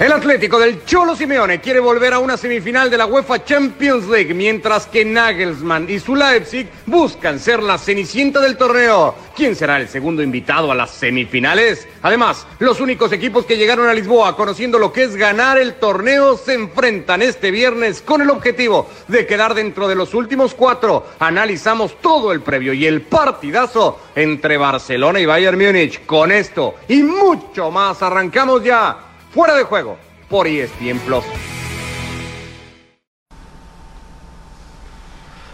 El 0.00 0.12
Atlético 0.12 0.58
del 0.58 0.82
Cholo 0.86 1.14
Simeone 1.14 1.60
quiere 1.60 1.78
volver 1.78 2.14
a 2.14 2.20
una 2.20 2.38
semifinal 2.38 2.88
de 2.88 2.96
la 2.96 3.04
UEFA 3.04 3.44
Champions 3.44 4.08
League, 4.08 4.32
mientras 4.32 4.86
que 4.86 5.04
Nagelsmann 5.04 5.90
y 5.90 5.98
su 5.98 6.16
Leipzig 6.16 6.70
buscan 6.86 7.38
ser 7.38 7.62
la 7.62 7.76
cenicienta 7.76 8.40
del 8.40 8.56
torneo. 8.56 9.14
¿Quién 9.36 9.54
será 9.54 9.76
el 9.76 9.90
segundo 9.90 10.22
invitado 10.22 10.72
a 10.72 10.74
las 10.74 10.92
semifinales? 10.92 11.86
Además, 12.00 12.46
los 12.60 12.80
únicos 12.80 13.12
equipos 13.12 13.44
que 13.44 13.58
llegaron 13.58 13.90
a 13.90 13.92
Lisboa 13.92 14.36
conociendo 14.36 14.78
lo 14.78 14.90
que 14.90 15.02
es 15.02 15.16
ganar 15.16 15.58
el 15.58 15.74
torneo 15.74 16.38
se 16.38 16.54
enfrentan 16.54 17.20
este 17.20 17.50
viernes 17.50 18.00
con 18.00 18.22
el 18.22 18.30
objetivo 18.30 18.88
de 19.06 19.26
quedar 19.26 19.52
dentro 19.52 19.86
de 19.86 19.96
los 19.96 20.14
últimos 20.14 20.54
cuatro. 20.54 21.08
Analizamos 21.18 22.00
todo 22.00 22.32
el 22.32 22.40
previo 22.40 22.72
y 22.72 22.86
el 22.86 23.02
partidazo 23.02 24.00
entre 24.14 24.56
Barcelona 24.56 25.20
y 25.20 25.26
Bayern 25.26 25.58
Múnich. 25.58 26.06
Con 26.06 26.32
esto 26.32 26.76
y 26.88 27.02
mucho 27.02 27.70
más 27.70 28.02
arrancamos 28.02 28.64
ya. 28.64 29.09
Fuera 29.32 29.54
de 29.54 29.62
juego 29.62 29.96
por 30.28 30.48
ESPN 30.48 30.98
Plus. 31.06 31.24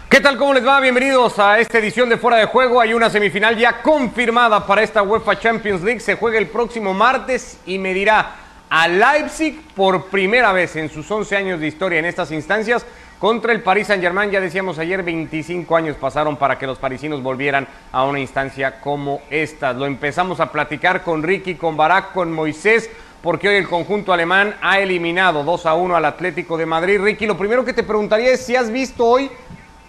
¿Qué 0.09 0.19
tal? 0.19 0.35
¿Cómo 0.35 0.55
les 0.55 0.65
va? 0.65 0.79
Bienvenidos 0.79 1.37
a 1.37 1.59
esta 1.59 1.77
edición 1.77 2.09
de 2.09 2.17
Fuera 2.17 2.37
de 2.37 2.45
Juego. 2.45 2.81
Hay 2.81 2.95
una 2.95 3.11
semifinal 3.11 3.55
ya 3.55 3.83
confirmada 3.83 4.65
para 4.65 4.81
esta 4.81 5.03
UEFA 5.03 5.37
Champions 5.37 5.83
League. 5.83 5.99
Se 5.99 6.15
juega 6.15 6.39
el 6.39 6.47
próximo 6.47 6.95
martes 6.95 7.59
y 7.67 7.77
medirá 7.77 8.37
a 8.67 8.87
Leipzig 8.87 9.61
por 9.75 10.05
primera 10.05 10.51
vez 10.53 10.75
en 10.75 10.89
sus 10.89 11.11
11 11.11 11.35
años 11.35 11.59
de 11.59 11.67
historia 11.67 11.99
en 11.99 12.05
estas 12.05 12.31
instancias 12.31 12.83
contra 13.19 13.53
el 13.53 13.61
Paris 13.61 13.87
Saint-Germain. 13.87 14.31
Ya 14.31 14.41
decíamos 14.41 14.79
ayer, 14.79 15.03
25 15.03 15.75
años 15.75 15.97
pasaron 15.97 16.35
para 16.37 16.57
que 16.57 16.65
los 16.65 16.79
parisinos 16.79 17.21
volvieran 17.21 17.67
a 17.91 18.05
una 18.05 18.19
instancia 18.19 18.81
como 18.81 19.21
esta. 19.29 19.71
Lo 19.73 19.85
empezamos 19.85 20.39
a 20.39 20.51
platicar 20.51 21.03
con 21.03 21.21
Ricky, 21.21 21.53
con 21.53 21.77
Barak, 21.77 22.13
con 22.13 22.31
Moisés 22.33 22.89
porque 23.27 23.49
hoy 23.49 23.55
el 23.55 23.67
conjunto 23.67 24.13
alemán 24.13 24.55
ha 24.61 24.79
eliminado 24.79 25.43
2 25.43 25.65
a 25.65 25.73
1 25.73 25.97
al 25.97 26.05
Atlético 26.05 26.55
de 26.55 26.65
Madrid. 26.65 26.97
Ricky, 27.01 27.25
lo 27.25 27.37
primero 27.37 27.65
que 27.65 27.73
te 27.73 27.83
preguntaría 27.83 28.31
es 28.31 28.45
si 28.45 28.55
has 28.55 28.71
visto 28.71 29.05
hoy 29.05 29.29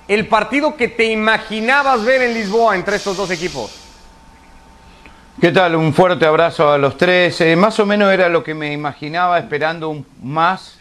el 0.08 0.26
partido 0.26 0.74
que 0.74 0.88
te 0.88 1.04
imaginabas 1.04 2.04
ver 2.04 2.22
en 2.22 2.34
Lisboa 2.34 2.74
entre 2.74 2.96
estos 2.96 3.16
dos 3.16 3.30
equipos. 3.30 3.70
¿Qué 5.40 5.52
tal? 5.52 5.76
Un 5.76 5.94
fuerte 5.94 6.26
abrazo 6.26 6.72
a 6.72 6.78
los 6.78 6.96
tres. 6.96 7.40
Eh, 7.40 7.54
más 7.54 7.78
o 7.78 7.86
menos 7.86 8.12
era 8.12 8.28
lo 8.28 8.42
que 8.42 8.54
me 8.54 8.72
imaginaba 8.72 9.38
esperando 9.38 10.04
más 10.20 10.76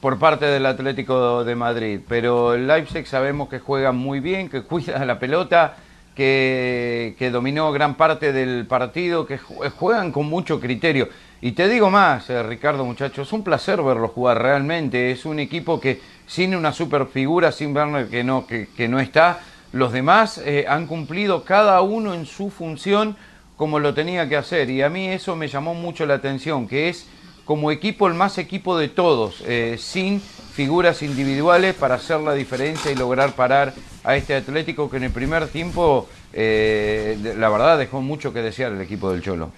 por 0.00 0.16
parte 0.16 0.44
del 0.46 0.64
Atlético 0.64 1.42
de 1.42 1.56
Madrid. 1.56 1.98
Pero 2.08 2.54
el 2.54 2.68
Leipzig 2.68 3.04
sabemos 3.08 3.48
que 3.48 3.58
juega 3.58 3.90
muy 3.90 4.20
bien, 4.20 4.48
que 4.48 4.62
cuida 4.62 5.04
la 5.04 5.18
pelota, 5.18 5.74
que, 6.14 7.16
que 7.18 7.30
dominó 7.32 7.72
gran 7.72 7.96
parte 7.96 8.32
del 8.32 8.64
partido, 8.66 9.26
que 9.26 9.38
juegan 9.38 10.12
con 10.12 10.26
mucho 10.26 10.60
criterio. 10.60 11.08
Y 11.40 11.52
te 11.52 11.68
digo 11.68 11.90
más, 11.90 12.30
eh, 12.30 12.42
Ricardo, 12.42 12.84
muchachos, 12.84 13.28
es 13.28 13.32
un 13.32 13.44
placer 13.44 13.82
verlo 13.82 14.08
jugar 14.08 14.40
realmente. 14.40 15.10
Es 15.10 15.26
un 15.26 15.38
equipo 15.38 15.80
que 15.80 16.00
sin 16.26 16.54
una 16.56 16.72
super 16.72 17.06
figura, 17.06 17.52
sin 17.52 17.76
Werner 17.76 18.08
que 18.08 18.24
no, 18.24 18.46
que, 18.46 18.88
no 18.88 18.98
está, 18.98 19.40
los 19.72 19.92
demás 19.92 20.38
eh, 20.38 20.64
han 20.66 20.86
cumplido 20.86 21.44
cada 21.44 21.80
uno 21.82 22.14
en 22.14 22.24
su 22.24 22.50
función 22.50 23.16
como 23.56 23.78
lo 23.78 23.92
tenía 23.92 24.28
que 24.28 24.36
hacer. 24.36 24.70
Y 24.70 24.82
a 24.82 24.88
mí 24.88 25.08
eso 25.08 25.36
me 25.36 25.48
llamó 25.48 25.74
mucho 25.74 26.06
la 26.06 26.14
atención, 26.14 26.66
que 26.66 26.88
es 26.88 27.06
como 27.44 27.70
equipo 27.70 28.08
el 28.08 28.14
más 28.14 28.38
equipo 28.38 28.76
de 28.78 28.88
todos, 28.88 29.42
eh, 29.46 29.76
sin 29.78 30.20
figuras 30.20 31.02
individuales 31.02 31.74
para 31.74 31.96
hacer 31.96 32.18
la 32.20 32.32
diferencia 32.32 32.90
y 32.90 32.96
lograr 32.96 33.32
parar 33.32 33.74
a 34.04 34.16
este 34.16 34.34
Atlético 34.34 34.90
que 34.90 34.96
en 34.96 35.04
el 35.04 35.12
primer 35.12 35.46
tiempo, 35.48 36.08
la 36.32 37.48
verdad, 37.48 37.78
dejó 37.78 38.00
mucho 38.00 38.32
que 38.32 38.40
desear 38.40 38.72
el 38.72 38.80
equipo 38.80 39.12
del 39.12 39.22
Cholo. 39.22 39.52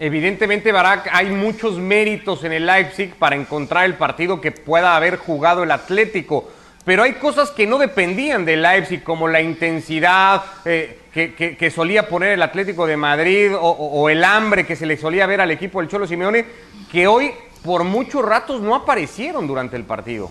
Evidentemente, 0.00 0.70
Barak, 0.70 1.08
hay 1.12 1.26
muchos 1.30 1.76
méritos 1.78 2.44
en 2.44 2.52
el 2.52 2.66
Leipzig 2.66 3.14
para 3.14 3.34
encontrar 3.34 3.84
el 3.84 3.94
partido 3.94 4.40
que 4.40 4.52
pueda 4.52 4.94
haber 4.94 5.16
jugado 5.16 5.64
el 5.64 5.72
Atlético. 5.72 6.48
Pero 6.84 7.02
hay 7.02 7.14
cosas 7.14 7.50
que 7.50 7.66
no 7.66 7.78
dependían 7.78 8.44
del 8.44 8.62
Leipzig, 8.62 9.02
como 9.02 9.26
la 9.26 9.42
intensidad 9.42 10.42
eh, 10.64 11.00
que, 11.12 11.70
solía 11.74 12.08
poner 12.08 12.32
el 12.32 12.42
Atlético 12.42 12.86
de 12.86 12.96
Madrid 12.96 13.50
o, 13.60 14.08
el 14.08 14.22
hambre 14.22 14.64
que 14.64 14.76
se 14.76 14.86
le 14.86 14.96
solía 14.96 15.26
ver 15.26 15.40
al 15.40 15.50
equipo 15.50 15.80
del 15.80 15.88
Cholo 15.88 16.06
Simeone, 16.06 16.46
que 16.90 17.08
hoy 17.08 17.32
por 17.64 17.82
muchos 17.82 18.24
ratos 18.24 18.60
no 18.60 18.76
aparecieron 18.76 19.48
durante 19.48 19.76
el 19.76 19.82
partido. 19.82 20.30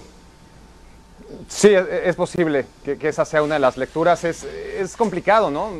Sí, 1.50 1.74
es 1.74 2.16
posible 2.16 2.66
que, 2.86 2.98
esa 3.10 3.26
sea 3.26 3.44
una 3.44 3.56
de 3.56 3.60
las 3.60 3.76
lecturas. 3.76 4.24
Es, 4.24 4.44
es 4.44 4.96
complicado, 4.96 5.52
¿no? 5.52 5.72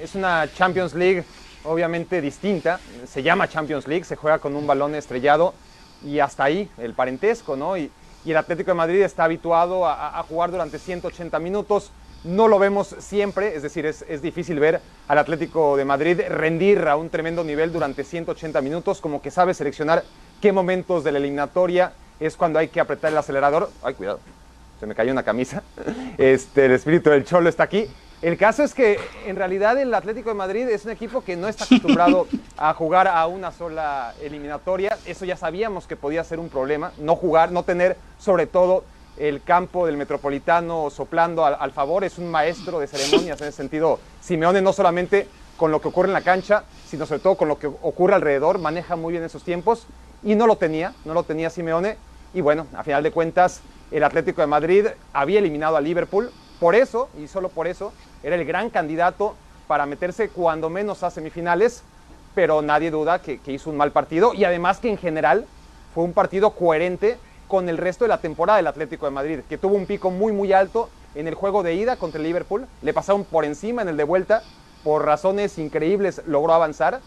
Es 0.00 0.14
una 0.14 0.48
Champions 0.54 0.94
League 0.94 1.24
obviamente 1.64 2.20
distinta. 2.20 2.80
Se 3.06 3.22
llama 3.22 3.48
Champions 3.48 3.86
League, 3.86 4.04
se 4.04 4.16
juega 4.16 4.38
con 4.38 4.56
un 4.56 4.66
balón 4.66 4.94
estrellado 4.94 5.54
y 6.04 6.18
hasta 6.18 6.44
ahí 6.44 6.68
el 6.78 6.94
parentesco, 6.94 7.56
¿no? 7.56 7.76
Y, 7.76 7.90
el 8.24 8.36
Atlético 8.36 8.70
de 8.70 8.76
Madrid 8.76 9.02
está 9.02 9.24
habituado 9.24 9.84
a, 9.84 10.24
jugar 10.28 10.52
durante 10.52 10.78
180 10.78 11.40
minutos. 11.40 11.90
No 12.22 12.46
lo 12.46 12.60
vemos 12.60 12.94
siempre, 13.00 13.56
es 13.56 13.64
decir, 13.64 13.84
es, 13.84 14.22
difícil 14.22 14.60
ver 14.60 14.80
al 15.08 15.18
Atlético 15.18 15.76
de 15.76 15.84
Madrid 15.84 16.20
rendir 16.28 16.86
a 16.86 16.94
un 16.94 17.10
tremendo 17.10 17.42
nivel 17.42 17.72
durante 17.72 18.04
180 18.04 18.60
minutos, 18.60 19.00
como 19.00 19.20
que 19.20 19.32
sabe 19.32 19.54
seleccionar 19.54 20.04
qué 20.40 20.52
momentos 20.52 21.02
de 21.02 21.10
la 21.10 21.18
eliminatoria 21.18 21.94
es 22.20 22.36
cuando 22.36 22.60
hay 22.60 22.68
que 22.68 22.78
apretar 22.78 23.10
el 23.10 23.18
acelerador. 23.18 23.70
Ay, 23.82 23.94
cuidado, 23.94 24.20
se 24.78 24.86
me 24.86 24.94
cayó 24.94 25.10
una 25.10 25.24
camisa. 25.24 25.64
Este, 26.16 26.66
el 26.66 26.72
espíritu 26.72 27.10
del 27.10 27.24
cholo 27.24 27.48
está 27.48 27.64
aquí. 27.64 27.88
El 28.22 28.38
caso 28.38 28.62
es 28.62 28.72
que 28.72 29.00
en 29.26 29.34
realidad 29.34 29.76
el 29.78 29.92
Atlético 29.92 30.28
de 30.28 30.36
Madrid 30.36 30.68
es 30.68 30.84
un 30.84 30.92
equipo 30.92 31.24
que 31.24 31.34
no 31.34 31.48
está 31.48 31.64
acostumbrado 31.64 32.28
a 32.56 32.72
jugar 32.72 33.08
a 33.08 33.26
una 33.26 33.50
sola 33.50 34.14
eliminatoria. 34.22 34.96
Eso 35.04 35.24
ya 35.24 35.36
sabíamos 35.36 35.88
que 35.88 35.96
podía 35.96 36.22
ser 36.22 36.38
un 36.38 36.48
problema, 36.48 36.92
no 36.98 37.16
jugar, 37.16 37.50
no 37.50 37.64
tener 37.64 37.96
sobre 38.20 38.46
todo 38.46 38.84
el 39.16 39.42
campo 39.42 39.86
del 39.86 39.96
Metropolitano 39.96 40.88
soplando 40.90 41.44
al, 41.44 41.72
favor. 41.72 42.04
Es 42.04 42.18
un 42.18 42.30
maestro 42.30 42.78
de 42.78 42.86
ceremonias 42.86 43.40
en 43.40 43.48
ese 43.48 43.56
sentido. 43.56 43.98
Simeone 44.20 44.62
no 44.62 44.72
solamente 44.72 45.26
con 45.56 45.72
lo 45.72 45.80
que 45.80 45.88
ocurre 45.88 46.06
en 46.06 46.14
la 46.14 46.22
cancha, 46.22 46.62
sino 46.86 47.06
sobre 47.06 47.20
todo 47.22 47.34
con 47.34 47.48
lo 47.48 47.58
que 47.58 47.66
ocurre 47.66 48.14
alrededor, 48.14 48.60
maneja 48.60 48.94
muy 48.94 49.10
bien 49.10 49.24
esos 49.24 49.42
tiempos 49.42 49.88
y 50.22 50.36
no 50.36 50.46
lo 50.46 50.54
tenía, 50.54 50.94
no 51.04 51.12
lo 51.12 51.24
tenía 51.24 51.50
Simeone. 51.50 51.96
Y 52.34 52.40
bueno, 52.40 52.68
a 52.76 52.84
final 52.84 53.02
de 53.02 53.10
cuentas, 53.10 53.62
el 53.90 54.04
Atlético 54.04 54.42
de 54.42 54.46
Madrid 54.46 54.86
había 55.12 55.40
eliminado 55.40 55.76
a 55.76 55.80
Liverpool. 55.80 56.30
Por 56.60 56.76
eso, 56.76 57.08
y 57.20 57.26
solo 57.26 57.48
por 57.48 57.66
eso, 57.66 57.92
era 58.22 58.36
el 58.36 58.44
gran 58.44 58.70
candidato 58.70 59.34
para 59.66 59.86
meterse 59.86 60.28
cuando 60.28 60.70
menos 60.70 61.02
a 61.02 61.10
semifinales, 61.10 61.82
pero 62.34 62.62
nadie 62.62 62.90
duda 62.90 63.20
que, 63.20 63.40
hizo 63.46 63.70
un 63.70 63.76
mal 63.76 63.92
partido 63.92 64.34
y 64.34 64.44
además 64.44 64.78
que 64.78 64.90
en 64.90 64.98
general 64.98 65.46
fue 65.94 66.04
un 66.04 66.12
partido 66.12 66.50
coherente 66.50 67.18
con 67.48 67.68
el 67.68 67.78
resto 67.78 68.04
de 68.04 68.08
la 68.08 68.18
temporada 68.18 68.56
del 68.56 68.66
Atlético 68.66 69.06
de 69.06 69.12
Madrid, 69.12 69.40
que 69.48 69.58
tuvo 69.58 69.74
un 69.74 69.86
pico 69.86 70.10
muy 70.10 70.32
muy 70.32 70.52
alto 70.52 70.88
en 71.14 71.28
el 71.28 71.34
juego 71.34 71.62
de 71.62 71.74
ida 71.74 71.96
contra 71.96 72.18
el 72.18 72.26
Liverpool, 72.26 72.66
le 72.80 72.94
pasaron 72.94 73.24
por 73.24 73.44
encima 73.44 73.82
en 73.82 73.88
el 73.88 73.96
de 73.96 74.04
vuelta, 74.04 74.42
por 74.82 75.04
razones 75.04 75.58
increíbles 75.58 76.22
logró 76.26 76.54
avanzar, 76.54 77.00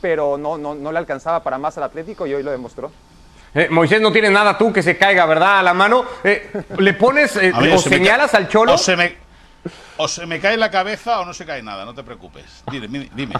pero 0.00 0.36
no, 0.36 0.58
no, 0.58 0.74
no 0.74 0.92
le 0.92 0.98
alcanzaba 0.98 1.42
para 1.42 1.58
más 1.58 1.78
al 1.78 1.84
Atlético 1.84 2.26
y 2.26 2.34
hoy 2.34 2.42
lo 2.42 2.50
demostró. 2.50 2.90
Eh, 3.54 3.68
Moisés 3.70 4.00
no 4.00 4.10
tiene 4.10 4.30
nada 4.30 4.58
tú 4.58 4.72
que 4.72 4.82
se 4.82 4.98
caiga, 4.98 5.26
¿verdad? 5.26 5.60
A 5.60 5.62
la 5.62 5.74
mano. 5.74 6.04
Eh, 6.24 6.50
¿Le 6.76 6.92
pones 6.94 7.36
eh, 7.36 7.52
o 7.54 7.78
señalas 7.78 8.34
al 8.34 8.48
cholo? 8.48 8.74
O 9.96 10.08
se 10.08 10.26
me 10.26 10.40
cae 10.40 10.56
la 10.56 10.70
cabeza 10.70 11.20
o 11.20 11.24
no 11.24 11.32
se 11.32 11.46
cae 11.46 11.62
nada, 11.62 11.84
no 11.84 11.94
te 11.94 12.02
preocupes. 12.02 12.64
Dime, 12.70 13.08
dime. 13.14 13.34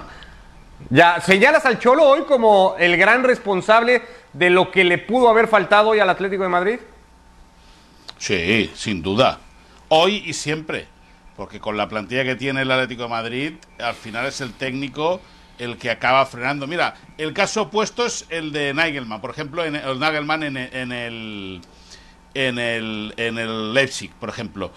Ya, 0.90 1.20
¿señalas 1.20 1.64
al 1.66 1.78
Cholo 1.78 2.04
hoy 2.04 2.22
como 2.24 2.76
el 2.78 2.96
gran 2.96 3.24
responsable 3.24 4.02
de 4.32 4.50
lo 4.50 4.70
que 4.70 4.84
le 4.84 4.98
pudo 4.98 5.28
haber 5.28 5.48
faltado 5.48 5.90
hoy 5.90 6.00
al 6.00 6.10
Atlético 6.10 6.42
de 6.42 6.48
Madrid? 6.48 6.78
Sí, 8.18 8.70
sin 8.74 9.02
duda. 9.02 9.38
Hoy 9.88 10.22
y 10.26 10.32
siempre. 10.32 10.86
Porque 11.36 11.58
con 11.58 11.76
la 11.76 11.88
plantilla 11.88 12.22
que 12.24 12.36
tiene 12.36 12.62
el 12.62 12.70
Atlético 12.70 13.04
de 13.04 13.08
Madrid, 13.08 13.52
al 13.80 13.94
final 13.94 14.26
es 14.26 14.40
el 14.40 14.52
técnico 14.52 15.20
el 15.58 15.78
que 15.78 15.90
acaba 15.90 16.24
frenando. 16.26 16.66
Mira, 16.66 16.94
el 17.18 17.32
caso 17.32 17.62
opuesto 17.62 18.06
es 18.06 18.26
el 18.28 18.52
de 18.52 18.74
Nagelman. 18.74 19.20
Por 19.20 19.30
ejemplo, 19.30 19.64
en 19.64 19.76
el 19.76 19.98
Nagelman 19.98 20.42
en, 20.44 20.56
en 20.56 20.92
el 20.92 21.60
en 22.34 22.58
el 22.58 23.14
en 23.16 23.38
el 23.38 23.74
Leipzig, 23.74 24.12
por 24.12 24.28
ejemplo. 24.28 24.72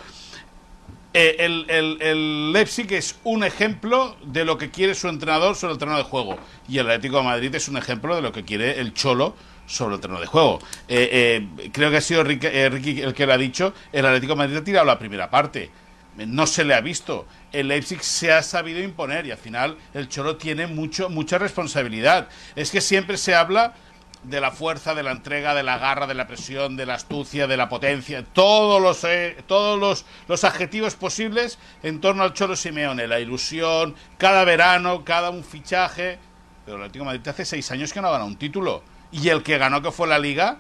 Eh, 1.20 1.36
el, 1.40 1.66
el, 2.00 2.54
Leipzig 2.54 2.94
es 2.94 3.16
un 3.24 3.44
ejemplo 3.44 4.16
de 4.24 4.46
lo 4.46 4.60
que 4.60 4.70
quiere 4.70 4.94
su 4.94 5.08
entrenador 5.08 5.56
sobre 5.56 5.74
el 5.74 5.80
terreno 5.80 5.98
de 5.98 6.04
juego. 6.04 6.38
Y 6.70 6.78
el 6.78 6.86
Atlético 6.86 7.18
de 7.18 7.24
Madrid 7.24 7.56
es 7.56 7.68
un 7.68 7.76
ejemplo 7.76 8.16
de 8.16 8.22
lo 8.22 8.32
que 8.32 8.46
quiere 8.46 8.80
el 8.80 8.94
Cholo 8.94 9.36
sobre 9.66 9.96
el 9.96 10.02
terreno 10.02 10.22
de 10.22 10.28
juego. 10.28 10.60
Eh, 10.88 11.42
eh, 11.60 11.70
creo 11.74 11.90
que 11.90 11.98
ha 11.98 12.02
sido 12.02 12.24
Ricky, 12.24 13.02
el 13.02 13.16
que 13.16 13.26
lo 13.26 13.34
ha 13.34 13.38
dicho. 13.40 13.74
El 13.92 14.06
Atlético 14.06 14.34
de 14.34 14.38
Madrid 14.38 14.58
ha 14.58 14.64
tirado 14.64 14.86
la 14.86 15.00
primera 15.00 15.28
parte. 15.28 15.72
No 16.18 16.46
se 16.46 16.64
le 16.64 16.76
ha 16.76 16.82
visto. 16.82 17.26
El 17.52 17.70
Leipzig 17.70 18.04
se 18.04 18.32
ha 18.32 18.44
sabido 18.44 18.80
imponer 18.84 19.26
y 19.26 19.32
al 19.32 19.40
final 19.40 19.76
el 19.96 20.10
Cholo 20.10 20.36
tiene 20.36 20.68
mucho, 20.68 21.10
mucha 21.10 21.40
responsabilidad. 21.40 22.30
Es 22.56 22.70
que 22.70 22.80
siempre 22.80 23.18
se 23.18 23.34
habla 23.34 23.74
de 24.24 24.42
la 24.42 24.52
fuerza, 24.52 24.96
de 24.96 25.04
la 25.04 25.12
entrega, 25.12 25.54
de 25.54 25.64
la 25.64 25.78
garra, 25.78 26.08
de 26.08 26.14
la 26.14 26.28
presión, 26.28 26.76
de 26.76 26.86
la 26.86 26.96
astucia, 26.96 27.48
de 27.48 27.58
la 27.58 27.70
potencia, 27.70 28.24
todos 28.24 28.82
los, 28.82 29.04
eh, 29.04 29.38
todos 29.48 29.80
los, 29.80 30.06
los, 30.28 30.44
adjetivos 30.44 30.96
posibles 30.96 31.60
en 31.84 32.02
torno 32.02 32.24
al 32.24 32.34
Cholo 32.34 32.56
Simeone, 32.56 33.08
la 33.08 33.20
ilusión, 33.20 33.96
cada 34.18 34.44
verano, 34.44 35.04
cada 35.06 35.30
un 35.30 35.44
fichaje. 35.44 36.20
Pero 36.66 36.78
el 36.78 36.84
Atlético 36.84 37.06
Madrid 37.06 37.28
hace 37.28 37.46
seis 37.46 37.72
años 37.72 37.94
que 37.94 38.02
no 38.02 38.12
gana 38.12 38.26
un 38.26 38.36
título 38.36 38.84
Y 39.12 39.30
el 39.30 39.44
que 39.44 39.58
ganó, 39.58 39.82
que 39.82 39.92
fue 39.92 40.08
la 40.08 40.20
Liga, 40.20 40.60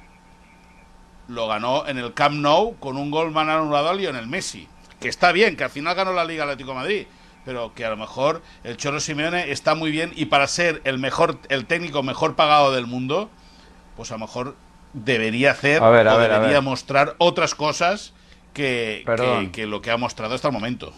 lo 1.27 1.47
ganó 1.47 1.87
en 1.87 1.97
el 1.97 2.13
Camp 2.13 2.35
Nou 2.35 2.77
con 2.79 2.97
un 2.97 3.11
gol 3.11 3.31
man 3.31 3.49
anulado 3.49 3.89
a 3.89 3.93
Lionel 3.93 4.27
Messi. 4.27 4.67
Que 4.99 5.09
está 5.09 5.31
bien, 5.31 5.55
que 5.55 5.63
al 5.63 5.69
final 5.69 5.95
ganó 5.95 6.13
la 6.13 6.25
Liga 6.25 6.43
Atlético 6.43 6.71
de 6.71 6.75
Madrid, 6.75 7.07
pero 7.45 7.73
que 7.73 7.85
a 7.85 7.89
lo 7.89 7.97
mejor 7.97 8.41
el 8.63 8.77
Cholo 8.77 8.99
Simeone 8.99 9.51
está 9.51 9.75
muy 9.75 9.91
bien 9.91 10.11
y 10.15 10.25
para 10.25 10.47
ser 10.47 10.81
el 10.85 10.97
mejor, 10.97 11.39
el 11.49 11.65
técnico 11.65 12.03
mejor 12.03 12.35
pagado 12.35 12.71
del 12.71 12.87
mundo, 12.87 13.29
pues 13.97 14.11
a 14.11 14.15
lo 14.15 14.21
mejor 14.21 14.55
debería 14.93 15.51
hacer 15.51 15.83
A 15.83 15.89
ver, 15.89 16.07
a 16.07 16.15
o 16.15 16.17
ver, 16.17 16.31
a 16.31 16.35
debería 16.35 16.57
ver. 16.57 16.63
mostrar 16.63 17.15
otras 17.17 17.55
cosas 17.55 18.13
que, 18.53 19.11
que, 19.15 19.49
que 19.51 19.65
lo 19.67 19.81
que 19.81 19.91
ha 19.91 19.97
mostrado 19.97 20.35
hasta 20.35 20.47
el 20.47 20.53
momento. 20.53 20.93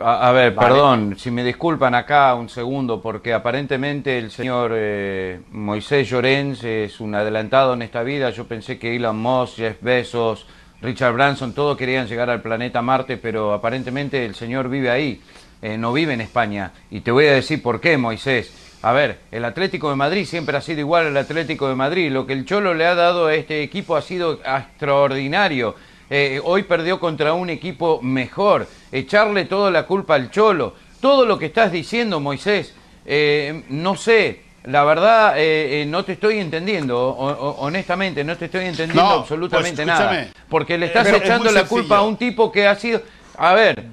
A, 0.00 0.28
a 0.28 0.32
ver, 0.32 0.54
Vale. 0.54 0.68
perdón, 0.68 1.16
si 1.18 1.30
me 1.32 1.42
disculpan 1.42 1.94
acá 1.94 2.34
un 2.34 2.48
segundo, 2.48 3.02
porque 3.02 3.34
aparentemente 3.34 4.16
el 4.18 4.30
señor 4.30 4.70
eh, 4.74 5.40
Moisés 5.50 6.08
Llorens 6.08 6.62
es 6.62 7.00
un 7.00 7.14
adelantado 7.16 7.74
en 7.74 7.82
esta 7.82 8.04
vida. 8.04 8.30
Yo 8.30 8.46
pensé 8.46 8.78
que 8.78 8.94
Elon 8.94 9.18
Musk, 9.18 9.56
Jeff 9.56 9.78
Bezos, 9.82 10.46
Richard 10.80 11.14
Branson, 11.14 11.52
todos 11.52 11.76
querían 11.76 12.06
llegar 12.06 12.30
al 12.30 12.42
planeta 12.42 12.80
Marte, 12.80 13.16
pero 13.16 13.52
aparentemente 13.52 14.24
el 14.24 14.36
señor 14.36 14.68
vive 14.68 14.90
ahí, 14.90 15.20
eh, 15.62 15.76
no 15.76 15.92
vive 15.92 16.12
en 16.14 16.20
España. 16.20 16.72
Y 16.92 17.00
te 17.00 17.10
voy 17.10 17.26
a 17.26 17.32
decir 17.32 17.60
por 17.60 17.80
qué, 17.80 17.98
Moisés. 17.98 18.52
A 18.82 18.92
ver, 18.92 19.18
el 19.32 19.44
Atlético 19.44 19.90
de 19.90 19.96
Madrid 19.96 20.24
siempre 20.24 20.56
ha 20.56 20.60
sido 20.60 20.80
igual 20.80 21.06
al 21.08 21.16
Atlético 21.16 21.68
de 21.68 21.74
Madrid. 21.74 22.12
Lo 22.12 22.26
que 22.26 22.32
el 22.32 22.44
Cholo 22.44 22.74
le 22.74 22.86
ha 22.86 22.94
dado 22.94 23.26
a 23.26 23.34
este 23.34 23.62
equipo 23.62 23.96
ha 23.96 24.02
sido 24.02 24.34
extraordinario. 24.44 25.74
Eh, 26.10 26.40
hoy 26.44 26.62
perdió 26.62 26.98
contra 27.00 27.32
un 27.34 27.50
equipo 27.50 28.00
mejor. 28.02 28.66
Echarle 28.92 29.44
toda 29.46 29.70
la 29.70 29.84
culpa 29.84 30.14
al 30.14 30.30
Cholo. 30.30 30.74
Todo 31.00 31.26
lo 31.26 31.38
que 31.38 31.46
estás 31.46 31.70
diciendo, 31.72 32.20
Moisés, 32.20 32.74
eh, 33.04 33.64
no 33.68 33.96
sé. 33.96 34.42
La 34.64 34.84
verdad, 34.84 35.38
eh, 35.38 35.82
eh, 35.82 35.86
no 35.86 36.04
te 36.04 36.12
estoy 36.12 36.38
entendiendo, 36.38 36.98
o- 36.98 37.30
o- 37.30 37.50
honestamente, 37.60 38.22
no 38.22 38.36
te 38.36 38.46
estoy 38.46 38.66
entendiendo 38.66 39.02
No, 39.02 39.10
absolutamente 39.20 39.76
pues, 39.76 39.86
nada. 39.86 40.28
Porque 40.48 40.76
le 40.76 40.86
estás 40.86 41.06
es 41.06 41.14
echando 41.14 41.50
la 41.50 41.64
culpa 41.64 41.98
a 41.98 42.02
un 42.02 42.16
tipo 42.16 42.52
que 42.52 42.66
ha 42.66 42.74
sido... 42.74 43.00
A 43.38 43.54
ver, 43.54 43.84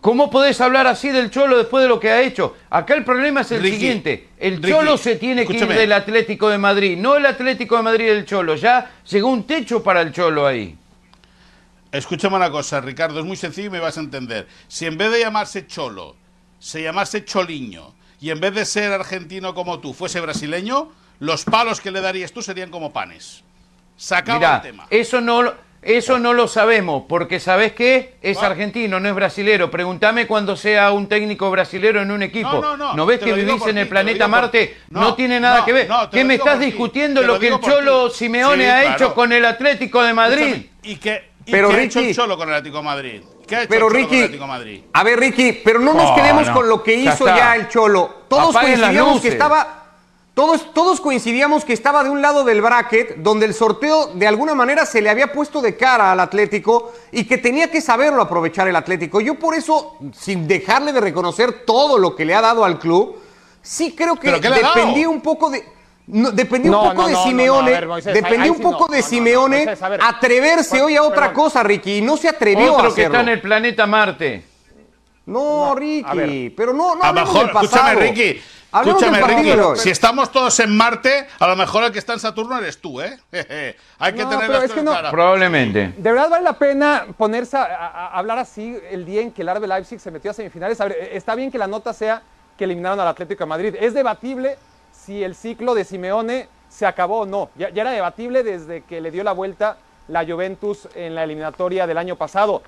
¿cómo 0.00 0.30
podés 0.30 0.60
hablar 0.60 0.86
así 0.86 1.10
del 1.10 1.30
Cholo 1.30 1.56
después 1.58 1.82
de 1.82 1.88
lo 1.88 2.00
que 2.00 2.10
ha 2.10 2.22
hecho? 2.22 2.56
Acá 2.70 2.94
el 2.94 3.04
problema 3.04 3.42
es 3.42 3.52
el 3.52 3.62
Ricky, 3.62 3.76
siguiente. 3.76 4.28
El 4.38 4.56
Ricky, 4.56 4.70
Cholo 4.70 4.96
se 4.98 5.16
tiene 5.16 5.46
que 5.46 5.52
ir 5.56 5.66
del 5.68 5.92
Atlético 5.92 6.48
de 6.48 6.58
Madrid, 6.58 6.96
no 6.98 7.16
el 7.16 7.26
Atlético 7.26 7.76
de 7.76 7.82
Madrid 7.82 8.06
del 8.06 8.24
Cholo. 8.24 8.56
Ya 8.56 8.90
llegó 9.08 9.28
un 9.28 9.44
techo 9.46 9.82
para 9.82 10.00
el 10.00 10.12
Cholo 10.12 10.46
ahí. 10.46 10.76
Escúchame 11.92 12.34
una 12.36 12.50
cosa, 12.50 12.80
Ricardo, 12.80 13.20
es 13.20 13.24
muy 13.24 13.36
sencillo 13.36 13.68
y 13.68 13.70
me 13.70 13.78
vas 13.80 13.96
a 13.96 14.00
entender. 14.00 14.48
Si 14.66 14.86
en 14.86 14.98
vez 14.98 15.12
de 15.12 15.20
llamarse 15.20 15.66
Cholo, 15.66 16.16
se 16.58 16.82
llamase 16.82 17.24
Choliño, 17.24 17.94
y 18.20 18.30
en 18.30 18.40
vez 18.40 18.54
de 18.54 18.64
ser 18.64 18.90
argentino 18.90 19.54
como 19.54 19.78
tú, 19.78 19.94
fuese 19.94 20.20
brasileño, 20.20 20.90
los 21.20 21.44
palos 21.44 21.80
que 21.80 21.92
le 21.92 22.00
darías 22.00 22.32
tú 22.32 22.42
serían 22.42 22.70
como 22.70 22.92
panes. 22.92 23.44
Se 23.96 24.16
acaba 24.16 24.38
Mirá, 24.38 24.56
el 24.56 24.62
tema. 24.62 24.86
eso 24.90 25.20
no, 25.20 25.42
lo- 25.42 25.54
eso 25.84 26.18
no 26.18 26.32
lo 26.32 26.48
sabemos, 26.48 27.04
porque 27.08 27.40
¿sabés 27.40 27.72
qué? 27.72 28.14
Es 28.22 28.38
Ah. 28.42 28.46
argentino, 28.46 28.98
no 29.00 29.08
es 29.08 29.14
brasilero. 29.14 29.70
Pregúntame 29.70 30.26
cuando 30.26 30.56
sea 30.56 30.90
un 30.92 31.06
técnico 31.08 31.50
brasilero 31.50 32.00
en 32.02 32.10
un 32.10 32.22
equipo. 32.22 32.60
No, 32.60 32.76
no, 32.76 32.94
no, 32.94 33.06
ves 33.06 33.20
te 33.20 33.26
que 33.26 33.32
vivís 33.34 33.66
en 33.66 33.74
ti, 33.74 33.80
el 33.80 33.88
planeta 33.88 34.24
por- 34.24 34.30
Marte? 34.30 34.76
No, 34.90 35.00
No, 35.00 35.14
tiene 35.14 35.38
nada 35.40 35.60
no, 35.60 35.64
que 35.64 35.72
ver. 35.72 35.88
no, 35.88 36.10
¿Qué 36.10 36.24
me 36.24 36.34
estás 36.34 36.58
discutiendo 36.60 37.20
lo, 37.22 37.34
lo 37.34 37.38
que 37.38 37.48
el 37.48 37.60
Cholo 37.60 38.08
ti. 38.08 38.14
Simeone 38.16 38.64
Sí, 38.64 38.70
ha 38.70 38.80
claro. 38.80 38.96
hecho 38.96 39.14
con 39.14 39.32
el 39.32 39.44
Atlético 39.44 40.02
de 40.02 40.14
Madrid? 40.14 40.42
Escúchame, 40.42 40.70
¿Y 40.82 40.96
qué, 40.96 41.30
y 41.46 41.50
Pero, 41.50 41.68
qué 41.70 41.76
ha 41.76 41.82
hecho 41.82 41.98
Ricky- 42.00 42.08
el 42.10 42.14
Cholo 42.16 42.36
con 42.36 42.48
el 42.48 42.54
Atlético 42.54 42.78
de 42.78 42.84
Madrid? 42.84 43.20
¿Qué 43.46 43.56
ha 43.56 43.60
hecho 43.62 43.68
Pero 43.68 43.86
el 43.88 43.92
Cholo 43.92 43.92
con 43.92 43.96
el 43.96 44.02
Ricky, 44.10 44.22
Atlético 44.22 44.44
de 44.44 44.48
Madrid? 44.48 44.80
a 44.92 45.02
ver 45.04 45.18
Ricky, 45.20 45.52
pero 45.64 45.78
no 45.80 45.92
nos 45.94 46.10
Oh, 46.10 46.14
quedemos 46.14 46.46
no. 46.48 46.54
con 46.54 46.68
lo 46.68 46.82
que 46.82 47.02
Ya 47.02 47.12
hizo 47.14 47.26
está. 47.28 47.36
ya 47.38 47.56
el 47.56 47.68
Cholo. 47.68 48.24
Todos 48.28 48.56
coincidíamos 48.56 49.20
que 49.20 49.28
estaba, 49.28 49.83
todos, 50.34 50.74
todos 50.74 51.00
coincidíamos 51.00 51.64
que 51.64 51.72
estaba 51.72 52.02
de 52.02 52.10
un 52.10 52.20
lado 52.20 52.42
del 52.42 52.60
bracket, 52.60 53.16
donde 53.18 53.46
el 53.46 53.54
sorteo 53.54 54.08
de 54.14 54.26
alguna 54.26 54.54
manera 54.54 54.84
se 54.84 55.00
le 55.00 55.08
había 55.08 55.32
puesto 55.32 55.62
de 55.62 55.76
cara 55.76 56.10
al 56.10 56.18
Atlético 56.18 56.92
y 57.12 57.24
que 57.24 57.38
tenía 57.38 57.70
que 57.70 57.80
saberlo 57.80 58.20
aprovechar 58.20 58.66
el 58.66 58.74
Atlético. 58.74 59.20
Yo 59.20 59.36
por 59.36 59.54
eso, 59.54 59.96
sin 60.12 60.48
dejarle 60.48 60.92
de 60.92 61.00
reconocer 61.00 61.64
todo 61.64 61.98
lo 61.98 62.16
que 62.16 62.24
le 62.24 62.34
ha 62.34 62.40
dado 62.40 62.64
al 62.64 62.80
club, 62.80 63.16
sí 63.62 63.94
creo 63.96 64.16
que 64.16 64.32
dependía 64.32 65.08
un 65.08 65.20
poco 65.20 65.50
de... 65.50 65.64
no, 66.08 66.32
dependía 66.32 66.72
No, 66.72 66.82
un 66.82 66.88
poco 66.90 67.02
no, 67.02 67.08
de 67.08 67.16
Simeone, 67.22 67.70
ver, 67.70 67.86
Moisés, 67.86 68.12
dependía 68.14 68.42
ahí- 68.42 68.50
un 68.50 68.56
ahí 68.56 68.62
poco 68.62 68.86
no, 68.88 68.92
de 68.94 68.98
no, 68.98 69.04
no, 69.04 69.08
Simeone 69.08 69.56
Moisés, 69.66 69.82
a 69.82 69.88
ver. 69.88 70.00
atreverse 70.02 70.82
hoy 70.82 70.96
a 70.96 71.02
otra 71.04 71.28
perdón. 71.28 71.34
cosa, 71.44 71.62
Ricky, 71.62 71.98
y 71.98 72.02
no 72.02 72.16
se 72.16 72.28
atrevió 72.28 72.70
a 72.70 72.72
Otro 72.72 72.82
que 72.92 73.02
hacerlo. 73.02 73.18
está 73.18 73.20
en 73.20 73.28
el 73.28 73.40
planeta 73.40 73.86
Marte. 73.86 74.44
No, 75.26 75.74
Ricky, 75.76 76.50
pero 76.56 76.72
no, 76.74 76.96
no 76.96 77.02
a 77.04 77.08
hablemos 77.10 77.30
mejor, 77.32 77.46
del 77.46 77.52
pasado. 77.54 77.88
escúchame, 78.00 78.10
Ricky. 78.10 78.40
Escúchame, 78.82 79.20
Ricky. 79.22 79.52
Si 79.76 79.90
estamos 79.90 80.30
todos 80.32 80.58
en 80.60 80.76
Marte, 80.76 81.26
a 81.38 81.46
lo 81.46 81.56
mejor 81.56 81.84
el 81.84 81.92
que 81.92 81.98
está 81.98 82.12
en 82.14 82.20
Saturno 82.20 82.58
eres 82.58 82.80
tú, 82.80 83.00
¿eh? 83.00 83.18
Hay 83.98 84.12
que 84.14 84.22
No, 84.24 84.28
tener 84.30 84.46
pero 84.46 84.52
las 84.54 84.64
es 84.64 84.72
que 84.72 84.82
no- 84.82 84.90
claras. 84.92 85.10
Probablemente. 85.10 85.92
De 85.96 86.12
verdad 86.12 86.28
vale 86.30 86.44
la 86.44 86.54
pena 86.58 87.06
ponerse 87.16 87.56
a, 87.56 87.62
a- 87.64 88.06
a 88.08 88.18
hablar 88.18 88.38
así 88.38 88.78
el 88.90 89.04
día 89.04 89.20
en 89.22 89.30
que 89.32 89.42
el 89.42 89.54
RB 89.54 89.66
Leipzig 89.66 90.00
se 90.00 90.10
metió 90.10 90.30
a 90.30 90.34
semifinales. 90.34 90.80
A 90.80 90.84
ver, 90.84 90.96
eh, 91.00 91.10
está 91.12 91.34
bien 91.34 91.50
que 91.50 91.58
la 91.58 91.66
nota 91.66 91.92
sea 91.92 92.22
que 92.58 92.64
eliminaron 92.64 92.98
al 93.00 93.08
Atlético 93.08 93.44
de 93.44 93.48
Madrid. 93.48 93.74
Es 93.80 93.94
debatible 93.94 94.56
si 94.92 95.22
el 95.24 95.34
ciclo 95.34 95.74
de 95.74 95.84
Simeone 95.84 96.48
se 96.68 96.86
acabó 96.86 97.20
o 97.20 97.26
no. 97.26 97.50
Ya, 97.56 97.70
ya 97.70 97.82
era 97.82 97.90
debatible 97.92 98.42
desde 98.42 98.82
que 98.82 99.00
le 99.00 99.10
dio 99.10 99.22
la 99.24 99.32
vuelta 99.32 99.76
la 100.08 100.24
Juventus 100.24 100.88
en 100.94 101.14
la 101.14 101.24
eliminatoria 101.24 101.86
del 101.86 101.98
año 101.98 102.16
pasado. 102.16 102.62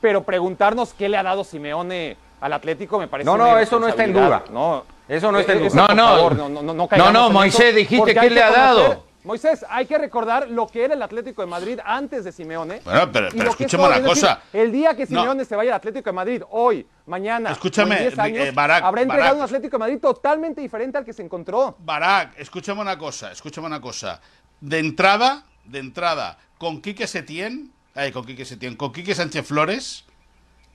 Pero 0.00 0.22
preguntarnos 0.22 0.92
qué 0.92 1.08
le 1.08 1.16
ha 1.16 1.22
dado 1.22 1.44
Simeone 1.44 2.16
al 2.40 2.52
Atlético 2.52 2.98
me 2.98 3.08
parece 3.08 3.24
No, 3.24 3.36
no, 3.38 3.50
una 3.50 3.62
eso 3.62 3.78
no 3.80 3.88
está 3.88 4.04
en 4.04 4.12
duda. 4.12 4.42
No, 4.50 4.84
Eso 5.08 5.30
no 5.30 5.38
está 5.38 5.52
en 5.52 5.64
Eh, 5.64 5.68
No, 5.74 5.88
no. 5.88 5.94
favor, 6.16 6.36
no, 6.36 6.48
no, 6.48 6.62
no, 6.62 6.74
no 6.74 7.12
No, 7.12 7.30
Moisés, 7.30 7.60
eso, 7.66 7.76
dijiste 7.76 8.14
que 8.14 8.30
le 8.30 8.42
ha 8.42 8.50
dado. 8.50 9.04
Moisés, 9.24 9.64
hay 9.70 9.86
que 9.86 9.96
recordar 9.96 10.50
lo 10.50 10.66
que 10.66 10.84
era 10.84 10.92
el 10.92 11.02
Atlético 11.02 11.40
de 11.40 11.46
Madrid 11.48 11.78
antes 11.82 12.24
de 12.24 12.32
Simeone. 12.32 12.82
Bueno, 12.84 13.10
pero- 13.10 13.28
pero 13.30 13.44
lo 13.44 13.54
que 13.56 13.64
es 13.64 13.72
escúchame 13.72 13.82
hoy. 13.84 13.88
una 13.88 13.96
Es 13.96 14.02
decir, 14.04 14.22
cosa. 14.22 14.42
el 14.52 14.70
día 14.72 14.94
que 14.94 15.02
No. 15.04 15.20
Simeone 15.20 15.44
se 15.46 15.56
vaya 15.56 15.70
al 15.72 15.76
Atlético 15.76 16.10
de 16.10 16.12
Madrid, 16.12 16.42
hoy, 16.50 16.86
mañana, 17.06 17.50
Escúchame, 17.52 17.94
o 17.94 17.98
en 17.98 18.04
10 18.04 18.18
años, 18.18 18.46
eh, 18.48 18.50
Barak, 18.54 18.84
habrá 18.84 19.00
entregado 19.00 19.30
Barak. 19.30 19.38
un 19.38 19.44
Atlético 19.44 19.76
de 19.76 19.78
Madrid 19.78 19.98
totalmente 19.98 20.60
diferente 20.60 20.98
al 20.98 21.06
que 21.06 21.14
se 21.14 21.22
encontró. 21.22 21.74
Barak, 21.78 22.38
escúchame 22.38 22.82
una 22.82 22.98
cosa, 22.98 23.32
escúchame 23.32 23.66
una 23.66 23.80
cosa. 23.80 24.20
De 24.60 24.78
entrada, 24.78 25.44
de 25.64 25.78
entrada, 25.78 26.36
con 26.58 26.82
Quique 26.82 27.06
Setién, 27.06 27.72
ay, 27.94 28.12
con 28.12 28.26
Quique 28.26 28.44
Setién, 28.44 28.76
con 28.76 28.92
Quique 28.92 29.14
Sánchez 29.14 29.46
Flores, 29.46 30.04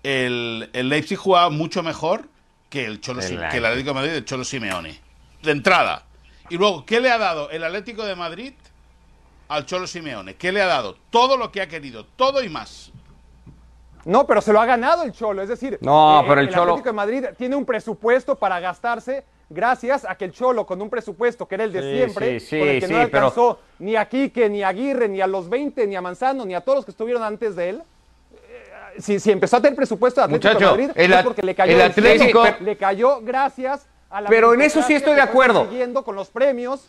el, 0.02 0.72
el 0.74 0.90
Leipzig 0.90 1.18
jugaba 1.20 1.52
mucho 1.52 1.84
mejor 1.84 2.26
que 2.70 2.86
el 2.86 3.02
Cholo, 3.02 3.20
que 3.22 3.58
el 3.58 3.66
Atlético 3.66 3.90
de 3.90 3.94
Madrid 3.96 4.12
del 4.12 4.26
Cholo 4.26 4.44
Simeone. 4.44 5.00
De 5.42 5.52
entrada. 5.52 6.04
Y 6.50 6.58
luego, 6.58 6.86
¿qué 6.86 7.00
le 7.00 7.10
ha 7.12 7.18
dado 7.18 7.50
el 7.50 7.64
Atlético 7.64 8.06
de 8.06 8.16
Madrid 8.16 8.54
al 9.48 9.66
Cholo 9.66 9.88
Simeone? 9.88 10.36
¿Qué 10.36 10.52
le 10.52 10.62
ha 10.62 10.66
dado? 10.68 10.96
Todo 11.10 11.38
lo 11.38 11.52
que 11.52 11.62
ha 11.62 11.68
querido, 11.68 12.06
todo 12.16 12.44
y 12.44 12.50
más. 12.50 12.92
No, 14.06 14.26
pero 14.26 14.42
se 14.42 14.54
lo 14.54 14.62
ha 14.62 14.66
ganado 14.66 15.04
el 15.04 15.12
Cholo. 15.12 15.42
Es 15.42 15.50
decir, 15.50 15.78
No, 15.82 16.24
pero 16.28 16.42
el 16.42 16.50
Cholo- 16.50 16.72
Atlético 16.74 16.90
de 16.90 16.94
Madrid 16.94 17.26
tiene 17.38 17.56
un 17.56 17.66
presupuesto 17.66 18.36
para 18.36 18.60
gastarse 18.60 19.24
gracias 19.50 20.06
a 20.06 20.16
que 20.16 20.26
el 20.26 20.32
Cholo, 20.32 20.66
con 20.66 20.82
un 20.82 20.90
presupuesto 20.90 21.48
que 21.48 21.56
era 21.56 21.64
el 21.64 21.74
de 21.74 21.82
Sí, 21.82 21.98
siempre, 21.98 22.40
sí, 22.40 22.46
sí, 22.48 22.60
con 22.60 22.68
el 22.68 22.80
que 22.80 22.88
sí, 22.88 22.94
no 22.94 23.00
pero- 23.00 23.18
alcanzó 23.26 23.60
ni 23.80 23.96
a 23.96 24.08
Quique, 24.08 24.48
ni 24.50 24.62
a 24.64 24.70
Aguirre, 24.70 25.10
ni 25.10 25.22
a 25.22 25.28
los 25.28 25.50
20, 25.50 25.86
ni 25.88 25.96
a 25.96 26.02
Manzano, 26.02 26.46
ni 26.46 26.54
a 26.56 26.62
todos 26.62 26.78
los 26.78 26.86
que 26.86 26.92
estuvieron 26.92 27.24
antes 27.24 27.56
de 27.56 27.70
él. 27.70 27.84
Si, 29.00 29.20
si 29.20 29.32
empezó 29.32 29.58
a 29.58 29.62
tener 29.62 29.76
presupuesto 29.76 30.22
de 30.22 30.26
Atlético 30.26 30.54
Muchacho, 30.54 30.66
de 30.78 30.84
Madrid, 30.86 30.92
el 30.96 31.14
es 31.14 31.24
porque 31.24 31.42
le 31.42 31.56
cayó 31.56 31.72
el 31.84 31.94
cielo, 31.94 32.10
Atlético- 32.44 32.64
le 32.64 32.76
cayó 32.78 33.22
gracias 33.22 33.86
a 34.10 34.22
la 34.22 34.30
Pero 34.30 34.54
en 34.54 34.62
eso 34.62 34.82
sí 34.84 34.94
estoy 34.94 35.16
de 35.16 35.22
acuerdo. 35.22 35.62
consiguiendo 35.62 36.04
con 36.04 36.16
los 36.16 36.30
premios. 36.30 36.82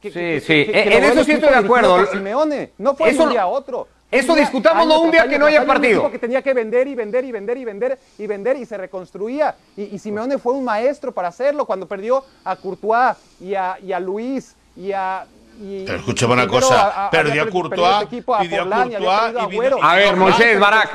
que- 0.00 0.08
Sí, 0.10 0.14
que- 0.14 0.40
sí, 0.40 0.46
que- 0.66 0.72
que 0.72 0.80
en 0.82 0.90
logró 0.90 1.06
eso 1.06 1.24
sí 1.24 1.32
estoy 1.32 1.48
de 1.50 1.56
acuerdo. 1.56 2.06
Simeone. 2.06 2.72
No 2.78 2.94
fue 2.96 3.08
de 3.08 3.14
Eso 3.14 3.22
un 3.24 3.30
día 3.30 3.42
a 3.42 3.46
otro. 3.46 3.86
eso 4.10 4.34
Día, 4.34 4.42
discutámoslo 4.42 4.94
año 4.94 5.02
un 5.02 5.10
día 5.10 5.22
año 5.22 5.30
que 5.30 5.38
no 5.38 5.46
haya 5.46 5.60
un 5.60 5.66
partido. 5.66 6.00
equipo 6.00 6.10
que 6.10 6.18
tenía 6.18 6.42
que 6.42 6.54
vender 6.54 6.88
y 6.88 6.94
vender 6.94 7.24
y 7.24 7.32
vender 7.32 7.56
y 7.58 7.64
vender 7.64 7.98
y 8.18 8.26
vender 8.26 8.56
y 8.56 8.66
se 8.66 8.76
reconstruía. 8.76 9.54
Y, 9.76 9.94
y 9.94 9.98
Simeone 9.98 10.38
fue 10.38 10.54
un 10.54 10.64
maestro 10.64 11.12
para 11.12 11.28
hacerlo 11.28 11.64
cuando 11.66 11.86
perdió 11.86 12.24
a 12.44 12.56
Courtois 12.56 13.16
y 13.40 13.54
a, 13.54 13.78
y 13.82 13.92
a 13.92 14.00
Luis 14.00 14.54
y 14.76 14.92
a... 14.92 15.24
y- 15.62 15.84
escúchame 15.88 16.32
una 16.34 16.48
cosa, 16.48 17.08
perdió 17.10 17.42
a 17.44 17.50
Courtois, 17.50 17.92
este 18.02 18.04
equipo 18.16 18.34
a 18.34 18.40
pidió 18.40 18.56
a 18.56 18.64
Forlán 18.64 18.90
y 18.90 18.94
había 18.96 19.08
Courtois 19.08 19.32
perdido 19.32 19.40
a 19.40 19.44
y 19.46 19.70
vino-. 19.70 19.78
A 19.82 19.94
ver, 19.94 20.14
Y 20.14 20.16
Moisés 20.16 20.60
Barak. 20.60 20.90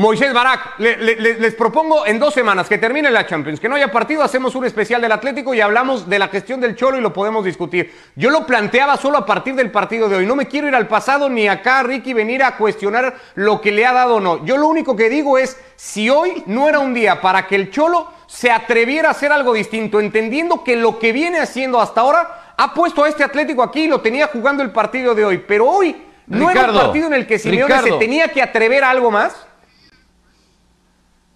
Moisés 0.00 0.32
Barak, 0.32 0.78
le- 0.78 0.96
le- 0.96 1.16
le- 1.16 1.34
les 1.38 1.54
propongo 1.54 2.06
en 2.06 2.18
dos 2.18 2.32
semanas 2.32 2.68
que 2.70 2.78
termine 2.78 3.10
la 3.10 3.26
Champions, 3.26 3.60
que 3.60 3.68
no 3.68 3.76
haya 3.76 3.90
partido, 3.92 4.22
hacemos 4.22 4.54
un 4.54 4.64
especial 4.64 5.02
del 5.02 5.12
Atlético 5.12 5.52
y 5.52 5.60
hablamos 5.60 6.08
de 6.08 6.18
la 6.18 6.28
gestión 6.28 6.58
del 6.58 6.74
Cholo 6.74 6.96
y 6.96 7.02
lo 7.02 7.12
podemos 7.12 7.44
discutir. 7.44 7.94
Yo 8.16 8.30
lo 8.30 8.46
planteaba 8.46 8.96
solo 8.96 9.18
a 9.18 9.26
partir 9.26 9.54
del 9.54 9.70
partido 9.70 10.08
de 10.08 10.16
hoy. 10.16 10.24
No 10.26 10.36
me 10.36 10.48
quiero 10.48 10.68
ir 10.68 10.74
al 10.74 10.88
pasado 10.88 11.28
ni 11.28 11.48
acá, 11.48 11.82
Ricky, 11.82 12.14
venir 12.14 12.42
a 12.42 12.56
cuestionar 12.56 13.14
lo 13.34 13.60
que 13.60 13.72
le 13.72 13.84
ha 13.84 13.92
dado 13.92 14.16
o 14.16 14.20
no. 14.20 14.42
Yo 14.46 14.56
lo 14.56 14.68
único 14.68 14.96
que 14.96 15.10
digo 15.10 15.36
es, 15.36 15.60
si 15.76 16.08
hoy 16.08 16.44
no 16.46 16.66
era 16.66 16.78
un 16.78 16.94
día 16.94 17.20
para 17.20 17.46
que 17.46 17.56
el 17.56 17.70
Cholo 17.70 18.08
se 18.26 18.50
atreviera 18.50 19.08
a 19.08 19.10
hacer 19.10 19.32
algo 19.32 19.52
distinto, 19.52 20.00
entendiendo 20.00 20.64
que 20.64 20.76
lo 20.76 20.98
que 20.98 21.12
viene 21.12 21.40
haciendo 21.40 21.78
hasta 21.78 22.00
ahora 22.00 22.54
ha 22.56 22.72
puesto 22.72 23.04
a 23.04 23.08
este 23.10 23.22
Atlético 23.22 23.62
aquí 23.62 23.82
y 23.82 23.88
lo 23.88 24.00
tenía 24.00 24.28
jugando 24.28 24.62
el 24.62 24.70
partido 24.70 25.14
de 25.14 25.26
hoy. 25.26 25.44
Pero 25.46 25.66
hoy 25.68 25.94
no 26.26 26.48
era 26.50 26.60
un 26.62 26.66
partido 26.86 27.06
en 27.08 27.12
el 27.12 27.26
que 27.26 27.38
Simeone 27.38 27.74
se 27.82 27.98
tenía 27.98 28.28
que 28.28 28.40
atrever 28.40 28.82
a 28.82 28.88
algo 28.88 29.10
más. 29.10 29.46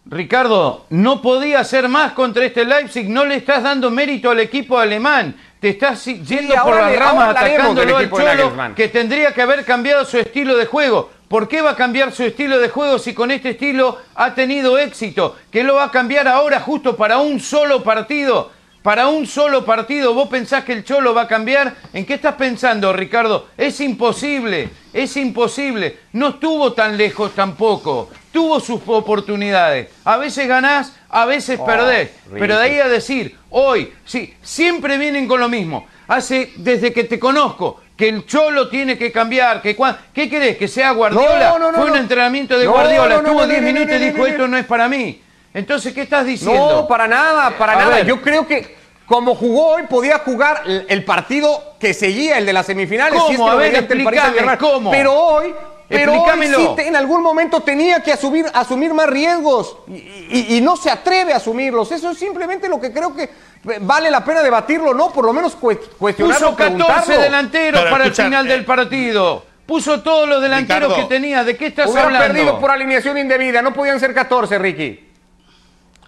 Ricardo, 0.06 0.84
no 0.90 1.23
podía 1.23 1.61
hacer 1.61 1.88
más 1.88 2.12
contra 2.12 2.44
este 2.44 2.66
Leipzig, 2.66 3.08
no 3.08 3.25
le 3.25 3.37
estás 3.37 3.62
dando 3.62 3.90
mérito 3.90 4.30
al 4.30 4.40
equipo 4.40 4.78
alemán. 4.78 5.34
te 5.61 5.70
estás 5.70 6.04
yendo 6.04 6.54
por 6.62 6.76
las 6.76 6.94
ramas 6.94 7.30
atacándolo 7.30 7.96
al 7.96 8.11
Cholo, 8.11 8.75
que 8.76 8.88
tendría 8.88 9.32
que 9.32 9.40
haber 9.40 9.64
cambiado 9.64 10.04
su 10.04 10.18
estilo 10.18 10.56
de 10.56 10.66
juego. 10.66 11.11
¿Por 11.26 11.49
qué 11.49 11.62
va 11.62 11.70
a 11.70 11.76
cambiar 11.76 12.12
su 12.12 12.23
estilo 12.23 12.58
de 12.58 12.68
juego 12.68 12.99
si 12.99 13.14
con 13.14 13.30
este 13.30 13.50
estilo 13.50 13.99
ha 14.14 14.34
tenido 14.34 14.76
éxito? 14.76 15.37
¿Qué 15.50 15.64
lo 15.64 15.76
va 15.76 15.84
a 15.84 15.90
cambiar 15.90 16.28
ahora 16.28 16.61
justo 16.61 16.96
para 16.96 17.16
un 17.16 17.40
solo 17.40 17.82
partido? 17.82 18.52
Para 18.82 19.08
un 19.08 19.26
solo 19.26 19.64
partido, 19.64 20.12
¿vos 20.12 20.28
pensás 20.28 20.64
que 20.64 20.75
el 20.75 20.84
Cholo 20.84 21.14
va 21.14 21.23
a 21.23 21.26
cambiar? 21.26 21.75
¿En 21.94 22.04
qué 22.04 22.12
estás 22.14 22.34
pensando, 22.34 22.92
Ricardo? 22.92 23.46
Es 23.56 23.80
imposible, 23.80 24.68
es 24.92 25.16
imposible. 25.16 26.00
No 26.12 26.28
estuvo 26.28 26.75
tan 26.75 26.99
lejos 26.99 27.34
tampoco. 27.34 28.11
Tuvo 28.34 28.58
sus 28.58 28.80
oportunidades. 28.86 29.90
A 30.04 30.16
veces 30.16 30.48
ganás, 30.48 30.92
a 31.08 31.24
veces 31.24 31.60
perdés. 31.60 32.10
Pero 32.36 32.58
de 32.58 32.64
ahí 32.64 32.80
a 32.80 32.88
decir, 32.88 33.38
hoy, 33.50 33.92
sí, 34.04 34.34
siempre 34.42 34.98
vienen 34.98 35.28
con 35.28 35.38
lo 35.38 35.48
mismo. 35.48 35.86
Hace, 36.08 36.50
desde 36.56 36.92
que 36.92 37.04
te 37.04 37.20
conozco, 37.20 37.80
que 37.96 38.08
el 38.08 38.26
Cholo 38.26 38.68
tiene 38.68 38.98
que 38.98 39.12
cambiar. 39.12 39.62
Que 39.62 39.76
cuan- 39.76 39.96
¿Qué 40.12 40.28
querés? 40.28 40.56
¿Que 40.56 40.66
sea 40.66 40.90
Guardiola? 40.90 41.50
No, 41.50 41.58
no, 41.60 41.70
no, 41.70 41.78
Fue 41.78 41.92
un 41.92 41.96
entrenamiento 41.96 42.58
de 42.58 42.66
Guardiola. 42.66 43.14
Estuvo 43.14 43.42
no, 43.42 43.46
10 43.46 43.62
no, 43.62 43.68
no, 43.68 43.72
minutos 43.72 43.94
y 43.94 44.04
dijo, 44.04 44.26
esto 44.26 44.48
no. 44.48 44.56
es 44.58 44.66
para 44.66 44.88
mí. 44.88 45.22
Entonces, 45.54 45.94
¿qué 45.94 46.02
estás 46.02 46.26
diciendo? 46.26 46.82
No, 46.82 46.88
para 46.88 47.06
nada, 47.06 47.56
para 47.56 47.74
A 47.74 47.76
nada. 47.76 47.96
ver. 47.98 48.06
Yo 48.06 48.20
creo 48.20 48.48
que 48.48 48.74
como 49.06 49.36
jugó 49.36 49.74
hoy, 49.74 49.84
podía 49.88 50.18
jugar 50.18 50.62
el, 50.66 51.04
partido 51.04 51.76
que 51.78 51.94
seguía, 51.94 52.38
el 52.38 52.46
de 52.46 52.52
las 52.52 52.66
semifinales. 52.66 53.20
¿Cómo? 53.20 53.28
si 53.28 53.34
es 53.34 53.38
que 53.38 53.44
A 53.44 53.52
lo 53.52 53.56
ver, 53.58 53.74
explícame. 53.76 54.58
¿cómo? 54.58 54.90
Pero 54.90 55.14
hoy, 55.14 55.54
pero 55.94 56.12
hoy 56.12 56.18
Explícamelo. 56.18 56.58
sí 56.58 56.68
te- 56.76 56.88
en 56.88 56.96
algún 56.96 57.22
momento 57.22 57.60
tenía 57.60 58.02
que 58.02 58.12
asumir, 58.12 58.46
asumir 58.52 58.92
más 58.94 59.08
riesgos 59.08 59.76
y, 59.88 59.92
y- 59.92 60.56
y 60.56 60.60
no 60.60 60.76
se 60.76 60.90
atreve 60.90 61.32
a 61.32 61.36
asumirlos. 61.36 61.90
Eso 61.92 62.10
es 62.10 62.18
simplemente 62.18 62.68
lo 62.68 62.80
que 62.80 62.92
creo 62.92 63.14
que 63.14 63.22
eh, 63.24 63.78
vale 63.80 64.10
la 64.10 64.24
pena 64.24 64.42
debatirlo, 64.42 64.92
¿no? 64.94 65.10
Por 65.12 65.24
lo 65.24 65.32
menos 65.32 65.56
cue- 65.58 65.80
cuestionarlo, 65.98 66.48
Puso 66.50 66.56
14 66.56 66.76
preguntarlo. 66.76 67.22
delanteros 67.22 67.80
Pero 67.80 67.90
para 67.90 68.04
escucha, 68.04 68.22
el 68.22 68.28
final 68.28 68.46
eh, 68.46 68.50
del 68.50 68.64
partido. 68.64 69.46
Puso 69.66 70.02
todos 70.02 70.28
los 70.28 70.42
delanteros 70.42 70.90
Ricardo, 70.90 71.08
que 71.08 71.14
tenía. 71.14 71.42
¿De 71.42 71.56
qué 71.56 71.66
estás 71.68 71.94
hablando? 71.96 72.18
perdido 72.26 72.60
por 72.60 72.70
alineación 72.70 73.16
indebida, 73.16 73.62
no 73.62 73.72
podían 73.72 73.98
ser 73.98 74.12
14, 74.12 74.58
Ricky. 74.58 75.08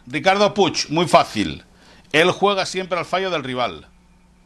Ricardo 0.07 0.53
Puig, 0.55 0.91
muy 0.91 1.07
fácil. 1.09 1.65
Él 2.13 2.31
juega 2.31 2.67
siempre 2.67 2.99
al 2.99 3.05
fallo 3.05 3.31
del 3.31 3.43
rival. 3.45 3.89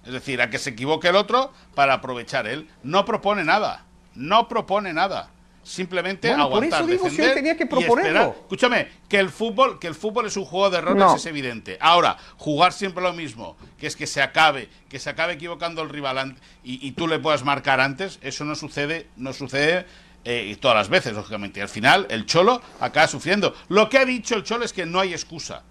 Es 0.07 0.13
decir, 0.13 0.41
a 0.41 0.49
que 0.49 0.59
se 0.59 0.71
equivoque 0.71 1.09
el 1.09 1.17
otro 1.17 1.53
para 1.75 1.95
aprovechar 1.95 2.47
él. 2.47 2.69
No 2.83 3.05
propone 3.05 3.45
nada. 3.45 3.85
No 4.15 4.49
propone 4.49 4.93
nada. 4.93 5.31
Simplemente 5.63 6.29
Bueno, 6.29 6.45
por 6.49 6.65
aguantar, 6.65 6.81
eso 6.83 6.91
digo, 6.91 7.11
si 7.11 7.21
él 7.23 7.35
tenía 7.35 7.57
que 7.57 7.65
y 7.65 7.67
proponerlo. 7.67 8.35
Escúchame, 8.41 8.89
que 9.09 9.19
el 9.19 9.29
fútbol, 9.29 9.79
que 9.79 9.89
el 9.89 9.95
fútbol 9.95 10.27
es 10.27 10.37
un 10.37 10.45
juego 10.47 10.71
de 10.71 10.79
errores 10.79 10.99
No. 10.99 11.15
es 11.17 11.27
evidente. 11.27 11.77
Ahora, 11.81 12.17
jugar 12.39 12.73
siempre 12.73 13.03
lo 13.03 13.13
mismo, 13.13 13.57
que 13.79 13.87
es 13.87 13.95
que 13.95 14.07
se 14.07 14.23
acabe, 14.23 14.69
que 14.89 14.99
se 14.99 15.11
acabe 15.11 15.35
equivocando 15.35 15.83
el 15.83 15.91
rival 15.91 16.37
y, 16.65 16.87
y 16.87 16.93
tú 16.93 17.07
le 17.07 17.19
puedas 17.19 17.45
marcar 17.45 17.81
antes, 17.81 18.19
eso 18.23 18.45
no 18.45 18.55
sucede, 18.55 19.09
no 19.17 19.35
sucede 19.35 19.85
eh, 20.25 20.57
todas 20.61 20.77
las 20.77 20.89
veces, 20.89 21.15
lógicamente. 21.15 21.61
Y 21.61 21.63
al 21.63 21.69
final, 21.69 22.07
el 22.11 22.27
Cholo 22.27 22.61
acaba 22.81 23.07
sufriendo. 23.07 23.55
Lo 23.69 23.89
que 23.89 23.99
ha 23.99 24.05
dicho 24.05 24.35
el 24.35 24.43
Cholo 24.43 24.65
es 24.65 24.73
que 24.73 24.87
no 24.87 25.01
hay 25.01 25.13
excusa. 25.13 25.63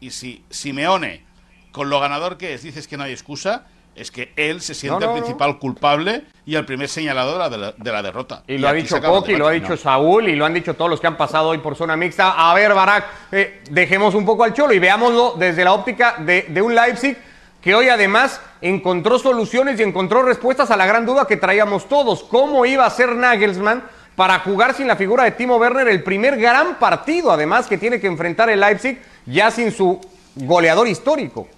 Y 0.00 0.10
si 0.10 0.44
Simeone, 0.50 1.24
con 1.72 1.88
lo 1.88 2.00
ganador 2.00 2.36
que 2.36 2.54
es, 2.54 2.62
dices 2.62 2.86
que 2.86 2.96
no 2.96 3.04
hay 3.04 3.12
excusa, 3.12 3.66
es 3.96 4.10
que 4.10 4.32
él 4.36 4.60
se 4.60 4.74
siente 4.74 5.00
No, 5.00 5.06
no, 5.06 5.12
el 5.12 5.20
no. 5.20 5.24
principal 5.24 5.58
culpable 5.58 6.24
y 6.46 6.56
el 6.56 6.64
primer 6.64 6.88
señalado 6.88 7.32
de 7.32 7.38
la, 7.38 7.50
de 7.50 7.58
la, 7.58 7.72
de 7.72 7.92
la 7.92 8.02
derrota. 8.02 8.42
Y 8.46 8.58
lo 8.58 8.68
ha 8.68 8.72
dicho 8.72 9.00
Coqui, 9.00 9.36
lo 9.36 9.46
ha 9.46 9.52
dicho 9.52 9.76
Saúl 9.76 10.28
y 10.28 10.36
lo 10.36 10.44
han 10.44 10.54
dicho 10.54 10.74
todos 10.74 10.90
los 10.90 11.00
que 11.00 11.06
han 11.06 11.16
pasado 11.16 11.48
hoy 11.48 11.58
por 11.58 11.76
zona 11.76 11.96
mixta. 11.96 12.50
A 12.50 12.54
ver, 12.54 12.74
Barak, 12.74 13.04
eh, 13.32 13.62
dejemos 13.70 14.14
un 14.14 14.24
poco 14.24 14.44
al 14.44 14.52
Cholo 14.52 14.72
y 14.74 14.78
veámoslo 14.78 15.34
desde 15.38 15.64
la 15.64 15.72
óptica 15.72 16.16
de, 16.18 16.46
de 16.48 16.62
un 16.62 16.74
Leipzig 16.74 17.16
que 17.60 17.74
hoy 17.74 17.88
además 17.88 18.40
encontró 18.60 19.18
soluciones 19.18 19.80
y 19.80 19.82
encontró 19.82 20.22
respuestas 20.22 20.70
a 20.70 20.76
la 20.76 20.84
gran 20.86 21.06
duda 21.06 21.26
que 21.26 21.36
traíamos 21.38 21.88
todos. 21.88 22.22
¿Cómo 22.24 22.66
iba 22.66 22.84
a 22.84 22.90
ser 22.90 23.14
Nagelsmann 23.16 23.84
para 24.16 24.38
jugar 24.40 24.74
sin 24.74 24.86
la 24.86 24.96
figura 24.96 25.24
de 25.24 25.30
Timo 25.30 25.56
Werner 25.56 25.88
el 25.88 26.02
primer 26.02 26.36
gran 26.36 26.78
partido, 26.78 27.32
además, 27.32 27.66
que 27.66 27.78
tiene 27.78 28.00
que 28.00 28.06
enfrentar 28.06 28.50
el 28.50 28.60
Leipzig 28.60 29.00
ya 29.24 29.50
sin 29.50 29.72
su 29.72 29.98
goleador 30.34 30.86
histórico? 30.88 31.48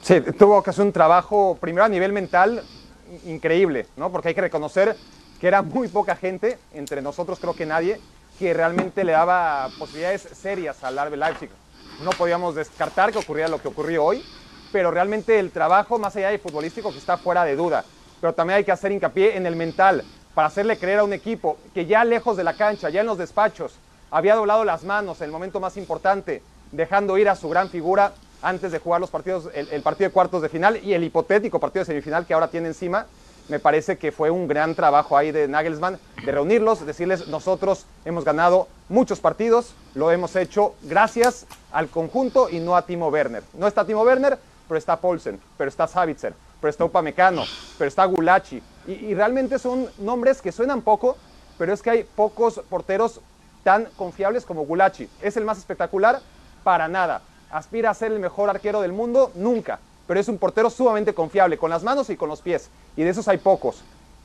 Sí, 0.00 0.20
tuvo 0.38 0.62
que 0.62 0.70
hacer 0.70 0.84
un 0.84 0.92
trabajo, 0.92 1.58
primero 1.60 1.84
a 1.84 1.88
nivel 1.88 2.12
mental, 2.12 2.66
in- 3.06 3.20
increíble, 3.34 3.90
¿no? 3.96 4.10
Porque 4.10 4.28
hay 4.28 4.34
que 4.34 4.40
reconocer 4.40 4.98
que 5.38 5.46
era 5.48 5.62
muy 5.62 5.88
poca 5.88 6.16
gente, 6.16 6.58
entre 6.70 7.02
nosotros 7.02 7.38
creo 7.40 7.54
que 7.54 7.66
nadie, 7.66 8.02
que 8.34 8.54
realmente 8.54 9.04
le 9.04 9.12
daba 9.12 9.74
posibilidades 9.78 10.22
serias 10.32 10.82
al 10.84 10.98
RB 10.98 11.16
Leipzig. 11.16 11.50
No 11.98 12.10
podíamos 12.10 12.54
descartar 12.54 13.12
que 13.12 13.18
ocurriera 13.18 13.48
lo 13.48 13.60
que 13.60 13.68
ocurrió 13.68 14.04
hoy, 14.04 14.26
pero 14.70 14.90
realmente 14.90 15.38
el 15.38 15.52
trabajo, 15.52 15.98
más 15.98 16.16
allá 16.16 16.30
de 16.30 16.38
futbolístico, 16.38 16.92
que 16.92 16.98
está 16.98 17.18
fuera 17.18 17.44
de 17.44 17.56
duda. 17.56 17.86
Pero 18.20 18.34
también 18.34 18.58
hay 18.58 18.64
que 18.64 18.72
hacer 18.72 18.92
hincapié 18.92 19.36
en 19.36 19.46
el 19.46 19.56
mental, 19.56 20.06
para 20.32 20.48
hacerle 20.48 20.78
creer 20.78 21.00
a 21.00 21.04
un 21.04 21.12
equipo 21.12 21.60
que 21.74 21.86
ya 21.86 22.04
lejos 22.04 22.36
de 22.36 22.44
la 22.44 22.54
cancha, 22.56 22.88
ya 22.88 23.00
en 23.00 23.06
los 23.06 23.18
despachos, 23.18 23.80
había 24.10 24.34
doblado 24.36 24.64
las 24.64 24.84
manos 24.84 25.20
en 25.20 25.26
el 25.26 25.32
momento 25.32 25.60
más 25.60 25.76
importante, 25.76 26.44
dejando 26.70 27.18
ir 27.18 27.28
a 27.28 27.34
su 27.36 27.48
gran 27.48 27.68
figura 27.68 28.14
antes 28.42 28.72
de 28.72 28.78
jugar 28.78 29.00
los 29.00 29.10
partidos, 29.10 29.48
el, 29.54 29.82
partido 29.82 30.08
de 30.08 30.12
cuartos 30.12 30.42
de 30.42 30.48
final 30.48 30.78
y 30.82 30.94
el 30.94 31.04
hipotético 31.04 31.60
partido 31.60 31.82
de 31.82 31.86
semifinal 31.86 32.26
que 32.26 32.34
ahora 32.34 32.48
tiene 32.48 32.68
encima. 32.68 33.06
Me 33.48 33.58
parece 33.58 33.98
que 33.98 34.12
fue 34.12 34.30
un 34.30 34.46
gran 34.46 34.74
trabajo 34.74 35.16
ahí 35.16 35.32
de 35.32 35.48
Nagelsmann, 35.48 35.98
de 36.24 36.32
reunirlos, 36.32 36.86
decirles, 36.86 37.26
nosotros 37.26 37.84
hemos 38.04 38.24
ganado 38.24 38.68
muchos 38.88 39.18
partidos, 39.18 39.74
lo 39.94 40.12
hemos 40.12 40.36
hecho 40.36 40.74
gracias 40.82 41.46
al 41.72 41.88
conjunto 41.88 42.48
y 42.48 42.60
no 42.60 42.76
a 42.76 42.86
Timo 42.86 43.08
Werner. 43.08 43.42
No 43.54 43.66
está 43.66 43.84
Timo 43.84 44.02
Werner, 44.02 44.38
pero 44.68 44.78
está 44.78 44.96
Paulsen, 45.00 45.40
pero 45.58 45.68
está 45.68 45.88
Savitzer, 45.88 46.32
pero 46.60 46.70
está 46.70 46.84
Upamecano, 46.84 47.42
pero 47.76 47.88
está 47.88 48.04
Gulachi. 48.04 48.62
Y, 48.86 48.92
y 48.92 49.14
realmente 49.14 49.58
son 49.58 49.88
nombres 49.98 50.40
que 50.40 50.52
suenan 50.52 50.82
poco, 50.82 51.16
pero 51.58 51.72
es 51.72 51.82
que 51.82 51.90
hay 51.90 52.04
pocos 52.04 52.60
porteros 52.70 53.20
tan 53.64 53.86
confiables 53.96 54.44
como 54.44 54.64
Gulachi. 54.64 55.08
¿Es 55.20 55.36
el 55.36 55.44
más 55.44 55.58
espectacular? 55.58 56.20
Para 56.62 56.86
nada. 56.86 57.20
¿Aspira 57.50 57.90
a 57.90 57.94
ser 57.94 58.12
el 58.12 58.20
mejor 58.20 58.48
arquero 58.48 58.80
del 58.80 58.92
mundo? 58.92 59.32
Nunca. 59.34 59.80
Pero 60.06 60.20
es 60.20 60.28
un 60.28 60.38
portero 60.38 60.70
sumamente 60.70 61.14
confiable, 61.14 61.58
con 61.58 61.70
las 61.70 61.82
manos 61.82 62.10
y 62.10 62.16
con 62.16 62.28
los 62.28 62.40
pies. 62.40 62.68
Y 62.96 63.02
de 63.02 63.10
esos 63.10 63.26
hay 63.28 63.38
pocos. 63.38 63.82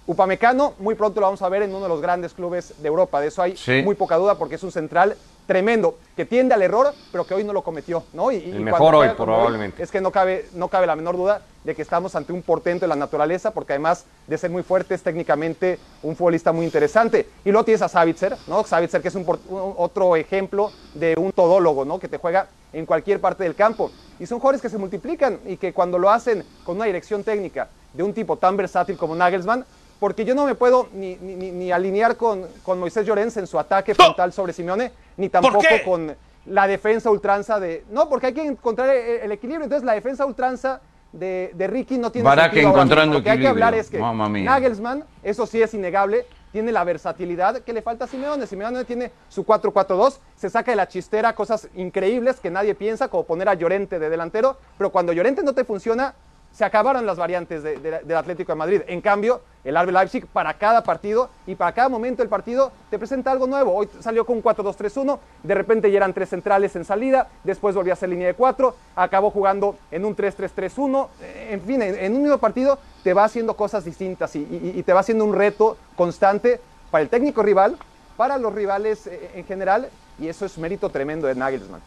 Upamecano, 0.08 0.74
muy 0.80 0.94
pronto 0.96 1.20
lo 1.20 1.26
vamos 1.28 1.42
a 1.42 1.50
ver 1.50 1.64
en 1.64 1.72
uno 1.72 1.82
de 1.82 1.90
los 1.90 2.02
grandes 2.02 2.34
clubes 2.34 2.76
de 2.82 2.88
Europa. 2.88 3.20
De 3.20 3.28
eso 3.28 3.42
hay 3.42 3.58
Sí. 3.58 3.82
muy 3.84 3.96
poca 3.96 4.18
duda 4.18 4.36
porque 4.36 4.56
es 4.56 4.64
un 4.64 4.72
central 4.72 5.16
tremendo, 5.46 6.00
que 6.16 6.26
tiende 6.26 6.54
al 6.54 6.62
error, 6.62 6.96
pero 7.12 7.26
que 7.26 7.34
hoy 7.34 7.44
no 7.44 7.54
lo 7.54 7.64
cometió. 7.64 8.06
¿no? 8.14 8.32
Y, 8.32 8.38
El 8.38 8.62
mejor 8.62 8.96
hoy, 8.96 9.10
probablemente. 9.16 9.82
es 9.84 9.92
que 9.92 10.02
no 10.02 10.12
cabe, 10.12 10.50
no 10.54 10.70
cabe 10.70 10.88
la 10.88 10.96
menor 10.96 11.18
duda 11.18 11.46
de 11.64 11.76
que 11.76 11.82
estamos 11.82 12.16
ante 12.16 12.32
un 12.34 12.44
portento 12.44 12.84
de 12.84 12.88
la 12.90 12.96
naturaleza, 12.96 13.52
porque 13.52 13.74
además 13.74 14.06
de 14.28 14.38
ser 14.38 14.50
muy 14.52 14.64
fuerte, 14.64 14.94
es 14.96 15.04
técnicamente 15.04 15.80
un 16.02 16.16
futbolista 16.16 16.52
muy 16.52 16.66
interesante. 16.66 17.32
Y 17.44 17.52
luego 17.52 17.66
tienes 17.66 17.82
a 17.82 17.90
Savitzer, 17.90 18.40
¿no? 18.46 18.64
Savitzer, 18.64 19.02
que 19.02 19.08
es 19.08 19.16
un, 19.16 19.26
un- 19.48 19.74
otro 19.78 20.16
ejemplo 20.16 20.74
de 20.94 21.16
un 21.18 21.32
todólogo, 21.32 21.86
¿no? 21.86 22.00
Que 22.00 22.08
te 22.08 22.18
juega 22.18 22.50
en 22.72 22.86
cualquier 22.86 23.20
parte 23.20 23.44
del 23.44 23.56
campo. 23.56 23.94
Y 24.20 24.26
son 24.28 24.40
jugadores 24.40 24.62
que 24.62 24.70
se 24.70 24.78
multiplican 24.78 25.42
y 25.46 25.58
que 25.58 25.74
cuando 25.74 25.98
lo 26.00 26.10
hacen 26.10 26.46
con 26.64 26.76
una 26.78 26.86
dirección 26.86 27.24
técnica 27.24 27.72
de 27.92 28.04
un 28.04 28.14
tipo 28.14 28.38
tan 28.38 28.56
versátil 28.58 28.96
como 28.98 29.16
Nagelsmann, 29.16 29.66
porque 30.00 30.26
yo 30.26 30.36
no 30.36 30.46
me 30.46 30.56
puedo 30.56 30.90
ni, 30.94 31.16
ni- 31.16 31.72
alinear 31.72 32.16
con, 32.18 32.46
con 32.64 32.80
Moisés 32.80 33.06
Llorens 33.06 33.38
en 33.38 33.48
su 33.48 33.58
ataque 33.60 33.94
frontal 33.96 34.34
sobre 34.34 34.54
Simeone, 34.54 34.92
ni 35.18 35.30
tampoco 35.30 35.60
con 35.84 36.16
la 36.48 36.68
defensa 36.68 37.10
ultranza 37.10 37.60
de... 37.60 37.84
No, 37.90 38.08
porque 38.10 38.28
hay 38.28 38.34
que 38.34 38.46
encontrar 38.46 38.90
el, 38.90 39.22
el 39.22 39.32
equilibrio. 39.32 39.64
Entonces 39.64 39.86
la 39.86 39.94
defensa 39.94 40.26
ultranza 40.26 40.82
de, 41.12 41.52
de 41.56 41.68
Ricky 41.68 41.98
no 41.98 42.12
tiene 42.12 42.28
sentido 42.30 42.70
ahora 42.70 42.70
encontrando 42.70 43.06
mismo. 43.06 43.20
Lo 43.20 43.24
que 43.24 43.30
hay 43.32 43.38
que 43.38 43.44
equilibrio. 43.46 43.66
hablar 43.66 43.80
es 43.80 43.90
que. 43.90 43.98
Nagelsmann, 44.46 45.04
eso 45.24 45.48
sí 45.48 45.62
es 45.62 45.74
innegable, 45.74 46.26
tiene 46.52 46.72
la 46.72 46.84
versatilidad 46.84 47.60
que 47.62 47.74
le 47.74 47.82
falta 47.82 48.06
a 48.06 48.08
Simeone. 48.08 48.46
Simeone 48.48 48.84
tiene 48.86 49.12
su 49.30 49.44
4-4-2, 49.46 50.20
se 50.36 50.50
saca 50.50 50.72
de 50.72 50.76
la 50.76 50.88
chistera 50.88 51.34
cosas 51.34 51.68
increíbles 51.76 52.40
que 52.40 52.52
nadie 52.52 52.76
piensa, 52.76 53.08
como 53.08 53.24
poner 53.24 53.48
a 53.50 53.54
Llorente 53.54 53.98
de 53.98 54.10
delantero, 54.10 54.58
pero 54.78 54.92
cuando 54.92 55.14
Llorente 55.14 55.42
no 55.42 55.54
te 55.54 55.64
funciona, 55.64 56.14
se 56.56 56.64
acabaron 56.64 57.06
las 57.06 57.18
variantes 57.18 57.64
de- 57.64 57.78
de- 57.78 58.00
del 58.00 58.16
Atlético 58.18 58.54
de 58.54 58.56
Madrid. 58.56 58.82
En 58.88 59.02
cambio, 59.02 59.42
el 59.66 59.76
RB 59.76 59.92
Leipzig 59.92 60.26
para 60.26 60.54
cada 60.54 60.84
partido 60.84 61.30
y 61.46 61.56
para 61.56 61.74
cada 61.74 61.90
momento 61.90 62.22
del 62.22 62.30
partido 62.30 62.72
te 62.90 62.98
presenta 62.98 63.30
algo 63.32 63.46
nuevo. 63.46 63.74
Hoy 63.74 63.90
salió 64.00 64.26
con 64.26 64.38
un 64.38 64.42
4-2-3-1, 64.42 65.20
de 65.44 65.54
repente 65.54 65.92
ya 65.92 65.98
eran 65.98 66.14
tres 66.14 66.30
centrales 66.30 66.74
en 66.78 66.86
salida, 66.86 67.28
después 67.44 67.76
volvió 67.76 67.92
a 67.92 67.98
ser 67.98 68.08
línea 68.08 68.28
de 68.28 68.36
cuatro, 68.36 68.74
acabó 68.96 69.32
jugando 69.32 69.76
en 69.92 70.06
un 70.06 70.16
3-3-3-1. 70.16 71.10
Eh, 71.22 71.50
En 71.52 71.62
fin, 71.62 71.82
en, 71.82 72.14
un 72.16 72.22
mismo 72.22 72.38
partido 72.38 72.80
te 73.04 73.14
va 73.14 73.26
haciendo 73.26 73.56
cosas 73.56 73.84
distintas 73.84 74.34
y, 74.38 74.40
y- 74.40 74.80
y 74.80 74.84
te 74.84 74.94
va 74.94 75.02
haciendo 75.02 75.26
un 75.26 75.36
reto 75.36 75.76
constante 75.98 76.62
para 76.90 77.02
el 77.02 77.10
técnico 77.10 77.44
rival, 77.44 77.78
para 78.16 78.38
los 78.38 78.54
rivales 78.56 79.08
eh, 79.08 79.32
en 79.36 79.46
general, 79.46 79.90
y 80.18 80.30
eso 80.30 80.46
es 80.46 80.58
mérito 80.58 80.90
tremendo 80.90 81.28
de 81.28 81.36
Nagelsmann. 81.36 81.82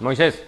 Moisés. 0.00 0.42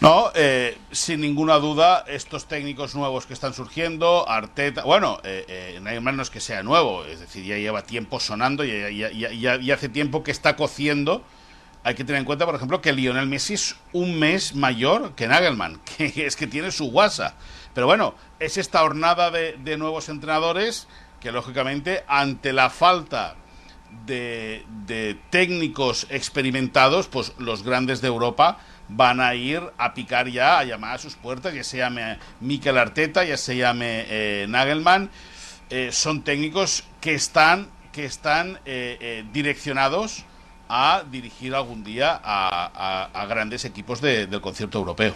No, 0.00 0.30
eh, 0.34 0.76
sin 0.92 1.20
ninguna 1.22 1.54
duda, 1.54 2.04
estos 2.06 2.46
técnicos 2.46 2.94
nuevos 2.94 3.24
que 3.24 3.32
están 3.32 3.54
surgiendo, 3.54 4.28
Arteta, 4.28 4.84
bueno, 4.84 5.20
eh, 5.24 5.44
eh, 5.48 5.80
no 5.80 6.22
es 6.22 6.30
que 6.30 6.40
sea 6.40 6.62
nuevo, 6.62 7.04
es 7.06 7.20
decir, 7.20 7.44
ya 7.44 7.56
lleva 7.56 7.82
tiempo 7.82 8.20
sonando 8.20 8.62
y, 8.64 8.98
ya 9.40 9.74
hace 9.74 9.88
tiempo 9.88 10.22
que 10.22 10.30
está 10.30 10.54
cociendo 10.54 11.24
hay 11.86 11.94
que 11.94 12.02
tener 12.02 12.18
en 12.18 12.24
cuenta, 12.24 12.44
por 12.46 12.56
ejemplo, 12.56 12.80
que 12.80 12.92
Lionel 12.92 13.28
Messi 13.28 13.54
es 13.54 13.76
un 13.92 14.18
mes 14.18 14.56
mayor 14.56 15.14
que 15.14 15.28
Nagelman, 15.28 15.80
que 15.96 16.26
es 16.26 16.34
que 16.34 16.48
tiene 16.48 16.72
su 16.72 16.90
guasa. 16.90 17.36
Pero 17.74 17.86
bueno, 17.86 18.16
es 18.40 18.56
esta 18.56 18.82
hornada 18.82 19.30
de, 19.30 19.52
de 19.52 19.76
nuevos 19.76 20.08
entrenadores 20.08 20.88
que 21.20 21.30
lógicamente 21.30 22.02
ante 22.08 22.52
la 22.52 22.70
falta 22.70 23.36
de, 24.04 24.66
de, 24.84 25.16
técnicos 25.30 26.08
experimentados, 26.10 27.06
pues 27.06 27.34
los 27.38 27.62
grandes 27.62 28.00
de 28.00 28.08
Europa 28.08 28.58
van 28.88 29.20
a 29.20 29.34
ir 29.34 29.62
a 29.78 29.94
picar 29.94 30.28
ya, 30.28 30.58
a 30.58 30.64
llamar 30.64 30.94
a 30.94 30.98
sus 30.98 31.14
puertas, 31.14 31.54
ya 31.54 31.64
se 31.64 31.78
llame 31.78 32.18
Mikel 32.40 32.78
Arteta, 32.78 33.24
ya 33.24 33.36
se 33.36 33.56
llame 33.56 34.06
eh, 34.08 34.46
Nagelman, 34.48 35.10
eh, 35.70 35.90
son 35.92 36.22
técnicos 36.22 36.84
que 37.00 37.14
están, 37.14 37.68
que 37.92 38.04
están 38.04 38.60
eh, 38.64 38.98
eh 39.00 39.24
direccionados 39.32 40.24
a 40.68 41.04
dirigir 41.10 41.54
algún 41.54 41.84
día 41.84 42.20
a, 42.22 43.26
grandes 43.28 43.64
equipos 43.64 44.00
de, 44.00 44.26
del 44.26 44.40
concierto 44.40 44.78
europeo. 44.78 45.14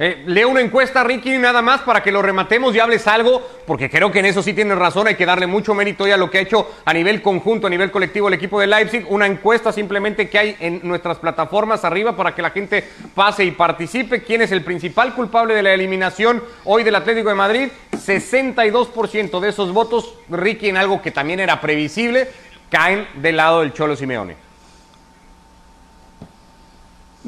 Eh, 0.00 0.22
leo 0.26 0.48
una 0.48 0.60
encuesta, 0.60 1.02
Ricky, 1.02 1.38
nada 1.38 1.60
más 1.60 1.80
para 1.80 2.04
que 2.04 2.12
lo 2.12 2.22
rematemos 2.22 2.72
y 2.72 2.78
hables 2.78 3.08
algo, 3.08 3.42
porque 3.66 3.90
creo 3.90 4.12
que 4.12 4.20
en 4.20 4.26
eso 4.26 4.44
sí 4.44 4.54
tienes 4.54 4.78
razón, 4.78 5.08
hay 5.08 5.16
que 5.16 5.26
darle 5.26 5.48
mucho 5.48 5.74
mérito 5.74 6.06
ya 6.06 6.14
a 6.14 6.16
lo 6.16 6.30
que 6.30 6.38
ha 6.38 6.42
hecho 6.42 6.70
a 6.84 6.94
nivel 6.94 7.20
conjunto, 7.20 7.66
a 7.66 7.70
nivel 7.70 7.90
colectivo 7.90 8.28
el 8.28 8.34
equipo 8.34 8.60
de 8.60 8.68
Leipzig. 8.68 9.04
Una 9.08 9.26
encuesta 9.26 9.72
simplemente 9.72 10.28
que 10.28 10.38
hay 10.38 10.56
en 10.60 10.80
nuestras 10.84 11.18
plataformas 11.18 11.84
arriba 11.84 12.14
para 12.14 12.32
que 12.32 12.42
la 12.42 12.50
gente 12.50 12.84
pase 13.12 13.44
y 13.44 13.50
participe. 13.50 14.22
¿Quién 14.22 14.42
es 14.42 14.52
el 14.52 14.62
principal 14.62 15.14
culpable 15.14 15.54
de 15.54 15.64
la 15.64 15.74
eliminación 15.74 16.44
hoy 16.64 16.84
del 16.84 16.94
Atlético 16.94 17.30
de 17.30 17.34
Madrid? 17.34 17.68
62% 17.90 19.40
de 19.40 19.48
esos 19.48 19.72
votos, 19.72 20.14
Ricky, 20.28 20.68
en 20.68 20.76
algo 20.76 21.02
que 21.02 21.10
también 21.10 21.40
era 21.40 21.60
previsible, 21.60 22.28
caen 22.70 23.08
del 23.16 23.36
lado 23.36 23.62
del 23.62 23.72
Cholo 23.72 23.96
Simeone. 23.96 24.47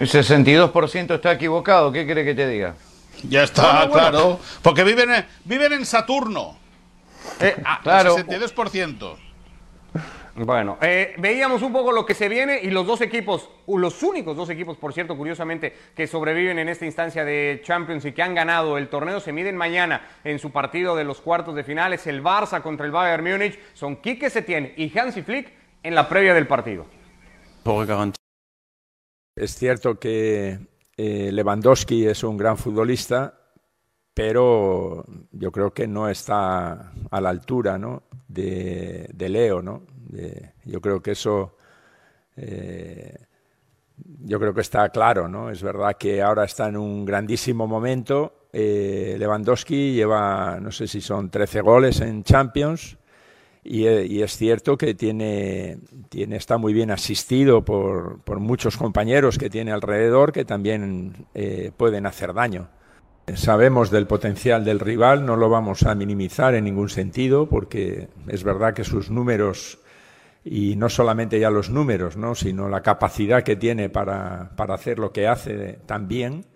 El 0.00 0.08
62% 0.08 1.14
está 1.14 1.32
equivocado, 1.32 1.92
¿qué 1.92 2.06
quiere 2.06 2.24
que 2.24 2.34
te 2.34 2.48
diga? 2.48 2.74
Ya 3.28 3.42
está, 3.42 3.62
bueno, 3.62 3.88
bueno. 3.90 4.10
claro. 4.10 4.40
Porque 4.62 4.82
viven 4.82 5.12
en, 5.12 5.26
viven 5.44 5.74
en 5.74 5.84
Saturno. 5.84 6.56
Eh, 7.38 7.54
ah, 7.62 7.80
claro. 7.82 8.16
El 8.16 8.26
62%. 8.26 9.16
Bueno, 10.36 10.78
eh, 10.80 11.14
veíamos 11.18 11.60
un 11.60 11.70
poco 11.70 11.92
lo 11.92 12.06
que 12.06 12.14
se 12.14 12.30
viene 12.30 12.60
y 12.62 12.70
los 12.70 12.86
dos 12.86 13.02
equipos, 13.02 13.50
los 13.66 14.02
únicos 14.02 14.34
dos 14.34 14.48
equipos, 14.48 14.78
por 14.78 14.94
cierto, 14.94 15.18
curiosamente, 15.18 15.76
que 15.94 16.06
sobreviven 16.06 16.58
en 16.58 16.70
esta 16.70 16.86
instancia 16.86 17.22
de 17.22 17.60
Champions 17.62 18.06
y 18.06 18.12
que 18.12 18.22
han 18.22 18.34
ganado 18.34 18.78
el 18.78 18.88
torneo, 18.88 19.20
se 19.20 19.34
miden 19.34 19.54
mañana 19.54 20.00
en 20.24 20.38
su 20.38 20.50
partido 20.50 20.96
de 20.96 21.04
los 21.04 21.20
cuartos 21.20 21.54
de 21.54 21.62
finales, 21.62 22.06
el 22.06 22.22
Barça 22.22 22.62
contra 22.62 22.86
el 22.86 22.92
Bayern 22.92 23.22
Múnich, 23.22 23.58
son 23.74 23.96
Quique 23.96 24.30
Setién 24.30 24.72
y 24.78 24.98
Hansi 24.98 25.20
Flick 25.20 25.52
en 25.82 25.94
la 25.94 26.08
previa 26.08 26.32
del 26.32 26.46
partido. 26.46 26.86
Es 29.40 29.54
cierto 29.54 29.98
que 29.98 30.58
eh, 30.98 31.32
Lewandowski 31.32 32.06
es 32.06 32.24
un 32.24 32.36
gran 32.36 32.58
futbolista, 32.58 33.40
pero 34.12 35.02
yo 35.32 35.50
creo 35.50 35.72
que 35.72 35.88
no 35.88 36.10
está 36.10 36.92
a 37.10 37.20
la 37.22 37.30
altura 37.30 37.80
de, 38.28 39.08
Leo. 39.16 39.62
¿no? 39.62 39.86
Yo 40.66 40.82
creo 40.82 41.00
que 41.00 41.12
eso, 41.12 41.56
eh, 42.36 43.16
yo 43.96 44.38
creo 44.38 44.52
que 44.52 44.60
está 44.60 44.90
claro. 44.90 45.26
¿no? 45.26 45.48
Es 45.48 45.62
verdad 45.62 45.96
que 45.98 46.20
ahora 46.20 46.44
está 46.44 46.68
en 46.68 46.76
un 46.76 47.06
grandísimo 47.06 47.66
momento. 47.66 48.48
Eh, 48.52 49.16
Lewandowski 49.18 49.94
lleva, 49.94 50.58
no 50.60 50.70
sé 50.70 50.86
si 50.86 51.00
son 51.00 51.30
13 51.30 51.62
goles 51.62 52.02
en 52.02 52.24
Champions. 52.24 52.98
Y, 53.62 53.86
y, 53.86 54.22
es 54.22 54.36
cierto 54.36 54.78
que 54.78 54.94
tiene, 54.94 55.78
está 56.12 56.56
muy 56.56 56.72
bien 56.72 56.90
asistido 56.90 57.62
por, 57.62 58.40
muchos 58.40 58.76
compañeros 58.76 59.36
que 59.36 59.50
tiene 59.50 59.70
alrededor 59.70 60.32
que 60.32 60.46
también 60.46 61.26
eh, 61.34 61.70
pueden 61.76 62.06
hacer 62.06 62.32
daño. 62.32 62.68
Sabemos 63.34 63.90
del 63.90 64.06
potencial 64.06 64.64
del 64.64 64.80
rival, 64.80 65.26
no 65.26 65.36
lo 65.36 65.50
vamos 65.50 65.82
a 65.84 65.94
minimizar 65.94 66.54
en 66.54 66.64
ningún 66.64 66.88
sentido, 66.88 67.48
porque 67.48 68.08
es 68.26 68.42
verdad 68.42 68.72
que 68.72 68.82
sus 68.82 69.10
números, 69.10 69.78
y 70.42 70.74
no 70.76 70.88
solamente 70.88 71.38
ya 71.38 71.50
los 71.50 71.68
números, 71.68 72.16
¿no? 72.16 72.34
sino 72.34 72.68
la 72.68 72.82
capacidad 72.82 73.42
que 73.42 73.56
tiene 73.56 73.90
para, 73.90 74.52
hacer 74.56 74.98
lo 74.98 75.12
que 75.12 75.28
hace 75.28 75.80
también. 75.84 76.46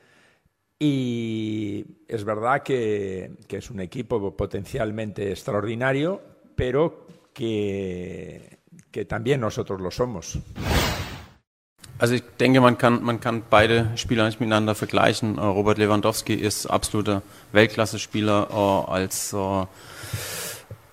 Y 0.79 1.85
es 2.09 2.25
verdad 2.25 2.63
que 2.63 3.37
es 3.49 3.71
un 3.71 3.81
equipo 3.81 4.35
potencialmente 4.37 5.31
extraordinario, 5.31 6.34
pero 6.57 7.07
que, 7.33 8.59
que 8.91 9.05
también 9.05 9.41
nosotros 9.41 9.81
lo 9.81 9.91
somos. 9.91 10.39
Also 11.97 12.15
ich 12.15 12.23
denke, 12.41 12.61
man 12.61 12.77
kann, 12.77 13.05
man 13.05 13.21
kann 13.21 13.45
beide 13.49 13.91
Spieler 13.97 14.27
nicht 14.27 14.41
miteinander 14.41 14.75
vergleichen. 14.75 15.39
Uh, 15.39 15.51
Robert 15.51 15.79
Lewandowski 15.79 16.35
ist 16.35 16.67
absoluter 16.67 17.23
Weltklasse-Spieler 17.53 18.49
uh, 18.53 18.91
als, 18.91 19.33
uh, 19.33 19.67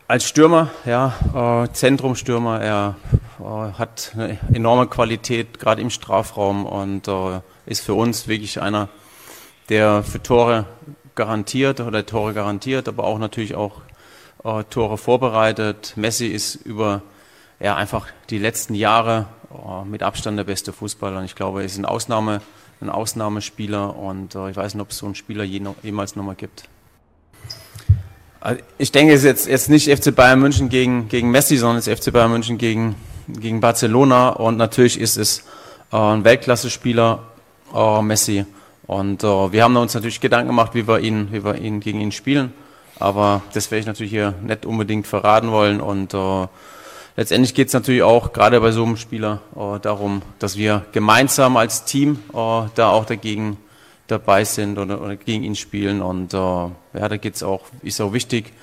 als 0.08 0.26
Stürmer, 0.26 0.70
ja, 0.86 1.68
Zentrumstürmer. 1.74 2.62
Er 2.62 2.96
hat 3.78 4.12
eine 4.14 4.38
enorme 4.54 4.88
Qualität, 4.88 5.58
gerade 5.58 5.82
im 5.82 5.90
Strafraum 5.90 6.66
und 6.66 7.10
ist 7.66 7.82
für 7.82 7.94
uns 7.94 8.28
wirklich 8.28 8.62
einer, 8.62 8.90
der 9.70 10.04
für 10.04 10.22
Tore 10.22 10.66
garantiert 11.16 11.80
oder 11.80 12.06
Tore 12.06 12.34
garantiert, 12.34 12.88
aber 12.88 13.06
auch 13.06 13.20
natürlich 13.20 13.56
auch 13.56 13.82
äh, 14.44 14.64
Tore 14.66 14.98
vorbereitet. 14.98 15.94
Messi 15.96 16.28
ist 16.28 16.56
über 16.56 17.02
ja, 17.60 17.76
einfach 17.76 18.08
die 18.30 18.40
letzten 18.40 18.74
Jahre 18.74 19.28
äh, 19.52 19.86
mit 19.86 20.04
Abstand 20.04 20.38
der 20.38 20.44
beste 20.44 20.74
Fußballer. 20.74 21.20
Und 21.20 21.26
ich 21.26 21.36
glaube, 21.36 21.60
er 21.60 21.66
ist 21.66 21.78
ein, 21.78 21.86
Ausnahme, 21.86 22.42
ein 22.82 22.90
Ausnahmespieler 22.90 23.96
und 23.96 24.36
äh, 24.36 24.50
ich 24.50 24.58
weiß 24.58 24.74
nicht, 24.74 24.82
ob 24.82 24.90
es 24.90 24.98
so 24.98 25.06
einen 25.06 25.16
Spieler 25.16 25.44
je 25.44 25.60
noch, 25.60 25.76
jemals 25.84 26.16
nochmal 26.16 26.36
gibt. 26.36 26.64
Also 28.40 28.62
ich 28.80 28.92
denke, 28.92 29.14
es 29.14 29.20
ist 29.20 29.26
jetzt, 29.26 29.48
jetzt 29.48 29.70
nicht 29.70 29.88
FC 29.88 30.16
Bayern 30.16 30.40
München 30.40 30.70
gegen, 30.70 31.08
gegen 31.08 31.30
Messi, 31.30 31.58
sondern 31.58 31.78
es 31.78 31.88
ist 31.88 32.04
FC 32.04 32.12
Bayern 32.12 32.32
München 32.32 32.58
gegen, 32.58 32.96
gegen 33.28 33.60
Barcelona. 33.60 34.30
Und 34.30 34.58
natürlich 34.58 35.00
ist 35.00 35.18
es 35.18 35.44
äh, 35.92 35.98
ein 35.98 36.24
Weltklasse-Spieler, 36.24 37.24
äh, 37.76 38.02
Messi. 38.02 38.46
Und 38.88 39.24
äh, 39.24 39.52
wir 39.52 39.64
haben 39.64 39.78
uns 39.78 39.94
natürlich 39.94 40.20
Gedanken 40.20 40.48
gemacht, 40.48 40.74
wie 40.74 40.88
wir 40.88 41.00
ihn, 41.00 41.32
wie 41.32 41.46
wir 41.46 41.56
ihn 41.56 41.80
gegen 41.80 42.02
ihn 42.02 42.12
spielen. 42.12 42.52
Aber 43.02 43.42
das 43.54 43.72
werde 43.72 43.82
ich 43.82 43.86
natürlich 43.88 44.12
hier 44.12 44.34
nicht 44.42 44.66
unbedingt 44.66 45.08
verraten 45.08 45.52
wollen. 45.52 45.82
Und 45.82 46.14
äh, 46.14 46.48
letztendlich 47.18 47.54
geht 47.54 47.68
es 47.68 47.74
natürlich 47.74 48.04
auch 48.04 48.34
gerade 48.34 48.62
bei 48.62 48.72
so 48.72 48.84
einem 48.84 48.98
Spieler 48.98 49.42
äh, 49.56 49.80
darum, 49.80 50.22
dass 50.40 50.58
wir 50.58 50.86
gemeinsam 50.92 51.58
als 51.58 51.84
Team 51.86 52.20
äh, 52.34 52.64
da 52.76 52.90
auch 52.90 53.06
dagegen 53.06 53.58
dabei 54.08 54.44
sind 54.44 54.78
oder, 54.78 55.02
oder 55.02 55.16
gegen 55.16 55.44
ihn 55.44 55.56
spielen. 55.56 56.02
Und 56.02 56.34
äh, 56.34 56.38
ja, 56.38 56.72
da 56.94 57.18
geht 57.18 57.36
es 57.36 57.44
auch, 57.44 57.62
ist 57.82 58.02
auch 58.02 58.14
wichtig, 58.14 58.54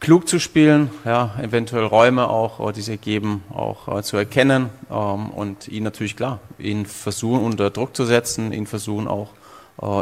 klug 0.00 0.26
zu 0.26 0.40
spielen, 0.40 0.90
ja, 1.04 1.34
eventuell 1.40 1.84
Räume 1.84 2.28
auch, 2.28 2.68
äh, 2.68 2.72
die 2.72 2.80
sich 2.80 3.00
geben, 3.00 3.44
auch 3.50 3.98
äh, 3.98 4.02
zu 4.02 4.16
erkennen 4.16 4.70
ähm, 4.90 5.30
und 5.30 5.68
ihn 5.68 5.84
natürlich 5.84 6.16
klar, 6.16 6.40
ihn 6.58 6.86
versuchen 6.86 7.44
unter 7.44 7.70
Druck 7.70 7.94
zu 7.94 8.04
setzen, 8.04 8.52
ihn 8.52 8.66
versuchen 8.66 9.06
auch 9.06 9.28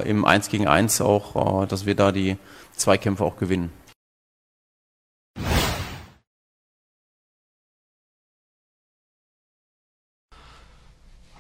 im 0.05 0.25
Eins 0.25 0.49
gegen 0.49 0.67
Eins 0.67 1.01
auch, 1.01 1.67
dass 1.69 1.87
wir 1.87 1.95
da 1.95 2.11
die 2.11 2.37
Zweikämpfe 2.79 3.25
auch 3.25 3.37
gewinnen. 3.37 3.71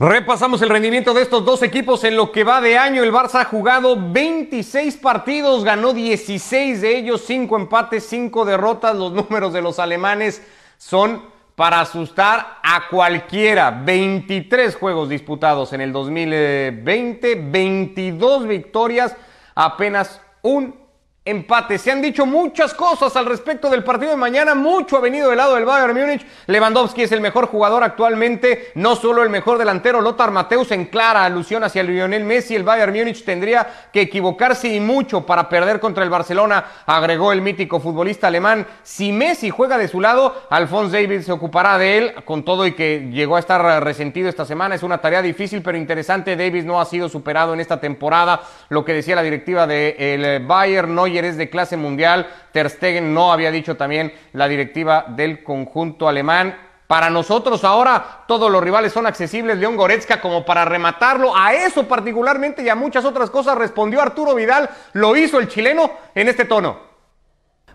Repasamos 0.01 0.63
el 0.63 0.69
rendimiento 0.69 1.13
de 1.13 1.23
estos 1.23 1.45
dos 1.45 1.61
equipos 1.61 2.05
en 2.05 2.15
lo 2.15 2.31
que 2.31 2.45
va 2.45 2.61
de 2.61 2.79
año. 2.79 3.03
El 3.03 3.13
Barça 3.13 3.41
ha 3.41 3.45
jugado 3.45 3.97
26 3.99 4.97
partidos, 4.99 5.65
ganó 5.65 5.93
16 5.93 6.81
de 6.81 6.99
ellos, 6.99 7.23
5 7.27 7.57
empates, 7.57 8.07
5 8.07 8.45
derrotas. 8.45 8.95
Los 8.95 9.13
números 9.29 9.53
de 9.53 9.61
los 9.61 9.81
alemanes 9.81 10.41
son 10.77 11.25
para 11.57 11.81
asustar 11.81 12.59
a 12.63 12.89
cualquiera. 12.89 13.73
23 13.73 14.77
juegos 14.77 15.09
disputados 15.09 15.73
en 15.73 15.81
el 15.81 15.93
2020, 15.93 17.35
22 17.51 18.47
victorias, 18.47 19.17
apenas 19.57 20.21
un 20.43 20.88
empate. 21.31 21.79
Se 21.79 21.91
han 21.91 22.03
dicho 22.03 22.27
muchas 22.27 22.75
cosas 22.75 23.15
al 23.17 23.27
respecto 23.27 23.71
del 23.71 23.85
partido 23.85 24.11
de 24.13 24.17
mañana. 24.17 24.55
Mucho 24.55 24.97
ha 24.97 25.01
venido 25.01 25.29
del 25.29 25.39
lado 25.39 25.55
del 25.55 25.65
Bayern 25.65 25.99
Múnich. 25.99 26.27
Lewandowski 26.47 27.03
es 27.03 27.13
el 27.13 27.21
mejor 27.21 27.47
jugador 27.47 27.83
actualmente, 27.83 28.73
no 28.75 28.97
solo 28.97 29.23
el 29.23 29.31
mejor 29.31 29.59
delantero. 29.59 30.01
Lothar 30.01 30.31
Mateus 30.31 30.71
en 30.71 30.87
clara 30.87 31.25
alusión 31.25 31.65
hacia 31.65 31.83
Lionel 31.83 32.25
Messi. 32.25 32.57
El 32.57 32.65
Bayern 32.65 32.93
Múnich 32.93 33.25
tendría 33.25 33.67
que 33.93 34.03
equivocarse 34.03 34.69
y 34.69 34.81
mucho 34.81 35.25
para 35.27 35.49
perder 35.49 35.81
contra 35.81 36.05
el 36.05 36.11
Barcelona, 36.11 36.65
agregó 36.87 37.33
el 37.33 37.43
mítico 37.43 37.81
futbolista 37.81 38.29
alemán. 38.29 38.67
Si 38.83 39.13
Messi 39.13 39.51
juega 39.51 39.79
de 39.79 39.89
su 39.89 40.01
lado, 40.01 40.47
Alphonse 40.51 41.03
David 41.03 41.21
se 41.21 41.33
ocupará 41.33 41.79
de 41.79 41.99
él, 41.99 42.15
con 42.25 42.45
todo 42.45 42.67
y 42.67 42.73
que 42.73 43.09
llegó 43.11 43.37
a 43.37 43.41
estar 43.41 43.85
resentido 43.85 44.29
esta 44.29 44.45
semana. 44.45 44.75
Es 44.75 44.83
una 44.83 44.99
tarea 44.99 45.23
difícil, 45.23 45.63
pero 45.63 45.77
interesante. 45.77 46.37
Davis 46.37 46.65
no 46.65 46.81
ha 46.81 46.85
sido 46.85 47.09
superado 47.09 47.55
en 47.55 47.61
esta 47.61 47.81
temporada. 47.81 48.41
Lo 48.69 48.85
que 48.85 48.95
decía 48.95 49.17
la 49.17 49.23
directiva 49.23 49.67
del 49.67 50.23
de 50.23 50.43
Bayern, 50.45 50.95
no 50.95 51.07
es 51.25 51.37
de 51.37 51.51
clase 51.51 51.77
mundial. 51.77 52.27
Ter 52.53 52.71
Stegen 52.71 53.13
no 53.15 53.33
había 53.33 53.51
dicho 53.51 53.77
también 53.77 54.13
la 54.33 54.49
directiva 54.49 55.07
del 55.09 55.43
conjunto 55.43 56.09
alemán. 56.09 56.57
Para 56.87 57.11
nosotros 57.11 57.65
ahora 57.65 58.25
todos 58.27 58.51
los 58.51 58.63
rivales 58.63 58.93
son 58.93 59.07
accesibles. 59.07 59.59
León 59.59 59.77
Goretzka 59.77 60.21
como 60.21 60.45
para 60.45 60.65
rematarlo. 60.65 61.37
A 61.37 61.53
eso 61.53 61.87
particularmente 61.87 62.63
y 62.63 62.69
a 62.69 62.75
muchas 62.75 63.05
otras 63.05 63.31
cosas 63.31 63.59
respondió 63.59 64.01
Arturo 64.01 64.35
Vidal. 64.35 64.71
Lo 64.95 65.15
hizo 65.17 65.39
el 65.39 65.49
chileno 65.49 65.91
en 66.15 66.29
este 66.29 66.47
tono. 66.47 66.79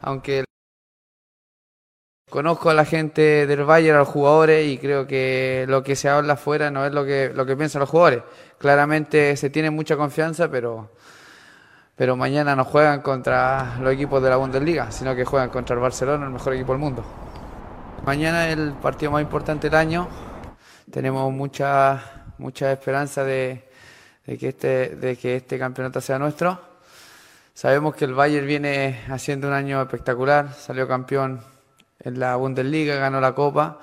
Aunque 0.01 0.43
conozco 2.33 2.71
a 2.71 2.73
la 2.73 2.85
gente 2.85 3.45
del 3.45 3.63
Bayern, 3.63 3.97
a 3.97 3.99
los 3.99 4.07
jugadores 4.07 4.65
y 4.65 4.79
creo 4.79 5.05
que 5.05 5.65
lo 5.67 5.83
que 5.83 5.95
se 5.95 6.09
habla 6.09 6.33
afuera 6.33 6.71
no 6.71 6.83
es 6.83 6.91
lo 6.91 7.05
que, 7.05 7.31
lo 7.31 7.45
que 7.45 7.55
piensan 7.55 7.81
los 7.81 7.89
jugadores. 7.91 8.23
Claramente 8.57 9.37
se 9.37 9.51
tiene 9.51 9.69
mucha 9.69 9.95
confianza, 9.95 10.49
pero, 10.49 10.89
pero 11.95 12.15
mañana 12.15 12.55
no 12.55 12.65
juegan 12.65 13.01
contra 13.01 13.77
los 13.79 13.93
equipos 13.93 14.21
de 14.23 14.29
la 14.29 14.37
Bundesliga, 14.37 14.91
sino 14.91 15.15
que 15.15 15.25
juegan 15.25 15.49
contra 15.49 15.75
el 15.75 15.81
Barcelona, 15.81 16.25
el 16.25 16.31
mejor 16.31 16.53
equipo 16.53 16.73
del 16.73 16.81
mundo. 16.81 17.03
Mañana 18.05 18.47
es 18.49 18.57
el 18.57 18.73
partido 18.73 19.11
más 19.11 19.21
importante 19.21 19.69
del 19.69 19.79
año. 19.79 20.07
Tenemos 20.91 21.31
mucha, 21.31 22.03
mucha 22.37 22.71
esperanza 22.71 23.23
de, 23.23 23.69
que 24.25 24.49
este, 24.49 24.95
de 24.95 25.15
que 25.15 25.37
este 25.37 25.57
campeonato 25.57 26.01
sea 26.01 26.19
nuestro. 26.19 26.59
Sabemos 27.53 27.95
que 27.95 28.05
el 28.05 28.13
Bayern 28.13 28.47
viene 28.47 28.99
haciendo 29.09 29.47
un 29.47 29.53
año 29.53 29.81
espectacular, 29.81 30.53
salió 30.53 30.87
campeón 30.87 31.41
en 31.99 32.19
la 32.19 32.35
Bundesliga, 32.35 32.95
ganó 32.95 33.21
la 33.21 33.33
Copa. 33.33 33.79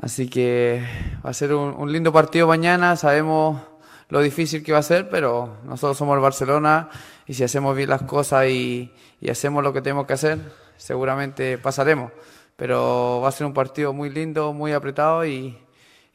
Así 0.00 0.28
que 0.28 0.84
va 1.24 1.30
a 1.30 1.34
ser 1.34 1.54
un, 1.54 1.90
lindo 1.90 2.12
partido 2.12 2.46
mañana. 2.46 2.94
Sabemos 2.94 3.60
lo 4.08 4.20
difícil 4.20 4.62
que 4.62 4.72
va 4.72 4.78
a 4.78 4.82
ser, 4.82 5.08
pero 5.08 5.58
nosotros 5.64 5.96
somos 5.96 6.14
el 6.14 6.20
Barcelona 6.20 6.88
y 7.26 7.34
si 7.34 7.44
hacemos 7.44 7.76
bien 7.76 7.90
las 7.90 8.02
cosas 8.02 8.46
y 8.48 8.92
hacemos 9.28 9.62
lo 9.62 9.72
que 9.72 9.82
tenemos 9.82 10.06
que 10.06 10.14
hacer, 10.14 10.38
seguramente 10.76 11.58
pasaremos 11.58 12.12
pero 12.58 13.20
va 13.22 13.28
a 13.28 13.32
ser 13.32 13.46
un 13.46 13.54
partido 13.54 13.92
muy 13.92 14.10
lindo, 14.10 14.52
muy 14.52 14.72
apretado 14.72 15.24
y, 15.24 15.56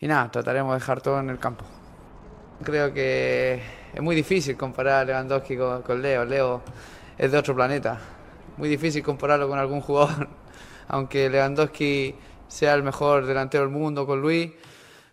nada, 0.01 0.29
trataremos 0.29 0.73
de 0.73 0.79
dejar 0.79 0.99
todo 0.99 1.17
en 1.21 1.29
el 1.29 1.39
campo. 1.39 1.63
Creo 2.61 2.93
que 2.93 3.61
es 3.93 4.01
muy 4.01 4.13
difícil 4.13 4.57
comparar 4.57 5.03
a 5.03 5.05
Lewandowski 5.05 5.55
con, 5.55 6.01
Leo. 6.01 6.25
Leo 6.25 6.61
es 7.17 7.31
de 7.31 7.37
otro 7.37 7.55
planeta. 7.55 7.97
Muy 8.57 8.67
difícil 8.67 9.01
compararlo 9.01 9.47
con 9.47 9.57
algún 9.57 9.79
jugador, 9.79 10.27
aunque 10.89 11.29
Lewandowski 11.29 12.13
sea 12.49 12.73
el 12.73 12.83
mejor 12.83 13.25
delantero 13.25 13.63
del 13.63 13.71
mundo 13.71 14.05
con 14.05 14.19
Luis, 14.19 14.51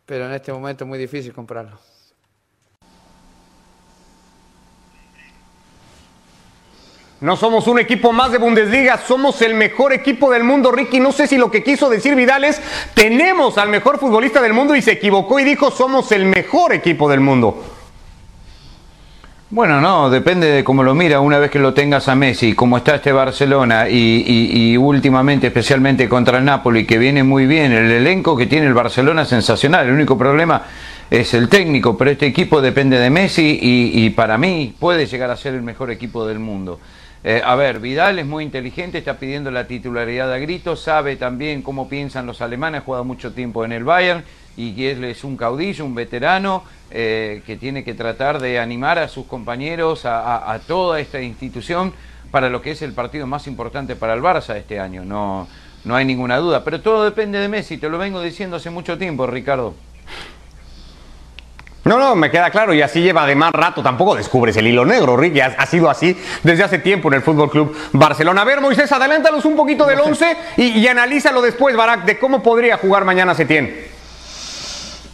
pero 0.04 0.26
en 0.26 0.32
este 0.32 0.52
momento 0.52 0.82
es 0.82 0.88
muy 0.88 0.98
difícil 0.98 1.32
compararlo. 1.32 1.89
No 7.20 7.36
somos 7.36 7.66
un 7.66 7.78
equipo 7.78 8.12
más 8.12 8.32
de 8.32 8.38
Bundesliga, 8.38 8.96
somos 8.96 9.42
el 9.42 9.52
mejor 9.52 9.92
equipo 9.92 10.30
del 10.30 10.42
mundo, 10.42 10.72
Ricky. 10.72 11.00
No 11.00 11.12
sé 11.12 11.26
si 11.26 11.36
lo 11.36 11.50
que 11.50 11.62
quiso 11.62 11.90
decir 11.90 12.14
Vidal 12.14 12.44
es, 12.44 12.62
tenemos 12.94 13.58
al 13.58 13.68
mejor 13.68 13.98
futbolista 13.98 14.40
del 14.40 14.54
mundo 14.54 14.74
y 14.74 14.80
se 14.80 14.92
equivocó 14.92 15.38
y 15.38 15.44
dijo, 15.44 15.70
somos 15.70 16.10
el 16.12 16.24
mejor 16.24 16.72
equipo 16.72 17.10
del 17.10 17.20
mundo. 17.20 17.62
Bueno, 19.50 19.82
no, 19.82 20.08
depende 20.08 20.46
de 20.46 20.64
cómo 20.64 20.82
lo 20.82 20.94
mira. 20.94 21.20
Una 21.20 21.38
vez 21.38 21.50
que 21.50 21.58
lo 21.58 21.74
tengas 21.74 22.08
a 22.08 22.14
Messi, 22.14 22.54
como 22.54 22.78
está 22.78 22.94
este 22.94 23.12
Barcelona 23.12 23.86
y, 23.90 24.78
últimamente, 24.78 25.48
especialmente 25.48 26.08
contra 26.08 26.38
el 26.38 26.46
Napoli, 26.46 26.86
que 26.86 26.96
viene 26.96 27.22
muy 27.22 27.44
bien, 27.44 27.72
el 27.72 27.90
elenco 27.90 28.34
que 28.34 28.46
tiene 28.46 28.66
el 28.66 28.74
Barcelona 28.74 29.22
es 29.22 29.28
sensacional. 29.28 29.88
El 29.88 29.92
único 29.92 30.16
problema 30.16 30.62
es 31.10 31.34
el 31.34 31.50
técnico, 31.50 31.98
pero 31.98 32.12
este 32.12 32.24
equipo 32.24 32.62
depende 32.62 32.98
de 32.98 33.10
Messi 33.10 33.58
y 33.60 34.08
para 34.10 34.38
mí 34.38 34.74
puede 34.78 35.04
llegar 35.04 35.30
a 35.30 35.36
ser 35.36 35.52
el 35.52 35.60
mejor 35.60 35.90
equipo 35.90 36.26
del 36.26 36.38
mundo. 36.38 36.80
Eh, 37.22 37.42
a 37.44 37.54
ver, 37.54 37.80
Vidal 37.80 38.18
es 38.18 38.24
muy 38.24 38.44
inteligente, 38.44 38.98
está 38.98 39.18
pidiendo 39.18 39.50
la 39.50 39.66
titularidad 39.66 40.32
a 40.32 40.38
gritos, 40.38 40.80
sabe 40.80 41.16
también 41.16 41.60
cómo 41.60 41.86
piensan 41.88 42.24
los 42.24 42.40
alemanes, 42.40 42.80
ha 42.80 42.84
jugado 42.84 43.04
mucho 43.04 43.32
tiempo 43.32 43.62
en 43.64 43.72
el 43.72 43.84
Bayern 43.84 44.24
y 44.56 44.86
él 44.86 45.04
es 45.04 45.22
un 45.22 45.36
caudillo, 45.36 45.84
un 45.84 45.94
veterano 45.94 46.64
eh, 46.90 47.42
que 47.44 47.56
tiene 47.56 47.84
que 47.84 47.92
tratar 47.92 48.40
de 48.40 48.58
animar 48.58 48.98
a 48.98 49.08
sus 49.08 49.26
compañeros, 49.26 50.02
a, 50.04 50.58
toda 50.66 50.98
esta 50.98 51.20
institución 51.20 51.92
para 52.30 52.48
lo 52.48 52.62
que 52.62 52.70
es 52.70 52.80
el 52.80 52.94
partido 52.94 53.26
más 53.26 53.46
importante 53.46 53.96
para 53.96 54.14
el 54.14 54.22
Barça 54.22 54.56
este 54.56 54.80
año, 54.80 55.04
no, 55.04 55.46
no 55.84 55.96
hay 55.96 56.06
ninguna 56.06 56.38
duda. 56.38 56.64
Pero 56.64 56.80
todo 56.80 57.04
depende 57.04 57.38
de 57.38 57.48
Messi, 57.48 57.76
te 57.76 57.90
lo 57.90 57.98
vengo 57.98 58.22
diciendo 58.22 58.56
hace 58.56 58.70
mucho 58.70 58.96
tiempo, 58.96 59.26
Ricardo. 59.26 59.74
No, 61.82 61.98
no, 61.98 62.14
me 62.14 62.30
queda 62.30 62.50
claro, 62.50 62.74
y 62.74 62.82
así 62.82 63.00
lleva 63.00 63.24
de 63.24 63.34
más 63.34 63.52
rato, 63.52 63.82
tampoco 63.82 64.14
descubres 64.14 64.54
el 64.58 64.66
hilo 64.66 64.84
negro, 64.84 65.16
Ricky, 65.16 65.40
ha, 65.40 65.64
sido 65.64 65.88
así 65.88 66.14
desde 66.42 66.62
hace 66.62 66.78
tiempo 66.78 67.08
en 67.08 67.14
el 67.14 67.22
Fútbol 67.22 67.50
Club 67.50 67.74
Barcelona. 67.92 68.42
A 68.42 68.44
ver, 68.44 68.60
Moisés, 68.60 68.92
adelántanos 68.92 69.46
un 69.46 69.56
poquito 69.56 69.86
del 69.86 69.98
11 70.00 70.36
y, 70.58 70.86
analízalo 70.86 71.40
después, 71.40 71.74
Barak, 71.74 72.04
de 72.04 72.18
cómo 72.18 72.42
podría 72.42 72.76
jugar 72.76 73.06
mañana 73.06 73.34
Setién. 73.34 73.88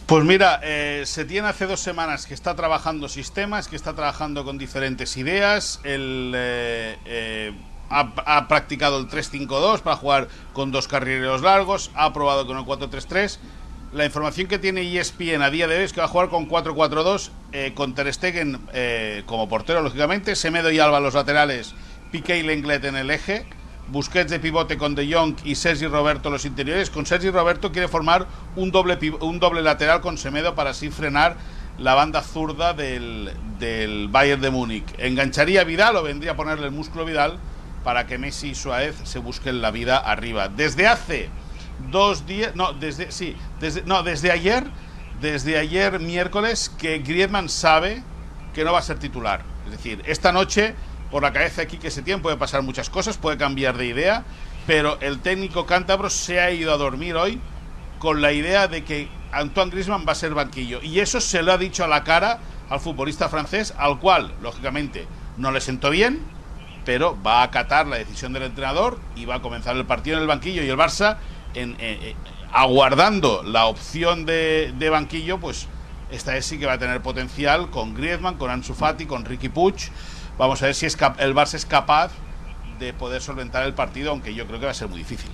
Pues 0.07 0.25
mira, 0.25 0.59
eh, 0.61 1.03
Setién 1.05 1.45
hace 1.45 1.67
dos 1.67 1.79
semanas 1.79 2.25
que 2.25 2.33
está 2.33 2.53
trabajando 2.55 3.07
sistemas, 3.07 3.69
que 3.69 3.77
está 3.77 3.93
trabajando 3.93 4.43
con 4.43 4.57
diferentes 4.57 5.15
ideas. 5.15 5.79
Él 5.85 6.33
eh, 6.35 6.97
eh, 7.05 7.53
ha, 7.89 8.11
ha, 8.25 8.47
practicado 8.49 8.99
el 8.99 9.07
3-5-2 9.07 9.79
para 9.79 9.95
jugar 9.95 10.27
con 10.51 10.71
dos 10.71 10.89
carrileros 10.89 11.41
largos, 11.41 11.91
ha 11.95 12.11
probado 12.11 12.45
con 12.45 12.57
el 12.57 12.65
4-3-3 12.65 13.39
la 13.93 14.05
información 14.05 14.47
que 14.47 14.59
tiene 14.59 14.81
ESPN 14.81 15.41
a 15.41 15.49
día 15.49 15.67
de 15.67 15.77
hoy 15.77 15.83
es 15.83 15.93
que 15.93 16.01
va 16.01 16.05
a 16.05 16.09
jugar 16.09 16.29
con 16.29 16.49
4-4-2 16.49 17.29
eh, 17.53 17.71
con 17.73 17.95
Ter 17.95 18.13
Stegen 18.13 18.59
eh, 18.73 19.23
como 19.25 19.47
portero, 19.47 19.81
lógicamente, 19.81 20.35
Semedo 20.35 20.71
y 20.71 20.79
Alba 20.79 20.99
los 20.99 21.13
laterales, 21.13 21.73
Piqué 22.11 22.37
y 22.37 22.43
Lenglet 22.43 22.83
en 22.85 22.95
el 22.95 23.09
eje, 23.09 23.45
Busquets 23.89 24.29
de 24.29 24.39
pivote 24.39 24.77
con 24.77 24.95
De 24.95 25.11
Jong 25.11 25.35
y 25.45 25.55
Sergi 25.55 25.87
Roberto 25.87 26.29
los 26.29 26.43
interiores. 26.43 26.89
Con 26.89 27.05
Sergi 27.05 27.29
Roberto 27.29 27.71
quiere 27.71 27.87
formar 27.87 28.27
un 28.57 28.71
doble, 28.71 28.97
un 29.21 29.39
doble 29.39 29.61
lateral 29.61 30.01
con 30.01 30.17
Semedo 30.17 30.55
para 30.55 30.71
así 30.71 30.89
frenar 30.89 31.37
la 31.77 31.93
banda 31.93 32.21
zurda 32.21 32.73
del, 32.73 33.31
del 33.59 34.09
Bayern 34.09 34.41
de 34.41 34.49
Múnich. 34.49 34.83
Engancharía 34.97 35.63
Vidal 35.63 35.95
o 35.95 36.03
vendría 36.03 36.31
a 36.31 36.35
ponerle 36.35 36.65
el 36.65 36.73
músculo 36.73 37.05
Vidal 37.05 37.37
para 37.85 38.07
que 38.07 38.17
Messi 38.17 38.49
y 38.49 38.55
Suárez 38.55 38.97
se 39.03 39.19
busquen 39.19 39.61
la 39.61 39.71
vida 39.71 39.97
arriba. 39.97 40.49
Desde 40.49 40.87
hace 40.87 41.29
dos 41.91 42.25
días, 42.25 42.55
no, 42.55 42.73
desde, 42.73 43.11
sí, 43.11 43.35
desde, 43.59 43.83
no, 43.83 44.03
desde 44.03 44.31
ayer, 44.31 44.65
desde 45.21 45.57
ayer 45.57 45.99
miércoles, 45.99 46.69
que 46.77 46.99
Griezmann 46.99 47.49
sabe 47.49 48.03
que 48.53 48.63
no 48.63 48.73
va 48.73 48.79
a 48.79 48.83
ser 48.83 48.99
titular. 48.99 49.41
Es 49.65 49.71
decir, 49.71 50.01
esta 50.05 50.31
noche, 50.31 50.75
por 51.11 51.23
la 51.23 51.33
cabeza 51.33 51.61
aquí 51.61 51.77
que 51.77 51.91
se 51.91 52.01
tiene, 52.01 52.21
puede 52.21 52.37
pasar 52.37 52.61
muchas 52.61 52.89
cosas, 52.89 53.17
puede 53.17 53.37
cambiar 53.37 53.77
de 53.77 53.85
idea, 53.85 54.23
pero 54.65 54.99
el 55.01 55.19
técnico 55.19 55.65
cántabro 55.65 56.09
se 56.09 56.39
ha 56.39 56.51
ido 56.51 56.73
a 56.73 56.77
dormir 56.77 57.15
hoy 57.15 57.39
con 57.99 58.21
la 58.21 58.31
idea 58.31 58.67
de 58.67 58.83
que 58.83 59.09
Antoine 59.31 59.71
Griezmann 59.71 60.05
va 60.07 60.11
a 60.11 60.15
ser 60.15 60.33
banquillo. 60.33 60.81
Y 60.81 60.99
eso 60.99 61.21
se 61.21 61.41
lo 61.41 61.51
ha 61.51 61.57
dicho 61.57 61.83
a 61.83 61.87
la 61.87 62.03
cara 62.03 62.39
al 62.69 62.79
futbolista 62.79 63.29
francés, 63.29 63.73
al 63.77 63.99
cual, 63.99 64.33
lógicamente, 64.41 65.07
no 65.37 65.51
le 65.51 65.61
sentó 65.61 65.89
bien, 65.89 66.21
pero 66.85 67.21
va 67.21 67.41
a 67.41 67.43
acatar 67.43 67.87
la 67.87 67.97
decisión 67.97 68.33
del 68.33 68.43
entrenador 68.43 68.99
y 69.15 69.25
va 69.25 69.35
a 69.35 69.41
comenzar 69.41 69.75
el 69.75 69.85
partido 69.85 70.17
en 70.17 70.23
el 70.23 70.27
banquillo. 70.27 70.63
Y 70.63 70.69
el 70.69 70.77
Barça 70.77 71.17
en, 71.53 71.71
eh, 71.73 71.77
eh, 71.79 72.15
aguardando 72.51 73.43
la 73.43 73.65
opción 73.65 74.25
de, 74.25 74.89
banquillo, 74.91 75.39
pues 75.39 75.67
esta 76.11 76.33
vez 76.33 76.45
sí 76.45 76.57
que 76.57 76.65
va 76.65 76.73
a 76.73 76.79
tener 76.79 77.01
potencial 77.01 77.69
con 77.69 77.93
Griezmann, 77.93 78.37
con 78.37 78.49
Ansu 78.49 78.73
Fati, 78.73 79.05
con 79.05 79.25
Ricky 79.25 79.49
Puig. 79.49 79.75
Vamos 80.37 80.61
a 80.61 80.67
ver 80.67 80.75
si 80.75 80.85
es 80.85 80.97
el 81.17 81.35
Barça 81.35 81.55
es 81.55 81.65
capaz 81.65 82.11
de 82.79 82.93
poder 82.93 83.21
solventar 83.21 83.63
el 83.63 83.73
partido, 83.73 84.11
aunque 84.11 84.33
yo 84.33 84.45
creo 84.45 84.59
que 84.59 84.65
va 84.65 84.71
a 84.71 84.75
ser 84.75 84.87
muy 84.87 84.99
difícil. 84.99 85.31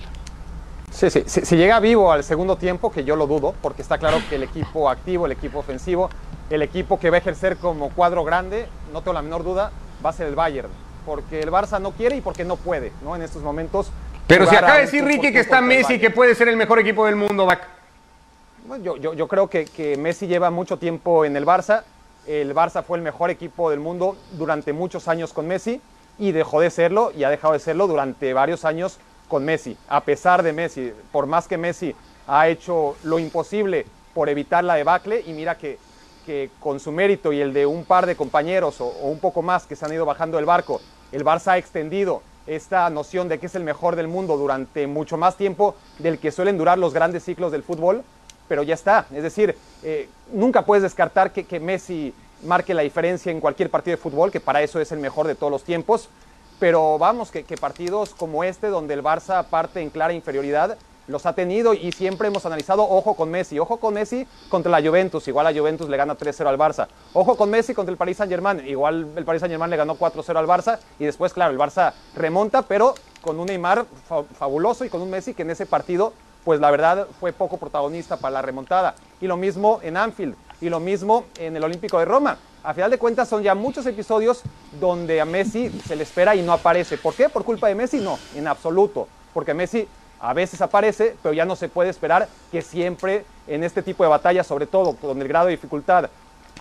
Sí, 0.90 1.10
sí, 1.10 1.24
si, 1.26 1.56
llega 1.56 1.80
vivo 1.80 2.12
al 2.12 2.22
segundo 2.22 2.56
tiempo, 2.56 2.92
que 2.92 3.04
yo 3.04 3.16
lo 3.16 3.26
dudo, 3.26 3.54
porque 3.60 3.82
está 3.82 3.98
claro 3.98 4.18
que 4.28 4.36
el 4.36 4.44
equipo 4.44 4.88
activo, 4.88 5.26
el 5.26 5.32
equipo 5.32 5.58
ofensivo, 5.58 6.08
el 6.50 6.62
equipo 6.62 7.00
que 7.00 7.10
va 7.10 7.16
a 7.16 7.18
ejercer 7.18 7.56
como 7.56 7.90
cuadro 7.90 8.22
grande, 8.22 8.68
no 8.92 9.00
tengo 9.00 9.14
la 9.14 9.22
menor 9.22 9.42
duda, 9.42 9.72
va 10.04 10.10
a 10.10 10.12
ser 10.12 10.28
el 10.28 10.36
Bayern, 10.36 10.68
porque 11.04 11.40
el 11.40 11.50
Barça 11.50 11.80
no 11.80 11.90
quiere 11.90 12.16
y 12.16 12.20
porque 12.20 12.44
no 12.44 12.54
puede, 12.54 12.92
¿no? 13.02 13.16
En 13.16 13.22
estos 13.22 13.42
momentos 13.42 13.90
pero 14.26 14.46
si 14.46 14.56
acaba 14.56 14.76
de 14.76 14.82
decir 14.82 15.04
Ricky 15.04 15.32
que 15.32 15.40
está 15.40 15.60
Messi, 15.60 15.98
que 15.98 16.10
puede 16.10 16.34
ser 16.34 16.48
el 16.48 16.56
mejor 16.56 16.78
equipo 16.78 17.06
del 17.06 17.16
mundo, 17.16 17.48
yo, 18.82 18.96
yo, 18.96 19.28
creo 19.28 19.48
que, 19.48 19.66
que, 19.66 19.96
Messi 19.96 20.26
lleva 20.26 20.50
mucho 20.50 20.78
tiempo 20.78 21.24
en 21.24 21.36
el 21.36 21.44
Barça. 21.44 21.82
El 22.26 22.54
Barça 22.54 22.82
fue 22.82 22.96
el 22.96 23.04
mejor 23.04 23.30
equipo 23.30 23.70
del 23.70 23.80
mundo 23.80 24.16
durante 24.32 24.72
muchos 24.72 25.08
años 25.08 25.32
con 25.32 25.46
Messi 25.46 25.80
y 26.18 26.32
dejó 26.32 26.60
de 26.60 26.70
serlo 26.70 27.12
y 27.14 27.24
ha 27.24 27.30
dejado 27.30 27.52
de 27.52 27.58
serlo 27.58 27.86
durante 27.86 28.32
varios 28.32 28.64
años 28.64 28.98
con 29.28 29.44
Messi. 29.44 29.76
A 29.88 30.00
pesar 30.00 30.42
de 30.42 30.52
Messi, 30.52 30.92
por 31.12 31.26
más 31.26 31.46
que 31.46 31.58
Messi 31.58 31.94
ha 32.26 32.48
hecho 32.48 32.96
lo 33.02 33.18
imposible 33.18 33.84
por 34.14 34.28
evitar 34.28 34.64
la 34.64 34.76
debacle 34.76 35.22
y 35.26 35.32
mira 35.32 35.58
que, 35.58 35.78
que 36.24 36.50
con 36.60 36.80
su 36.80 36.92
mérito 36.92 37.32
y 37.32 37.40
el 37.40 37.52
de 37.52 37.66
un 37.66 37.84
par 37.84 38.06
de 38.06 38.16
compañeros 38.16 38.80
o, 38.80 38.86
o 38.86 39.08
un 39.08 39.18
poco 39.18 39.42
más 39.42 39.66
que 39.66 39.76
se 39.76 39.84
han 39.84 39.92
ido 39.92 40.06
bajando 40.06 40.38
del 40.38 40.46
barco, 40.46 40.80
el 41.12 41.24
Barça 41.24 41.48
ha 41.48 41.58
extendido 41.58 42.22
esta 42.46 42.88
noción 42.90 43.28
de 43.28 43.38
que 43.38 43.46
es 43.46 43.54
el 43.54 43.64
mejor 43.64 43.96
del 43.96 44.08
mundo 44.08 44.36
durante 44.36 44.86
mucho 44.86 45.16
más 45.16 45.36
tiempo 45.36 45.74
del 45.98 46.18
que 46.18 46.30
suelen 46.30 46.58
durar 46.58 46.78
los 46.78 46.92
grandes 46.92 47.24
ciclos 47.24 47.52
del 47.52 47.62
fútbol, 47.62 48.02
pero 48.48 48.62
ya 48.62 48.74
está. 48.74 49.06
Es 49.12 49.22
decir, 49.22 49.56
eh, 49.82 50.08
nunca 50.32 50.62
puedes 50.62 50.82
descartar 50.82 51.32
que, 51.32 51.60
Messi 51.60 52.12
marque 52.42 52.74
la 52.74 52.82
diferencia 52.82 53.32
en 53.32 53.40
cualquier 53.40 53.70
partido 53.70 53.96
de 53.96 54.02
fútbol, 54.02 54.30
que 54.30 54.40
para 54.40 54.62
eso 54.62 54.80
es 54.80 54.92
el 54.92 54.98
mejor 54.98 55.26
de 55.26 55.34
todos 55.34 55.50
los 55.50 55.64
tiempos, 55.64 56.08
pero 56.58 56.98
vamos, 56.98 57.30
que, 57.30 57.42
partidos 57.58 58.14
como 58.14 58.44
este, 58.44 58.68
donde 58.68 58.94
el 58.94 59.02
Barça 59.02 59.44
parte 59.44 59.80
en 59.80 59.90
clara 59.90 60.12
inferioridad, 60.12 60.76
los 61.06 61.26
ha 61.26 61.34
tenido 61.34 61.74
y 61.74 61.92
siempre 61.92 62.28
hemos 62.28 62.46
analizado, 62.46 62.82
ojo 62.82 63.14
con 63.14 63.30
Messi, 63.30 63.58
ojo 63.58 63.78
con 63.78 63.94
Messi 63.94 64.26
contra 64.48 64.70
la 64.70 64.86
Juventus, 64.86 65.26
igual 65.28 65.52
la 65.52 65.58
Juventus 65.58 65.88
le 65.88 65.96
gana 65.96 66.16
3-0 66.16 66.46
al 66.46 66.58
Barça, 66.58 66.88
ojo 67.12 67.36
con 67.36 67.50
Messi 67.50 67.74
contra 67.74 67.90
el 67.92 67.96
Paris 67.96 68.16
Saint 68.16 68.30
Germain, 68.30 68.66
igual 68.66 69.08
el 69.16 69.24
Paris 69.24 69.40
Saint 69.40 69.52
Germain 69.52 69.70
le 69.70 69.76
ganó 69.76 69.96
4-0 69.96 70.36
al 70.36 70.46
Barça 70.46 70.78
y 70.98 71.04
después, 71.04 71.32
claro, 71.32 71.52
el 71.52 71.58
Barça 71.58 71.92
remonta, 72.14 72.62
pero 72.62 72.94
con 73.20 73.38
un 73.40 73.46
Neymar 73.46 73.86
fabuloso 74.38 74.84
y 74.84 74.90
con 74.90 75.00
un 75.02 75.10
Messi 75.10 75.34
que 75.34 75.42
en 75.42 75.50
ese 75.50 75.66
partido, 75.66 76.12
pues 76.44 76.60
la 76.60 76.70
verdad 76.70 77.06
fue 77.18 77.32
poco 77.32 77.56
protagonista 77.56 78.18
para 78.18 78.34
la 78.34 78.42
remontada. 78.42 78.94
Y 79.20 79.26
lo 79.26 79.38
mismo 79.38 79.80
en 79.82 79.96
Anfield, 79.96 80.36
y 80.60 80.68
lo 80.68 80.78
mismo 80.78 81.24
en 81.38 81.56
el 81.56 81.64
Olímpico 81.64 81.98
de 81.98 82.04
Roma. 82.04 82.36
A 82.62 82.74
final 82.74 82.90
de 82.90 82.98
cuentas 82.98 83.28
son 83.28 83.42
ya 83.42 83.54
muchos 83.54 83.86
episodios 83.86 84.42
donde 84.80 85.20
a 85.20 85.24
Messi 85.24 85.70
se 85.86 85.96
le 85.96 86.02
espera 86.02 86.34
y 86.34 86.42
no 86.42 86.52
aparece. 86.52 86.98
¿Por 86.98 87.14
qué? 87.14 87.28
¿Por 87.28 87.44
culpa 87.44 87.68
de 87.68 87.74
Messi? 87.74 87.98
No, 87.98 88.18
en 88.34 88.46
absoluto. 88.46 89.08
Porque 89.32 89.52
Messi 89.52 89.86
a 90.24 90.32
veces 90.32 90.62
aparece, 90.62 91.16
pero 91.22 91.34
ya 91.34 91.44
no 91.44 91.54
se 91.54 91.68
puede 91.68 91.90
esperar 91.90 92.28
que 92.50 92.62
siempre 92.62 93.26
en 93.46 93.62
este 93.62 93.82
tipo 93.82 94.04
de 94.04 94.08
batallas, 94.08 94.46
sobre 94.46 94.66
todo 94.66 94.96
con 94.96 95.20
el 95.20 95.28
grado 95.28 95.46
de 95.46 95.52
dificultad, 95.52 96.08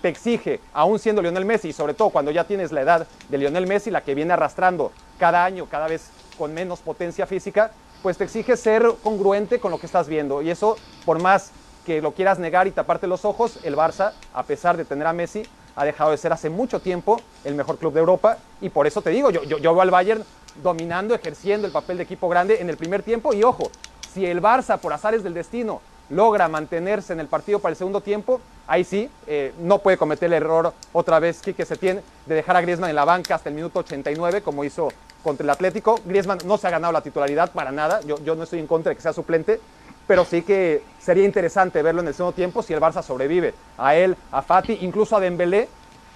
te 0.01 0.09
exige, 0.09 0.59
aún 0.73 0.99
siendo 0.99 1.21
Lionel 1.21 1.45
Messi, 1.45 1.69
y 1.69 1.73
sobre 1.73 1.93
todo 1.93 2.09
cuando 2.09 2.29
ya 2.29 2.43
tienes 2.43 2.73
la 2.73 2.81
edad 2.81 3.07
de 3.29 3.37
Lionel 3.37 3.65
Messi, 3.65 3.89
la 3.89 4.01
que 4.01 4.15
viene 4.15 4.33
arrastrando 4.33 4.91
cada 5.17 5.45
año, 5.45 5.67
cada 5.67 5.87
vez 5.87 6.09
con 6.37 6.53
menos 6.53 6.81
potencia 6.81 7.25
física, 7.25 7.71
pues 8.01 8.17
te 8.17 8.25
exige 8.25 8.57
ser 8.57 8.85
congruente 9.01 9.61
con 9.61 9.71
lo 9.71 9.79
que 9.79 9.85
estás 9.85 10.09
viendo. 10.09 10.41
Y 10.41 10.49
eso, 10.49 10.75
por 11.05 11.21
más 11.21 11.51
que 11.85 12.01
lo 12.01 12.11
quieras 12.11 12.39
negar 12.39 12.67
y 12.67 12.71
taparte 12.71 13.07
los 13.07 13.23
ojos, 13.23 13.59
el 13.63 13.77
Barça, 13.77 14.11
a 14.33 14.43
pesar 14.43 14.75
de 14.75 14.83
tener 14.83 15.07
a 15.07 15.13
Messi, 15.13 15.43
ha 15.77 15.85
dejado 15.85 16.11
de 16.11 16.17
ser 16.17 16.33
hace 16.33 16.49
mucho 16.49 16.81
tiempo 16.81 17.17
el 17.45 17.55
mejor 17.55 17.77
club 17.77 17.93
de 17.93 18.01
Europa. 18.01 18.39
Y 18.59 18.67
por 18.67 18.87
eso 18.87 19.01
te 19.01 19.11
digo, 19.11 19.31
yo, 19.31 19.43
yo, 19.43 19.57
yo 19.57 19.73
veo 19.73 19.81
al 19.83 19.91
Bayern 19.91 20.25
dominando, 20.61 21.15
ejerciendo 21.15 21.65
el 21.67 21.73
papel 21.73 21.97
de 21.97 22.03
equipo 22.03 22.29
grande 22.29 22.61
en 22.61 22.69
el 22.69 22.77
primer 22.77 23.03
tiempo. 23.03 23.33
Y 23.33 23.43
ojo, 23.43 23.71
si 24.13 24.25
el 24.25 24.41
Barça, 24.41 24.77
por 24.77 24.93
azares 24.93 25.23
del 25.23 25.33
destino, 25.33 25.81
logra 26.09 26.47
mantenerse 26.47 27.13
en 27.13 27.19
el 27.19 27.27
partido 27.27 27.59
para 27.59 27.71
el 27.71 27.77
segundo 27.77 28.01
tiempo, 28.01 28.41
ahí 28.67 28.83
sí, 28.83 29.09
eh, 29.27 29.53
no 29.59 29.79
puede 29.79 29.97
cometer 29.97 30.27
el 30.27 30.33
error 30.33 30.73
otra 30.91 31.19
vez 31.19 31.41
Quique 31.41 31.65
Setién 31.65 32.01
de 32.25 32.35
dejar 32.35 32.55
a 32.55 32.61
Griezmann 32.61 32.89
en 32.89 32.95
la 32.95 33.05
banca 33.05 33.35
hasta 33.35 33.49
el 33.49 33.55
minuto 33.55 33.79
89, 33.79 34.41
como 34.41 34.63
hizo 34.63 34.89
contra 35.23 35.43
el 35.43 35.49
Atlético. 35.49 35.99
Griezmann 36.05 36.39
no 36.45 36.57
se 36.57 36.67
ha 36.67 36.71
ganado 36.71 36.93
la 36.93 37.01
titularidad 37.01 37.51
para 37.51 37.71
nada, 37.71 38.01
yo, 38.01 38.19
yo 38.23 38.35
no 38.35 38.43
estoy 38.43 38.59
en 38.59 38.67
contra 38.67 38.89
de 38.91 38.95
que 38.95 39.01
sea 39.01 39.13
suplente, 39.13 39.59
pero 40.07 40.25
sí 40.25 40.41
que 40.41 40.83
sería 40.99 41.23
interesante 41.23 41.81
verlo 41.81 42.01
en 42.01 42.09
el 42.09 42.13
segundo 42.13 42.35
tiempo 42.35 42.61
si 42.61 42.73
el 42.73 42.81
Barça 42.81 43.01
sobrevive. 43.01 43.53
A 43.77 43.95
él, 43.95 44.15
a 44.31 44.41
Fati, 44.41 44.79
incluso 44.81 45.15
a 45.15 45.19
Dembélé, 45.19 45.69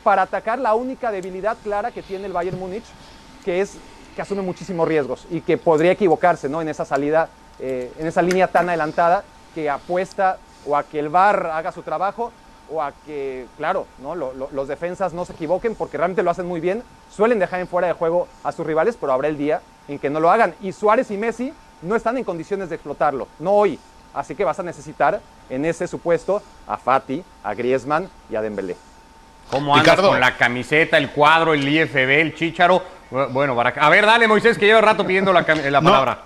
para 0.04 0.24
atacar 0.24 0.60
la 0.60 0.74
única 0.76 1.12
debilidad 1.12 1.58
clara 1.64 1.92
que 1.92 2.04
tiene 2.04 2.26
el 2.28 2.34
Bayern 2.34 2.60
Múnich, 2.60 2.86
que 3.44 3.62
es 3.62 3.78
que 4.18 4.24
asume 4.24 4.42
muchísimos 4.42 4.88
riesgos 4.88 5.28
y 5.30 5.42
que 5.42 5.60
podría 5.60 5.92
equivocarse 5.92 6.50
¿no? 6.50 6.60
en 6.60 6.68
esa 6.68 6.86
salida, 6.86 7.30
eh, 7.60 7.94
en 8.00 8.08
esa 8.08 8.24
línea 8.24 8.48
tan 8.48 8.68
adelantada 8.68 9.24
que 9.54 9.70
apuesta 9.70 10.40
o 10.66 10.76
a 10.76 10.84
que 10.84 10.98
el 10.98 11.10
VAR 11.10 11.52
haga 11.54 11.72
su 11.72 11.84
trabajo 11.84 12.32
o 12.72 12.82
a 12.82 12.94
que, 13.06 13.46
claro, 13.58 13.86
¿no? 14.00 14.16
los 14.16 14.68
defensas 14.68 15.14
no 15.14 15.24
se 15.24 15.34
equivoquen 15.34 15.76
porque 15.76 15.98
realmente 15.98 16.24
lo 16.24 16.32
hacen 16.32 16.48
muy 16.48 16.60
bien, 16.60 16.82
suelen 17.16 17.38
dejar 17.38 17.60
en 17.60 17.68
fuera 17.68 17.88
de 17.88 17.94
juego 17.94 18.28
a 18.44 18.52
sus 18.52 18.66
rivales, 18.66 18.98
pero 19.00 19.14
habrá 19.14 19.28
el 19.28 19.38
día 19.38 19.62
en 19.88 20.00
que 20.00 20.10
no 20.10 20.20
lo 20.20 20.32
hagan. 20.32 20.56
Y 20.62 20.72
Suárez 20.72 21.12
y 21.12 21.18
Messi 21.18 21.54
no 21.84 21.96
están 21.96 22.18
en 22.18 22.24
condiciones 22.24 22.70
de 22.70 22.76
explotarlo, 22.76 23.28
no 23.38 23.52
hoy. 23.52 23.80
Así 24.16 24.34
que 24.34 24.44
vas 24.44 24.60
a 24.60 24.64
necesitar 24.64 25.22
en 25.48 25.64
ese 25.64 25.88
supuesto 25.88 26.42
a 26.66 26.78
Fati, 26.78 27.24
a 27.44 27.54
Griezmann 27.54 28.10
y 28.32 28.36
a 28.36 28.42
Dembélé. 28.42 28.76
¿Cómo 29.52 29.76
andas 29.76 30.02
con 30.02 30.20
la 30.20 30.36
camiseta, 30.36 30.98
el 30.98 31.12
cuadro, 31.12 31.54
el 31.54 31.66
IFB, 31.68 32.20
el 32.20 32.36
chícharo? 32.36 32.97
Bueno, 33.10 33.60
a 33.60 33.90
ver, 33.90 34.06
dale 34.06 34.28
Moisés, 34.28 34.58
que 34.58 34.66
lleva 34.66 34.82
rato 34.82 35.06
pidiendo 35.06 35.32
la, 35.32 35.42
la 35.42 35.82
palabra. 35.82 36.24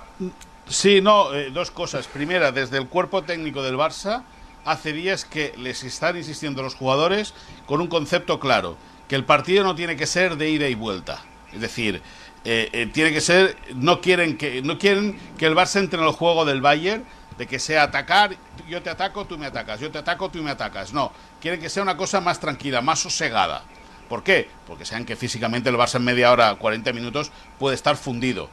sí, 0.68 1.02
no, 1.02 1.34
eh, 1.34 1.52
dos 1.52 1.70
cosas. 1.72 2.08
Primera, 2.08 2.52
desde 2.52 2.78
el 2.78 2.88
cuerpo 2.88 3.24
técnico 3.24 3.62
del 3.62 3.76
Barça, 3.76 4.24
hace 4.66 4.94
días 4.94 5.26
que 5.26 5.54
les 5.58 5.84
están 5.84 6.18
insistiendo 6.18 6.64
los 6.64 6.76
jugadores 6.76 7.34
con 7.66 7.82
un 7.82 7.88
concepto 7.88 8.40
claro, 8.40 8.78
que 9.08 9.16
el 9.16 9.26
partido 9.26 9.64
no 9.64 9.76
tiene 9.76 9.96
que 9.96 10.08
ser 10.08 10.38
de 10.38 10.50
ida 10.50 10.68
y 10.68 10.76
vuelta. 10.76 11.22
Es 11.54 11.62
decir, 11.62 12.02
eh, 12.46 12.70
eh, 12.72 12.90
tiene 12.92 13.12
que 13.12 13.22
ser, 13.22 13.58
no 13.76 14.02
quieren 14.02 14.38
que, 14.38 14.62
no 14.62 14.80
quieren 14.80 15.20
que 15.38 15.46
el 15.46 15.56
Barça 15.56 15.80
entre 15.80 16.00
en 16.00 16.08
el 16.08 16.14
juego 16.14 16.46
del 16.46 16.62
Bayern, 16.62 17.06
de 17.38 17.48
que 17.48 17.60
sea 17.60 17.84
atacar, 17.84 18.36
yo 18.68 18.82
te 18.82 18.90
ataco, 18.90 19.26
tú 19.26 19.38
me 19.38 19.46
atacas, 19.46 19.80
yo 19.80 19.92
te 19.92 19.98
ataco, 19.98 20.30
tú 20.30 20.42
me 20.42 20.52
atacas. 20.52 20.94
No, 20.94 21.12
quieren 21.40 21.60
que 21.60 21.70
sea 21.70 21.84
una 21.84 21.98
cosa 21.98 22.22
más 22.22 22.40
tranquila, 22.40 22.82
más 22.82 23.00
sosegada. 23.00 23.64
¿Por 24.12 24.24
qué? 24.24 24.50
Porque 24.68 24.84
saben 24.84 25.06
que 25.06 25.16
físicamente 25.16 25.70
el 25.70 25.78
Barça 25.78 25.96
en 25.96 26.04
media 26.04 26.34
hora, 26.34 26.54
40 26.56 26.92
minutos, 26.92 27.32
puede 27.58 27.76
estar 27.76 27.96
fundido. 27.96 28.50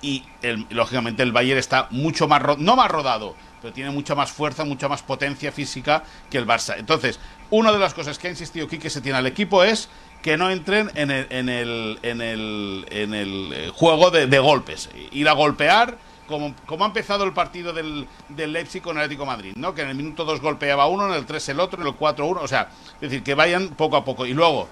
Y 0.00 0.24
lógicamente 0.70 1.22
el 1.22 1.32
Bayern 1.32 1.58
está 1.58 1.86
mucho 1.90 2.26
más, 2.28 2.56
no 2.56 2.76
más 2.76 2.90
rodado, 2.90 3.36
pero 3.60 3.74
tiene 3.74 3.90
mucha 3.90 4.14
más 4.14 4.32
fuerza, 4.32 4.64
mucha 4.64 4.88
más 4.88 5.02
potencia 5.02 5.52
física 5.52 6.02
que 6.30 6.38
el 6.38 6.46
Barça. 6.46 6.76
Entonces, 6.78 7.20
una 7.50 7.72
de 7.72 7.78
las 7.78 7.92
cosas 7.92 8.18
que 8.18 8.28
ha 8.28 8.30
insistido 8.30 8.66
Quique 8.68 8.88
se 8.88 9.02
tiene 9.02 9.18
al 9.18 9.26
equipo 9.26 9.62
es 9.62 9.90
que 10.22 10.38
no 10.38 10.48
entren 10.48 10.90
en 10.94 11.10
el, 11.10 11.26
en 11.28 11.50
el, 11.50 11.98
en 12.02 12.22
el, 12.22 12.86
en 12.88 13.12
el 13.12 13.52
eh, 13.52 13.70
juego 13.74 14.10
de, 14.10 14.38
golpes. 14.38 14.88
Ir 15.10 15.28
a 15.28 15.32
golpear, 15.32 15.98
como, 16.26 16.54
como 16.64 16.84
ha 16.84 16.86
empezado 16.86 17.24
el 17.24 17.34
partido 17.34 17.74
del, 17.74 18.08
del 18.30 18.54
Leipzig 18.54 18.80
con 18.80 18.96
el 18.96 19.02
Atlético 19.02 19.26
Madrid, 19.26 19.52
¿no? 19.56 19.74
Que 19.74 19.82
en 19.82 19.90
el 19.90 19.94
minuto 19.94 20.24
2 20.24 20.40
golpeaba 20.40 20.86
uno, 20.86 21.06
en 21.06 21.12
el 21.12 21.26
3 21.26 21.50
el 21.50 21.60
otro, 21.60 21.82
en 21.82 21.86
el 21.86 21.94
4 21.94 22.26
uno. 22.26 22.40
O 22.40 22.48
sea, 22.48 22.70
es 22.94 23.00
decir, 23.02 23.22
que 23.22 23.34
vayan 23.34 23.68
poco 23.74 23.98
a 23.98 24.04
poco. 24.06 24.24
Y 24.24 24.32
luego, 24.32 24.68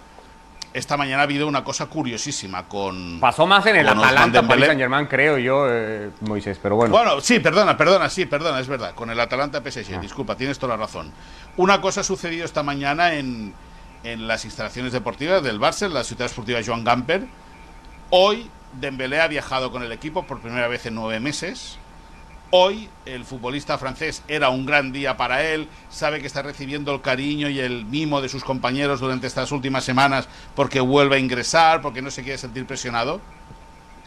esta 0.72 0.96
mañana 0.96 1.20
ha 1.20 1.24
habido 1.24 1.48
una 1.48 1.64
cosa 1.64 1.86
curiosísima 1.86 2.68
con. 2.68 3.18
Pasó 3.20 3.46
más 3.46 3.66
en 3.66 3.76
el 3.76 3.88
Atalanta 3.88 4.46
Paris 4.46 4.66
Saint 4.66 4.80
Germain, 4.80 5.06
creo 5.06 5.38
yo, 5.38 5.66
eh, 5.68 6.10
Moisés, 6.20 6.58
pero 6.62 6.76
bueno. 6.76 6.94
Bueno, 6.94 7.20
sí, 7.20 7.40
perdona, 7.40 7.76
perdona, 7.76 8.08
sí, 8.08 8.26
perdona, 8.26 8.60
es 8.60 8.68
verdad. 8.68 8.94
Con 8.94 9.10
el 9.10 9.18
Atalanta 9.18 9.60
PSG, 9.60 9.96
ah. 9.96 10.00
disculpa, 10.00 10.36
tienes 10.36 10.58
toda 10.58 10.76
la 10.76 10.84
razón. 10.84 11.12
Una 11.56 11.80
cosa 11.80 12.02
ha 12.02 12.04
sucedido 12.04 12.44
esta 12.44 12.62
mañana 12.62 13.14
en, 13.14 13.52
en 14.04 14.28
las 14.28 14.44
instalaciones 14.44 14.92
deportivas 14.92 15.42
del 15.42 15.58
Barça, 15.58 15.86
en 15.86 15.94
la 15.94 16.04
ciudad 16.04 16.26
esportiva 16.26 16.60
Joan 16.64 16.84
Gamper. 16.84 17.26
Hoy 18.10 18.48
Dembélé 18.72 19.20
ha 19.20 19.26
viajado 19.26 19.72
con 19.72 19.82
el 19.82 19.90
equipo 19.90 20.24
por 20.24 20.40
primera 20.40 20.68
vez 20.68 20.86
en 20.86 20.94
nueve 20.94 21.18
meses. 21.18 21.79
Hoy 22.52 22.88
el 23.06 23.24
futbolista 23.24 23.78
francés 23.78 24.22
era 24.26 24.50
un 24.50 24.66
gran 24.66 24.90
día 24.90 25.16
para 25.16 25.44
él, 25.44 25.68
sabe 25.88 26.20
que 26.20 26.26
está 26.26 26.42
recibiendo 26.42 26.92
el 26.92 27.00
cariño 27.00 27.48
y 27.48 27.60
el 27.60 27.84
mimo 27.84 28.20
de 28.20 28.28
sus 28.28 28.42
compañeros 28.42 28.98
durante 28.98 29.28
estas 29.28 29.52
últimas 29.52 29.84
semanas 29.84 30.28
porque 30.56 30.80
vuelve 30.80 31.16
a 31.16 31.18
ingresar, 31.20 31.80
porque 31.80 32.02
no 32.02 32.10
se 32.10 32.22
quiere 32.22 32.38
sentir 32.38 32.66
presionado. 32.66 33.20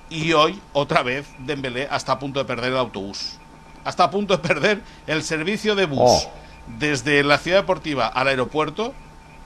Y 0.09 0.33
hoy, 0.33 0.59
otra 0.73 1.03
vez, 1.03 1.25
Dembélé 1.39 1.87
está 1.89 2.13
a 2.13 2.19
punto 2.19 2.39
de 2.39 2.45
perder 2.45 2.71
el 2.71 2.77
autobús. 2.77 3.37
Hasta 3.85 4.03
a 4.03 4.11
punto 4.11 4.35
de 4.35 4.43
perder 4.47 4.81
el 5.07 5.23
servicio 5.23 5.75
de 5.75 5.85
bus 5.85 5.99
oh. 6.01 6.31
desde 6.79 7.23
la 7.23 7.37
ciudad 7.37 7.59
deportiva 7.59 8.07
al 8.07 8.27
aeropuerto 8.27 8.93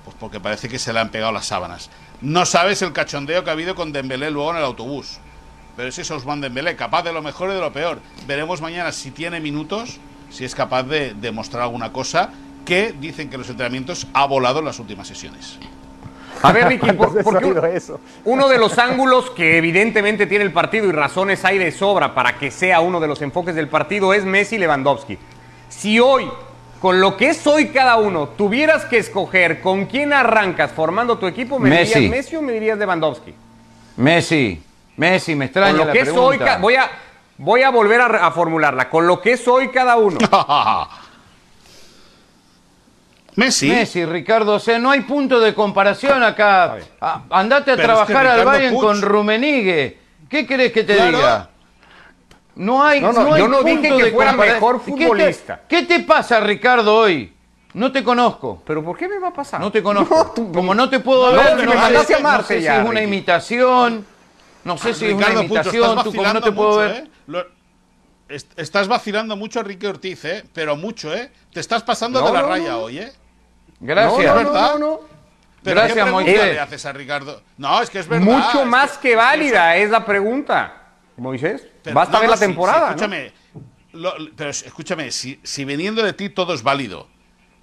pues 0.08 0.16
porque 0.22 0.40
parece 0.40 0.70
que 0.70 0.80
se 0.80 0.94
le 0.94 1.02
han 1.02 1.10
pegado 1.10 1.34
las 1.34 1.48
sábanas. 1.48 1.90
No 2.22 2.46
sabes 2.46 2.82
el 2.82 2.94
cachondeo 2.94 3.44
que 3.44 3.50
ha 3.50 3.54
habido 3.54 3.76
con 3.76 3.92
Dembélé 3.92 4.32
luego 4.32 4.52
en 4.52 4.58
el 4.58 4.64
autobús. 4.64 5.20
Pero 5.78 5.90
es 5.90 6.00
ese 6.00 6.12
Ousmane 6.12 6.42
Dembélé, 6.42 6.76
capaz 6.76 7.04
de 7.04 7.14
lo 7.14 7.22
mejor 7.22 7.52
y 7.52 7.54
de 7.54 7.62
lo 7.62 7.72
peor. 7.72 8.00
Veremos 8.26 8.62
mañana 8.62 8.92
si 8.92 9.12
tiene 9.12 9.40
minutos, 9.40 10.00
si 10.32 10.44
es 10.44 10.56
capaz 10.56 10.84
de 10.84 11.14
demostrar 11.14 11.62
alguna 11.64 11.94
cosa 11.94 12.32
que 12.66 12.94
dicen 13.00 13.30
que 13.30 13.38
los 13.38 13.48
entrenamientos 13.50 14.08
ha 14.14 14.26
volado 14.26 14.60
en 14.60 14.66
las 14.66 14.80
últimas 14.80 15.08
sesiones. 15.08 15.60
A 16.42 16.52
ver, 16.52 16.68
Ricky, 16.68 16.92
por, 16.94 17.70
eso? 17.74 18.00
uno 18.26 18.48
de 18.48 18.58
los 18.58 18.78
ángulos 18.80 19.30
que 19.30 19.58
evidentemente 19.58 20.26
tiene 20.26 20.46
el 20.46 20.52
partido 20.52 20.88
y 20.88 20.92
razones 20.92 21.46
hay 21.46 21.60
de 21.60 21.72
sobra 21.72 22.16
para 22.16 22.38
que 22.40 22.50
sea 22.50 22.80
uno 22.80 23.00
de 23.00 23.08
los 23.08 23.22
enfoques 23.22 23.54
del 23.54 23.68
partido 23.68 24.16
es 24.16 24.26
Messi 24.26 24.58
Lewandowski. 24.58 25.18
Si 25.70 26.00
hoy 26.00 26.28
con 26.80 27.00
lo 27.00 27.18
que 27.18 27.30
es 27.30 27.46
hoy 27.48 27.68
cada 27.68 27.98
uno, 27.98 28.30
tuvieras 28.30 28.86
que 28.86 28.98
escoger 28.98 29.62
con 29.62 29.86
quién 29.86 30.12
arrancas 30.12 30.72
formando 30.72 31.18
tu 31.18 31.28
equipo, 31.28 31.60
¿me 31.60 31.70
dirías 31.70 32.10
Messi 32.10 32.36
o 32.36 32.42
me 32.42 32.54
dirías 32.54 32.78
Lewandowski? 32.78 33.34
Messi, 33.98 34.62
Messi, 34.98 35.36
me 35.36 35.46
extraña 35.46 35.78
con 35.78 35.88
lo 35.88 35.94
que 35.94 36.00
es 36.00 36.10
hoy, 36.10 36.40
voy 36.60 36.76
a, 36.76 36.92
voy 37.38 37.62
a 37.62 37.70
volver 37.70 38.02
a, 38.02 38.32
formularla. 38.32 38.90
Con 38.90 39.08
lo 39.08 39.22
que 39.22 39.34
es 39.34 39.48
hoy 39.48 39.70
cada 39.70 39.96
uno. 39.96 40.18
Messi. 43.36 43.70
Messi, 43.70 44.04
Ricardo, 44.06 44.56
o 44.56 44.60
sea, 44.60 44.80
no 44.80 44.90
hay 44.90 45.02
punto 45.02 45.40
de 45.40 45.54
comparación 45.54 46.24
acá. 46.24 46.78
Ah, 47.00 47.22
andate 47.30 47.72
a 47.72 47.78
trabajar 47.78 48.26
al 48.26 48.44
Bayern 48.44 48.76
con 48.76 49.00
Rumenigue. 49.00 50.00
¿Qué 50.28 50.48
querés 50.48 50.74
que 50.74 50.84
te 50.84 50.94
diga? 50.94 51.52
No 52.56 52.84
hay, 52.84 53.00
no, 53.00 53.38
yo 53.38 53.48
no 53.48 53.62
dije 53.62 53.96
que 53.96 54.12
fuera 54.12 54.34
mejor 54.34 54.82
futbolista. 54.82 55.62
¿Qué 55.70 55.84
te, 55.84 56.00
pasa, 56.00 56.40
Ricardo, 56.40 56.96
hoy? 56.96 57.32
No 57.76 57.92
te 57.92 58.04
conozco. 58.04 58.64
¿Pero 58.66 58.84
por 58.84 58.98
qué 58.98 59.08
me 59.08 59.20
va 59.20 59.28
a 59.28 59.34
pasar? 59.34 59.60
No 59.60 59.72
te 59.72 59.84
conozco. 59.84 60.34
Como 60.52 60.74
no 60.74 60.90
te 60.90 61.00
puedo 61.00 61.32
ver, 61.34 61.64
no, 61.64 61.72
sé, 62.04 62.16
a 62.16 62.44
si 62.44 62.54
es 62.56 62.84
una 62.84 63.04
imitación. 63.04 64.17
No 64.68 64.78
sé 64.78 64.94
si 64.94 65.06
es 65.06 65.14
una 65.14 65.30
imitación. 65.32 66.04
Tú 66.04 66.14
como 66.14 66.34
no 66.34 66.42
te 66.42 66.52
puedo 66.52 66.78
ver. 66.78 67.10
¿eh? 67.34 67.46
estás 68.58 68.90
vacilando 68.90 69.38
mucho 69.38 69.60
a 69.60 69.62
Enrique 69.62 69.88
Ortiz, 69.88 70.26
¿eh? 70.26 70.44
Pero 70.54 70.76
mucho, 70.76 71.14
¿eh? 71.14 71.32
Te 71.54 71.62
estás 71.62 71.82
pasando 71.84 72.22
de 72.22 72.34
la 72.34 72.42
raya 72.42 72.78
hoy, 72.78 73.00
¿eh? 73.00 73.14
Gracias. 73.80 74.36
¿verdad? 74.36 74.74
¿Pero 75.64 75.82
Gracias, 75.82 76.06
¿qué 76.06 76.12
Moisés. 76.12 76.54
le 76.54 76.60
haces 76.60 76.86
a 76.86 76.94
Ricardo? 76.94 77.42
No, 77.58 77.82
es 77.82 77.90
que 77.90 78.00
es 78.00 78.08
verdad. 78.08 78.26
Mucho 78.26 78.66
más 78.66 78.98
que, 78.98 79.16
válida 79.16 79.76
es 79.78 79.90
la 79.90 80.06
pregunta. 80.06 80.74
Moisés, 81.16 81.66
basta 81.94 82.20
ver 82.20 82.30
la 82.30 82.38
temporada. 82.38 82.90
escúchame, 82.90 83.32
lo- 83.94 84.14
pero 84.36 84.50
escúchame, 84.52 85.12
si, 85.12 85.40
si 85.44 85.66
viniendo 85.66 86.04
de 86.04 86.14
ti 86.14 86.30
todo 86.30 86.54
es 86.54 86.62
válido, 86.62 87.08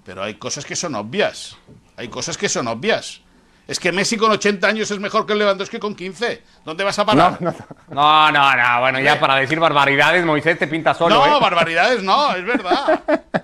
pero 0.03 0.23
hay 0.23 0.33
cosas 0.35 0.65
que 0.65 0.75
son 0.75 0.93
obvias. 0.95 1.57
Hay 1.97 2.09
cosas 2.09 2.37
que 2.37 2.49
son 2.49 2.67
obvias. 2.67 3.21
Es 3.67 3.79
que 3.79 3.91
Messi 3.91 4.15
con 4.15 4.29
80 4.31 4.67
años 4.67 4.91
es 4.91 4.99
mejor 4.99 5.25
que 5.25 5.33
Lewandowski 5.33 5.79
con 5.79 5.95
15. 5.95 6.43
¿Dónde 6.63 6.83
vas 6.83 6.99
a 6.99 7.05
parar? 7.05 7.41
No, 7.41 7.51
no, 7.51 7.55
No, 7.89 8.31
no, 8.31 8.55
no. 8.55 8.79
Bueno, 8.81 8.99
ya 8.99 9.19
para 9.19 9.35
decir 9.37 9.59
barbaridades, 9.59 10.23
Moisés 10.23 10.59
te 10.59 10.67
pinta 10.67 10.93
solo, 10.93 11.15
No, 11.15 11.37
¿eh? 11.37 11.39
barbaridades 11.41 12.03
no, 12.03 12.35
es 12.35 12.45
verdad. 12.45 13.01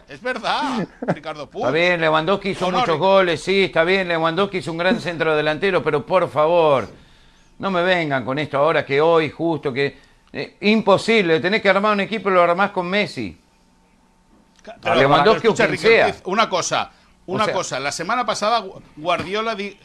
Es 0.07 0.21
verdad, 0.21 0.87
Ricardo 1.01 1.49
Puig. 1.49 1.63
Está 1.63 1.71
bien, 1.71 2.01
Lewandowski 2.01 2.49
hizo 2.49 2.71
No, 2.71 2.79
muchos 2.79 2.99
goles, 2.99 3.41
sí, 3.43 3.63
está 3.63 3.83
bien, 3.83 4.07
Lewandowski 4.09 4.59
es 4.59 4.67
un 4.67 4.77
gran 4.77 4.99
centro 5.01 5.35
delantero, 5.35 5.81
pero 5.81 6.05
por 6.05 6.29
favor, 6.29 6.87
no 7.57 7.71
me 7.71 7.81
vengan 7.81 8.23
con 8.23 8.37
esto 8.37 8.57
ahora 8.59 8.85
que 8.85 9.01
hoy 9.01 9.31
justo 9.31 9.73
que 9.73 9.97
eh, 10.33 10.57
imposible, 10.61 11.39
tenés 11.39 11.61
que 11.63 11.69
armar 11.69 11.93
un 11.93 12.01
equipo 12.01 12.29
y 12.29 12.33
lo 12.33 12.43
armás 12.43 12.69
con 12.71 12.87
Messi. 12.87 13.37
Pero, 14.83 14.95
Lewandowski 14.95 15.41
pero 15.41 15.53
escucha, 15.53 15.63
o 15.63 15.67
quien 15.67 15.71
Ricky 15.71 15.87
sea. 15.87 16.05
Ortiz, 16.07 16.21
una 16.25 16.47
cosa, 16.49 16.91
una 17.25 17.43
O 17.43 17.45
sea- 17.45 17.53
cosa. 17.55 17.79
La 17.79 17.91
semana 17.91 18.23
pasada 18.25 18.61
Gu- 18.63 18.81
Guardiola, 18.97 19.55
di- 19.55 19.77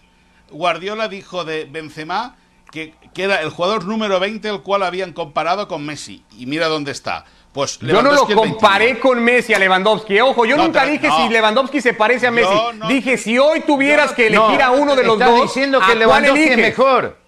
Guardiola 0.50 1.08
dijo 1.08 1.44
de 1.44 1.64
Benzema 1.64 2.36
que, 2.70 2.94
que 3.14 3.22
era 3.24 3.40
el 3.42 3.50
jugador 3.50 3.84
número 3.84 4.20
20 4.20 4.48
el 4.48 4.60
cual 4.62 4.82
habían 4.82 5.12
comparado 5.12 5.68
con 5.68 5.84
Messi. 5.84 6.24
Y 6.38 6.46
mira 6.46 6.68
dónde 6.68 6.92
está. 6.92 7.24
Pues 7.52 7.78
Yo 7.78 7.86
no 7.86 7.92
lo 7.94 8.02
Lewandowski 8.02 8.32
el 8.32 8.38
21. 8.38 8.58
comparé 8.60 8.98
con 9.00 9.24
Messi 9.24 9.54
a 9.54 9.58
Lewandowski. 9.58 10.20
Ojo, 10.20 10.44
yo 10.44 10.56
No, 10.58 10.64
nunca 10.64 10.84
dije 10.84 11.08
no. 11.08 11.16
si 11.16 11.28
Lewandowski 11.32 11.80
se 11.80 11.94
parece 11.94 12.26
a 12.26 12.30
Messi. 12.30 12.50
Yo 12.52 12.72
no- 12.74 12.86
dije 12.88 13.16
si 13.16 13.38
hoy 13.38 13.60
tuvieras 13.60 14.10
Yo- 14.10 14.16
que 14.16 14.26
elegir 14.26 14.58
No, 14.58 14.64
a 14.64 14.70
uno 14.72 14.94
de 14.94 15.04
los 15.04 15.14
estás 15.14 15.30
dos. 15.30 15.42
diciendo 15.42 15.80
¿a 15.82 15.86
que 15.86 15.94
Lewandowski 15.94 16.42
es 16.44 16.56
mejor. 16.58 17.18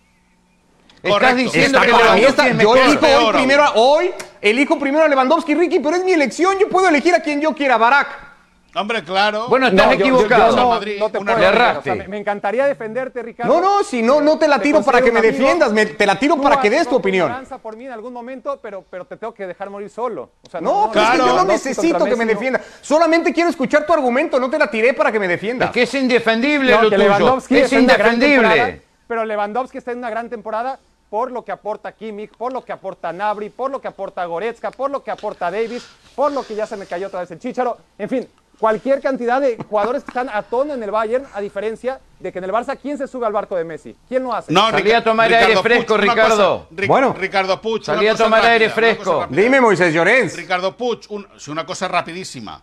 Estás 1.02 1.36
diciendo 1.36 1.78
Está 1.78 1.86
que 1.86 1.92
para 1.92 2.14
mí 2.14 2.20
Lewandowski 2.20 2.28
está- 2.30 2.46
es 2.46 2.52
yo 2.52 2.56
mejor. 2.74 2.78
elijo 2.78 3.06
hoy 3.26 3.32
primero, 3.32 3.62
a- 3.64 3.72
hoy 3.74 4.10
elijo 4.42 4.78
primero 4.78 5.04
a 5.04 5.08
Lewandowski, 5.08 5.54
Ricky, 5.54 5.78
pero 5.80 5.96
es 5.96 6.04
mi 6.04 6.12
elección. 6.12 6.58
Yo 6.58 6.68
puedo 6.68 6.88
elegir 6.88 7.14
a 7.14 7.20
quien 7.22 7.40
yo 7.40 7.54
quiera, 7.54 7.78
Barack. 7.78 8.27
Hombre, 8.74 9.02
claro. 9.02 9.48
Bueno, 9.48 9.68
estás 9.68 9.86
No, 9.86 9.92
yo- 9.94 9.98
yo- 9.98 10.04
equivocado. 10.04 10.50
yo 10.50 10.56
no, 10.56 10.68
Madrid, 10.68 10.96
no 11.00 11.08
te 11.10 11.18
puedo 11.18 11.32
o 11.78 11.82
sea, 11.82 11.94
me, 11.94 12.06
me 12.08 12.18
encantaría 12.18 12.66
defenderte, 12.66 13.22
Ricardo. 13.22 13.52
No, 13.54 13.60
no, 13.60 13.82
si 13.82 14.02
no, 14.02 14.20
no 14.20 14.38
te 14.38 14.46
la 14.46 14.58
Te 14.58 14.64
tiro 14.64 14.82
para 14.82 15.00
que 15.00 15.10
me 15.10 15.20
amigo. 15.20 15.32
defiendas, 15.32 15.72
me- 15.72 15.86
te 15.86 16.06
la 16.06 16.18
tiro 16.18 16.40
para 16.40 16.60
que 16.60 16.68
des 16.70 16.86
tu 16.88 16.96
opinión. 16.96 17.32
por 17.62 17.76
mí 17.76 17.86
en 17.86 17.92
algún 17.92 18.12
momento, 18.12 18.58
pero, 18.62 18.84
pero 18.90 19.04
te 19.06 19.16
tengo 19.16 19.32
que 19.32 19.46
dejar 19.46 19.70
morir 19.70 19.88
solo. 19.90 20.30
O 20.46 20.50
sea, 20.50 20.60
No, 20.60 20.90
pero 20.92 21.04
es 21.04 21.10
que 21.10 21.16
Claro. 21.16 21.30
yo 21.30 21.36
no 21.36 21.44
necesito 21.44 22.04
que 22.04 22.10
me 22.10 22.16
Messi, 22.16 22.24
no. 22.26 22.26
defienda. 22.26 22.60
Solamente 22.82 23.32
quiero 23.32 23.48
escuchar 23.50 23.86
tu 23.86 23.92
argumento, 23.94 24.38
no 24.38 24.50
te 24.50 24.58
la 24.58 24.70
tiré 24.70 24.92
para 24.92 25.10
que 25.10 25.18
me 25.18 25.26
defiendas. 25.28 25.68
Es 25.70 25.72
que 25.74 25.82
es 25.82 25.94
indefendible 25.94 26.72
No, 26.72 26.82
lo 26.82 26.90
que 26.90 26.96
tuyo. 26.96 27.08
Lewandowski 27.08 27.58
Es 27.58 27.72
indefendible. 27.72 28.82
pero 29.06 29.24
Lewandowski 29.24 29.78
está 29.78 29.92
en 29.92 29.98
una 29.98 30.10
gran 30.10 30.28
temporada 30.28 30.78
por 31.10 31.32
lo 31.32 31.42
que 31.42 31.52
aporta 31.52 31.92
Kimmich, 31.92 32.30
por 32.36 32.52
lo 32.52 32.62
que 32.64 32.72
aporta 32.72 33.12
Nabri, 33.14 33.48
por 33.48 33.70
lo 33.70 33.80
que 33.80 33.88
aporta 33.88 34.24
Goretzka, 34.26 34.70
por 34.70 34.90
lo 34.90 35.02
que 35.02 35.10
aporta 35.10 35.50
Davis, 35.50 35.86
por 36.14 36.32
lo 36.32 36.42
que 36.46 36.54
ya 36.54 36.66
se 36.66 36.76
me 36.76 36.84
cayó 36.84 37.06
otra 37.06 37.20
vez 37.20 37.30
el 37.30 37.38
Chicharo. 37.38 37.78
En 37.96 38.08
fin, 38.10 38.28
cualquier 38.58 39.00
cantidad 39.00 39.40
de 39.40 39.56
jugadores 39.68 40.02
que 40.02 40.10
están 40.10 40.28
a 40.28 40.42
tono 40.42 40.74
en 40.74 40.82
el 40.82 40.90
Bayern, 40.90 41.24
a 41.32 41.40
diferencia 41.40 42.00
de 42.18 42.32
que 42.32 42.38
en 42.38 42.44
el 42.44 42.50
Barça, 42.50 42.76
¿quién 42.80 42.98
se 42.98 43.06
sube 43.06 43.24
al 43.26 43.32
barco 43.32 43.54
de 43.56 43.64
Messi? 43.64 43.94
¿Quién 44.08 44.24
lo 44.24 44.34
hace? 44.34 44.52
No, 44.52 44.70
Salí 44.70 44.90
a 44.92 45.02
tomar 45.04 45.28
Ricardo 45.28 45.46
aire 45.48 45.62
fresco, 45.62 45.94
una 45.94 46.02
Ricardo. 46.02 46.58
cosa, 46.66 46.68
Ric- 46.74 46.88
Bueno. 46.88 47.12
Ricardo 47.18 47.60
Puig. 47.60 47.84
Salí 47.84 48.08
a 48.08 48.14
tomar 48.16 48.44
aire 48.44 48.68
rápida, 48.68 48.74
fresco. 48.94 49.26
Dime, 49.30 49.60
Moisés 49.60 49.94
Llorens. 49.94 50.36
Ricardo 50.36 50.76
Puig, 50.76 51.00
un- 51.10 51.26
es 51.36 51.46
una 51.48 51.64
cosa 51.64 51.86
rapidísima. 51.88 52.62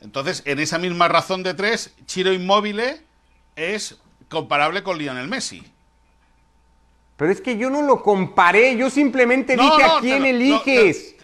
Entonces, 0.00 0.42
en 0.46 0.58
esa 0.60 0.78
misma 0.78 1.08
razón 1.08 1.42
de 1.42 1.54
tres, 1.54 1.92
Chiro 2.06 2.32
Inmóvil 2.32 2.80
es 3.56 3.96
comparable 4.28 4.82
con 4.82 4.98
Lionel 4.98 5.28
Messi. 5.28 5.62
Pero 7.16 7.30
es 7.30 7.40
que 7.40 7.56
yo 7.56 7.70
no 7.70 7.82
lo 7.82 8.02
comparé, 8.02 8.76
yo 8.76 8.90
simplemente 8.90 9.56
No, 9.56 9.62
dije 9.64 9.82
no, 9.86 9.96
a 9.96 10.00
quién 10.00 10.14
te 10.14 10.20
lo- 10.20 10.36
eliges. 10.36 11.14
no, 11.18 11.22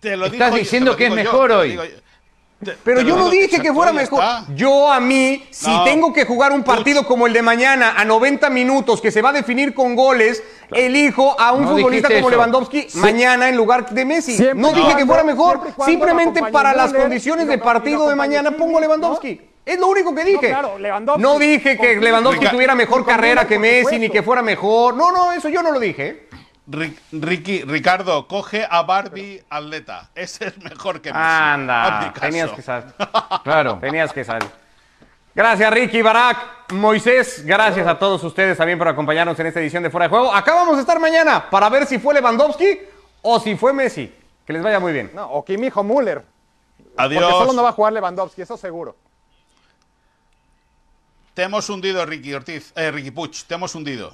Te 0.00 0.16
lo 0.16 0.26
Estás 0.26 0.50
digo 0.52 0.56
diciendo 0.58 0.90
te 0.90 0.92
lo 0.92 0.96
que 0.96 1.04
es 1.06 1.10
digo 1.10 1.22
mejor 1.32 1.48
te 1.50 1.54
lo 1.54 1.60
hoy. 1.82 1.90
Pero 2.82 3.02
yo 3.02 3.16
no 3.16 3.30
dije 3.30 3.60
que 3.60 3.72
fuera 3.72 3.92
mejor. 3.92 4.20
está. 4.20 4.44
Yo 4.54 4.90
a 4.90 4.98
mí, 4.98 5.46
si 5.50 5.70
No. 5.70 5.84
tengo 5.84 6.12
que 6.12 6.24
jugar 6.24 6.50
un 6.52 6.64
partido 6.64 7.06
como 7.06 7.28
el 7.28 7.32
de 7.32 7.40
mañana 7.40 7.94
a 7.96 8.04
90 8.04 8.50
minutos 8.50 9.00
que 9.00 9.12
se 9.12 9.22
va 9.22 9.28
a 9.28 9.32
definir 9.32 9.74
con 9.74 9.94
goles, 9.94 10.42
elijo 10.72 11.40
a 11.40 11.52
un 11.52 11.62
No 11.64 11.68
futbolista 11.70 12.08
como 12.08 12.18
eso. 12.20 12.30
Lewandowski 12.30 12.88
mañana 12.94 13.48
en 13.48 13.56
lugar 13.56 13.88
de 13.88 14.04
Messi. 14.04 14.36
Siempre 14.36 14.58
no 14.60 14.72
dije 14.72 14.96
que 14.96 15.06
fuera 15.06 15.22
mejor. 15.22 15.60
Simplemente 15.84 16.42
para 16.50 16.74
las 16.74 16.92
condiciones 16.92 17.46
de 17.46 17.58
partido 17.58 18.08
de 18.08 18.16
mañana 18.16 18.50
pongo 18.50 18.78
a 18.78 18.80
Lewandowski. 18.80 19.40
Es 19.64 19.78
lo 19.78 19.86
único 19.88 20.14
que 20.14 20.24
dije. 20.24 20.48
claro, 20.48 20.78
Lewandowski. 20.78 21.22
No 21.22 21.38
dije 21.38 21.76
que 21.78 21.96
Lewandowski 21.96 22.48
tuviera 22.48 22.74
mejor 22.74 23.04
carrera 23.06 23.46
que 23.46 23.58
Messi 23.58 23.80
supuesto. 23.82 24.00
ni 24.00 24.10
que 24.10 24.22
fuera 24.22 24.42
mejor. 24.42 24.94
No, 24.96 25.12
no, 25.12 25.30
eso 25.32 25.48
yo 25.48 25.62
no 25.62 25.70
lo 25.70 25.78
dije. 25.78 26.26
Ric- 26.70 27.00
Ricky, 27.12 27.62
Ricardo, 27.62 28.26
coge 28.28 28.66
a 28.68 28.82
Barbie 28.82 29.42
atleta. 29.48 30.10
Ese 30.14 30.48
es 30.48 30.58
mejor 30.58 31.00
que 31.00 31.10
Messi. 31.12 31.24
Anda, 31.24 32.12
tenías 32.20 32.50
que 32.50 32.62
saber. 32.62 32.92
Claro. 33.42 33.78
Tenías 33.80 34.12
que 34.12 34.24
salir. 34.24 34.50
Gracias, 35.34 35.72
Ricky, 35.72 36.02
Barak, 36.02 36.72
Moisés. 36.72 37.44
Gracias 37.46 37.86
a 37.86 37.98
todos 37.98 38.22
ustedes 38.24 38.58
también 38.58 38.76
por 38.78 38.88
acompañarnos 38.88 39.38
en 39.38 39.46
esta 39.46 39.60
edición 39.60 39.82
de 39.82 39.90
Fuera 39.90 40.06
de 40.06 40.10
Juego. 40.10 40.34
Acá 40.34 40.54
vamos 40.54 40.76
a 40.76 40.80
estar 40.80 40.98
mañana 41.00 41.48
para 41.48 41.68
ver 41.68 41.86
si 41.86 41.98
fue 41.98 42.12
Lewandowski 42.14 42.80
o 43.22 43.38
si 43.40 43.56
fue 43.56 43.72
Messi. 43.72 44.12
Que 44.44 44.52
les 44.52 44.62
vaya 44.62 44.80
muy 44.80 44.92
bien. 44.92 45.10
No, 45.14 45.26
o 45.30 45.44
Kimmich 45.44 45.76
o 45.76 45.82
Müller. 45.84 46.24
Adiós. 46.96 47.22
Porque 47.22 47.38
solo 47.38 47.52
no 47.52 47.62
va 47.62 47.68
a 47.70 47.72
jugar 47.72 47.92
Lewandowski, 47.92 48.42
eso 48.42 48.56
seguro. 48.56 48.96
Te 51.34 51.44
hemos 51.44 51.68
hundido, 51.70 52.04
Ricky 52.04 52.34
Ortiz. 52.34 52.72
Eh, 52.74 52.90
Ricky 52.90 53.10
Puig, 53.12 53.30
te 53.46 53.54
hemos 53.54 53.74
hundido. 53.74 54.12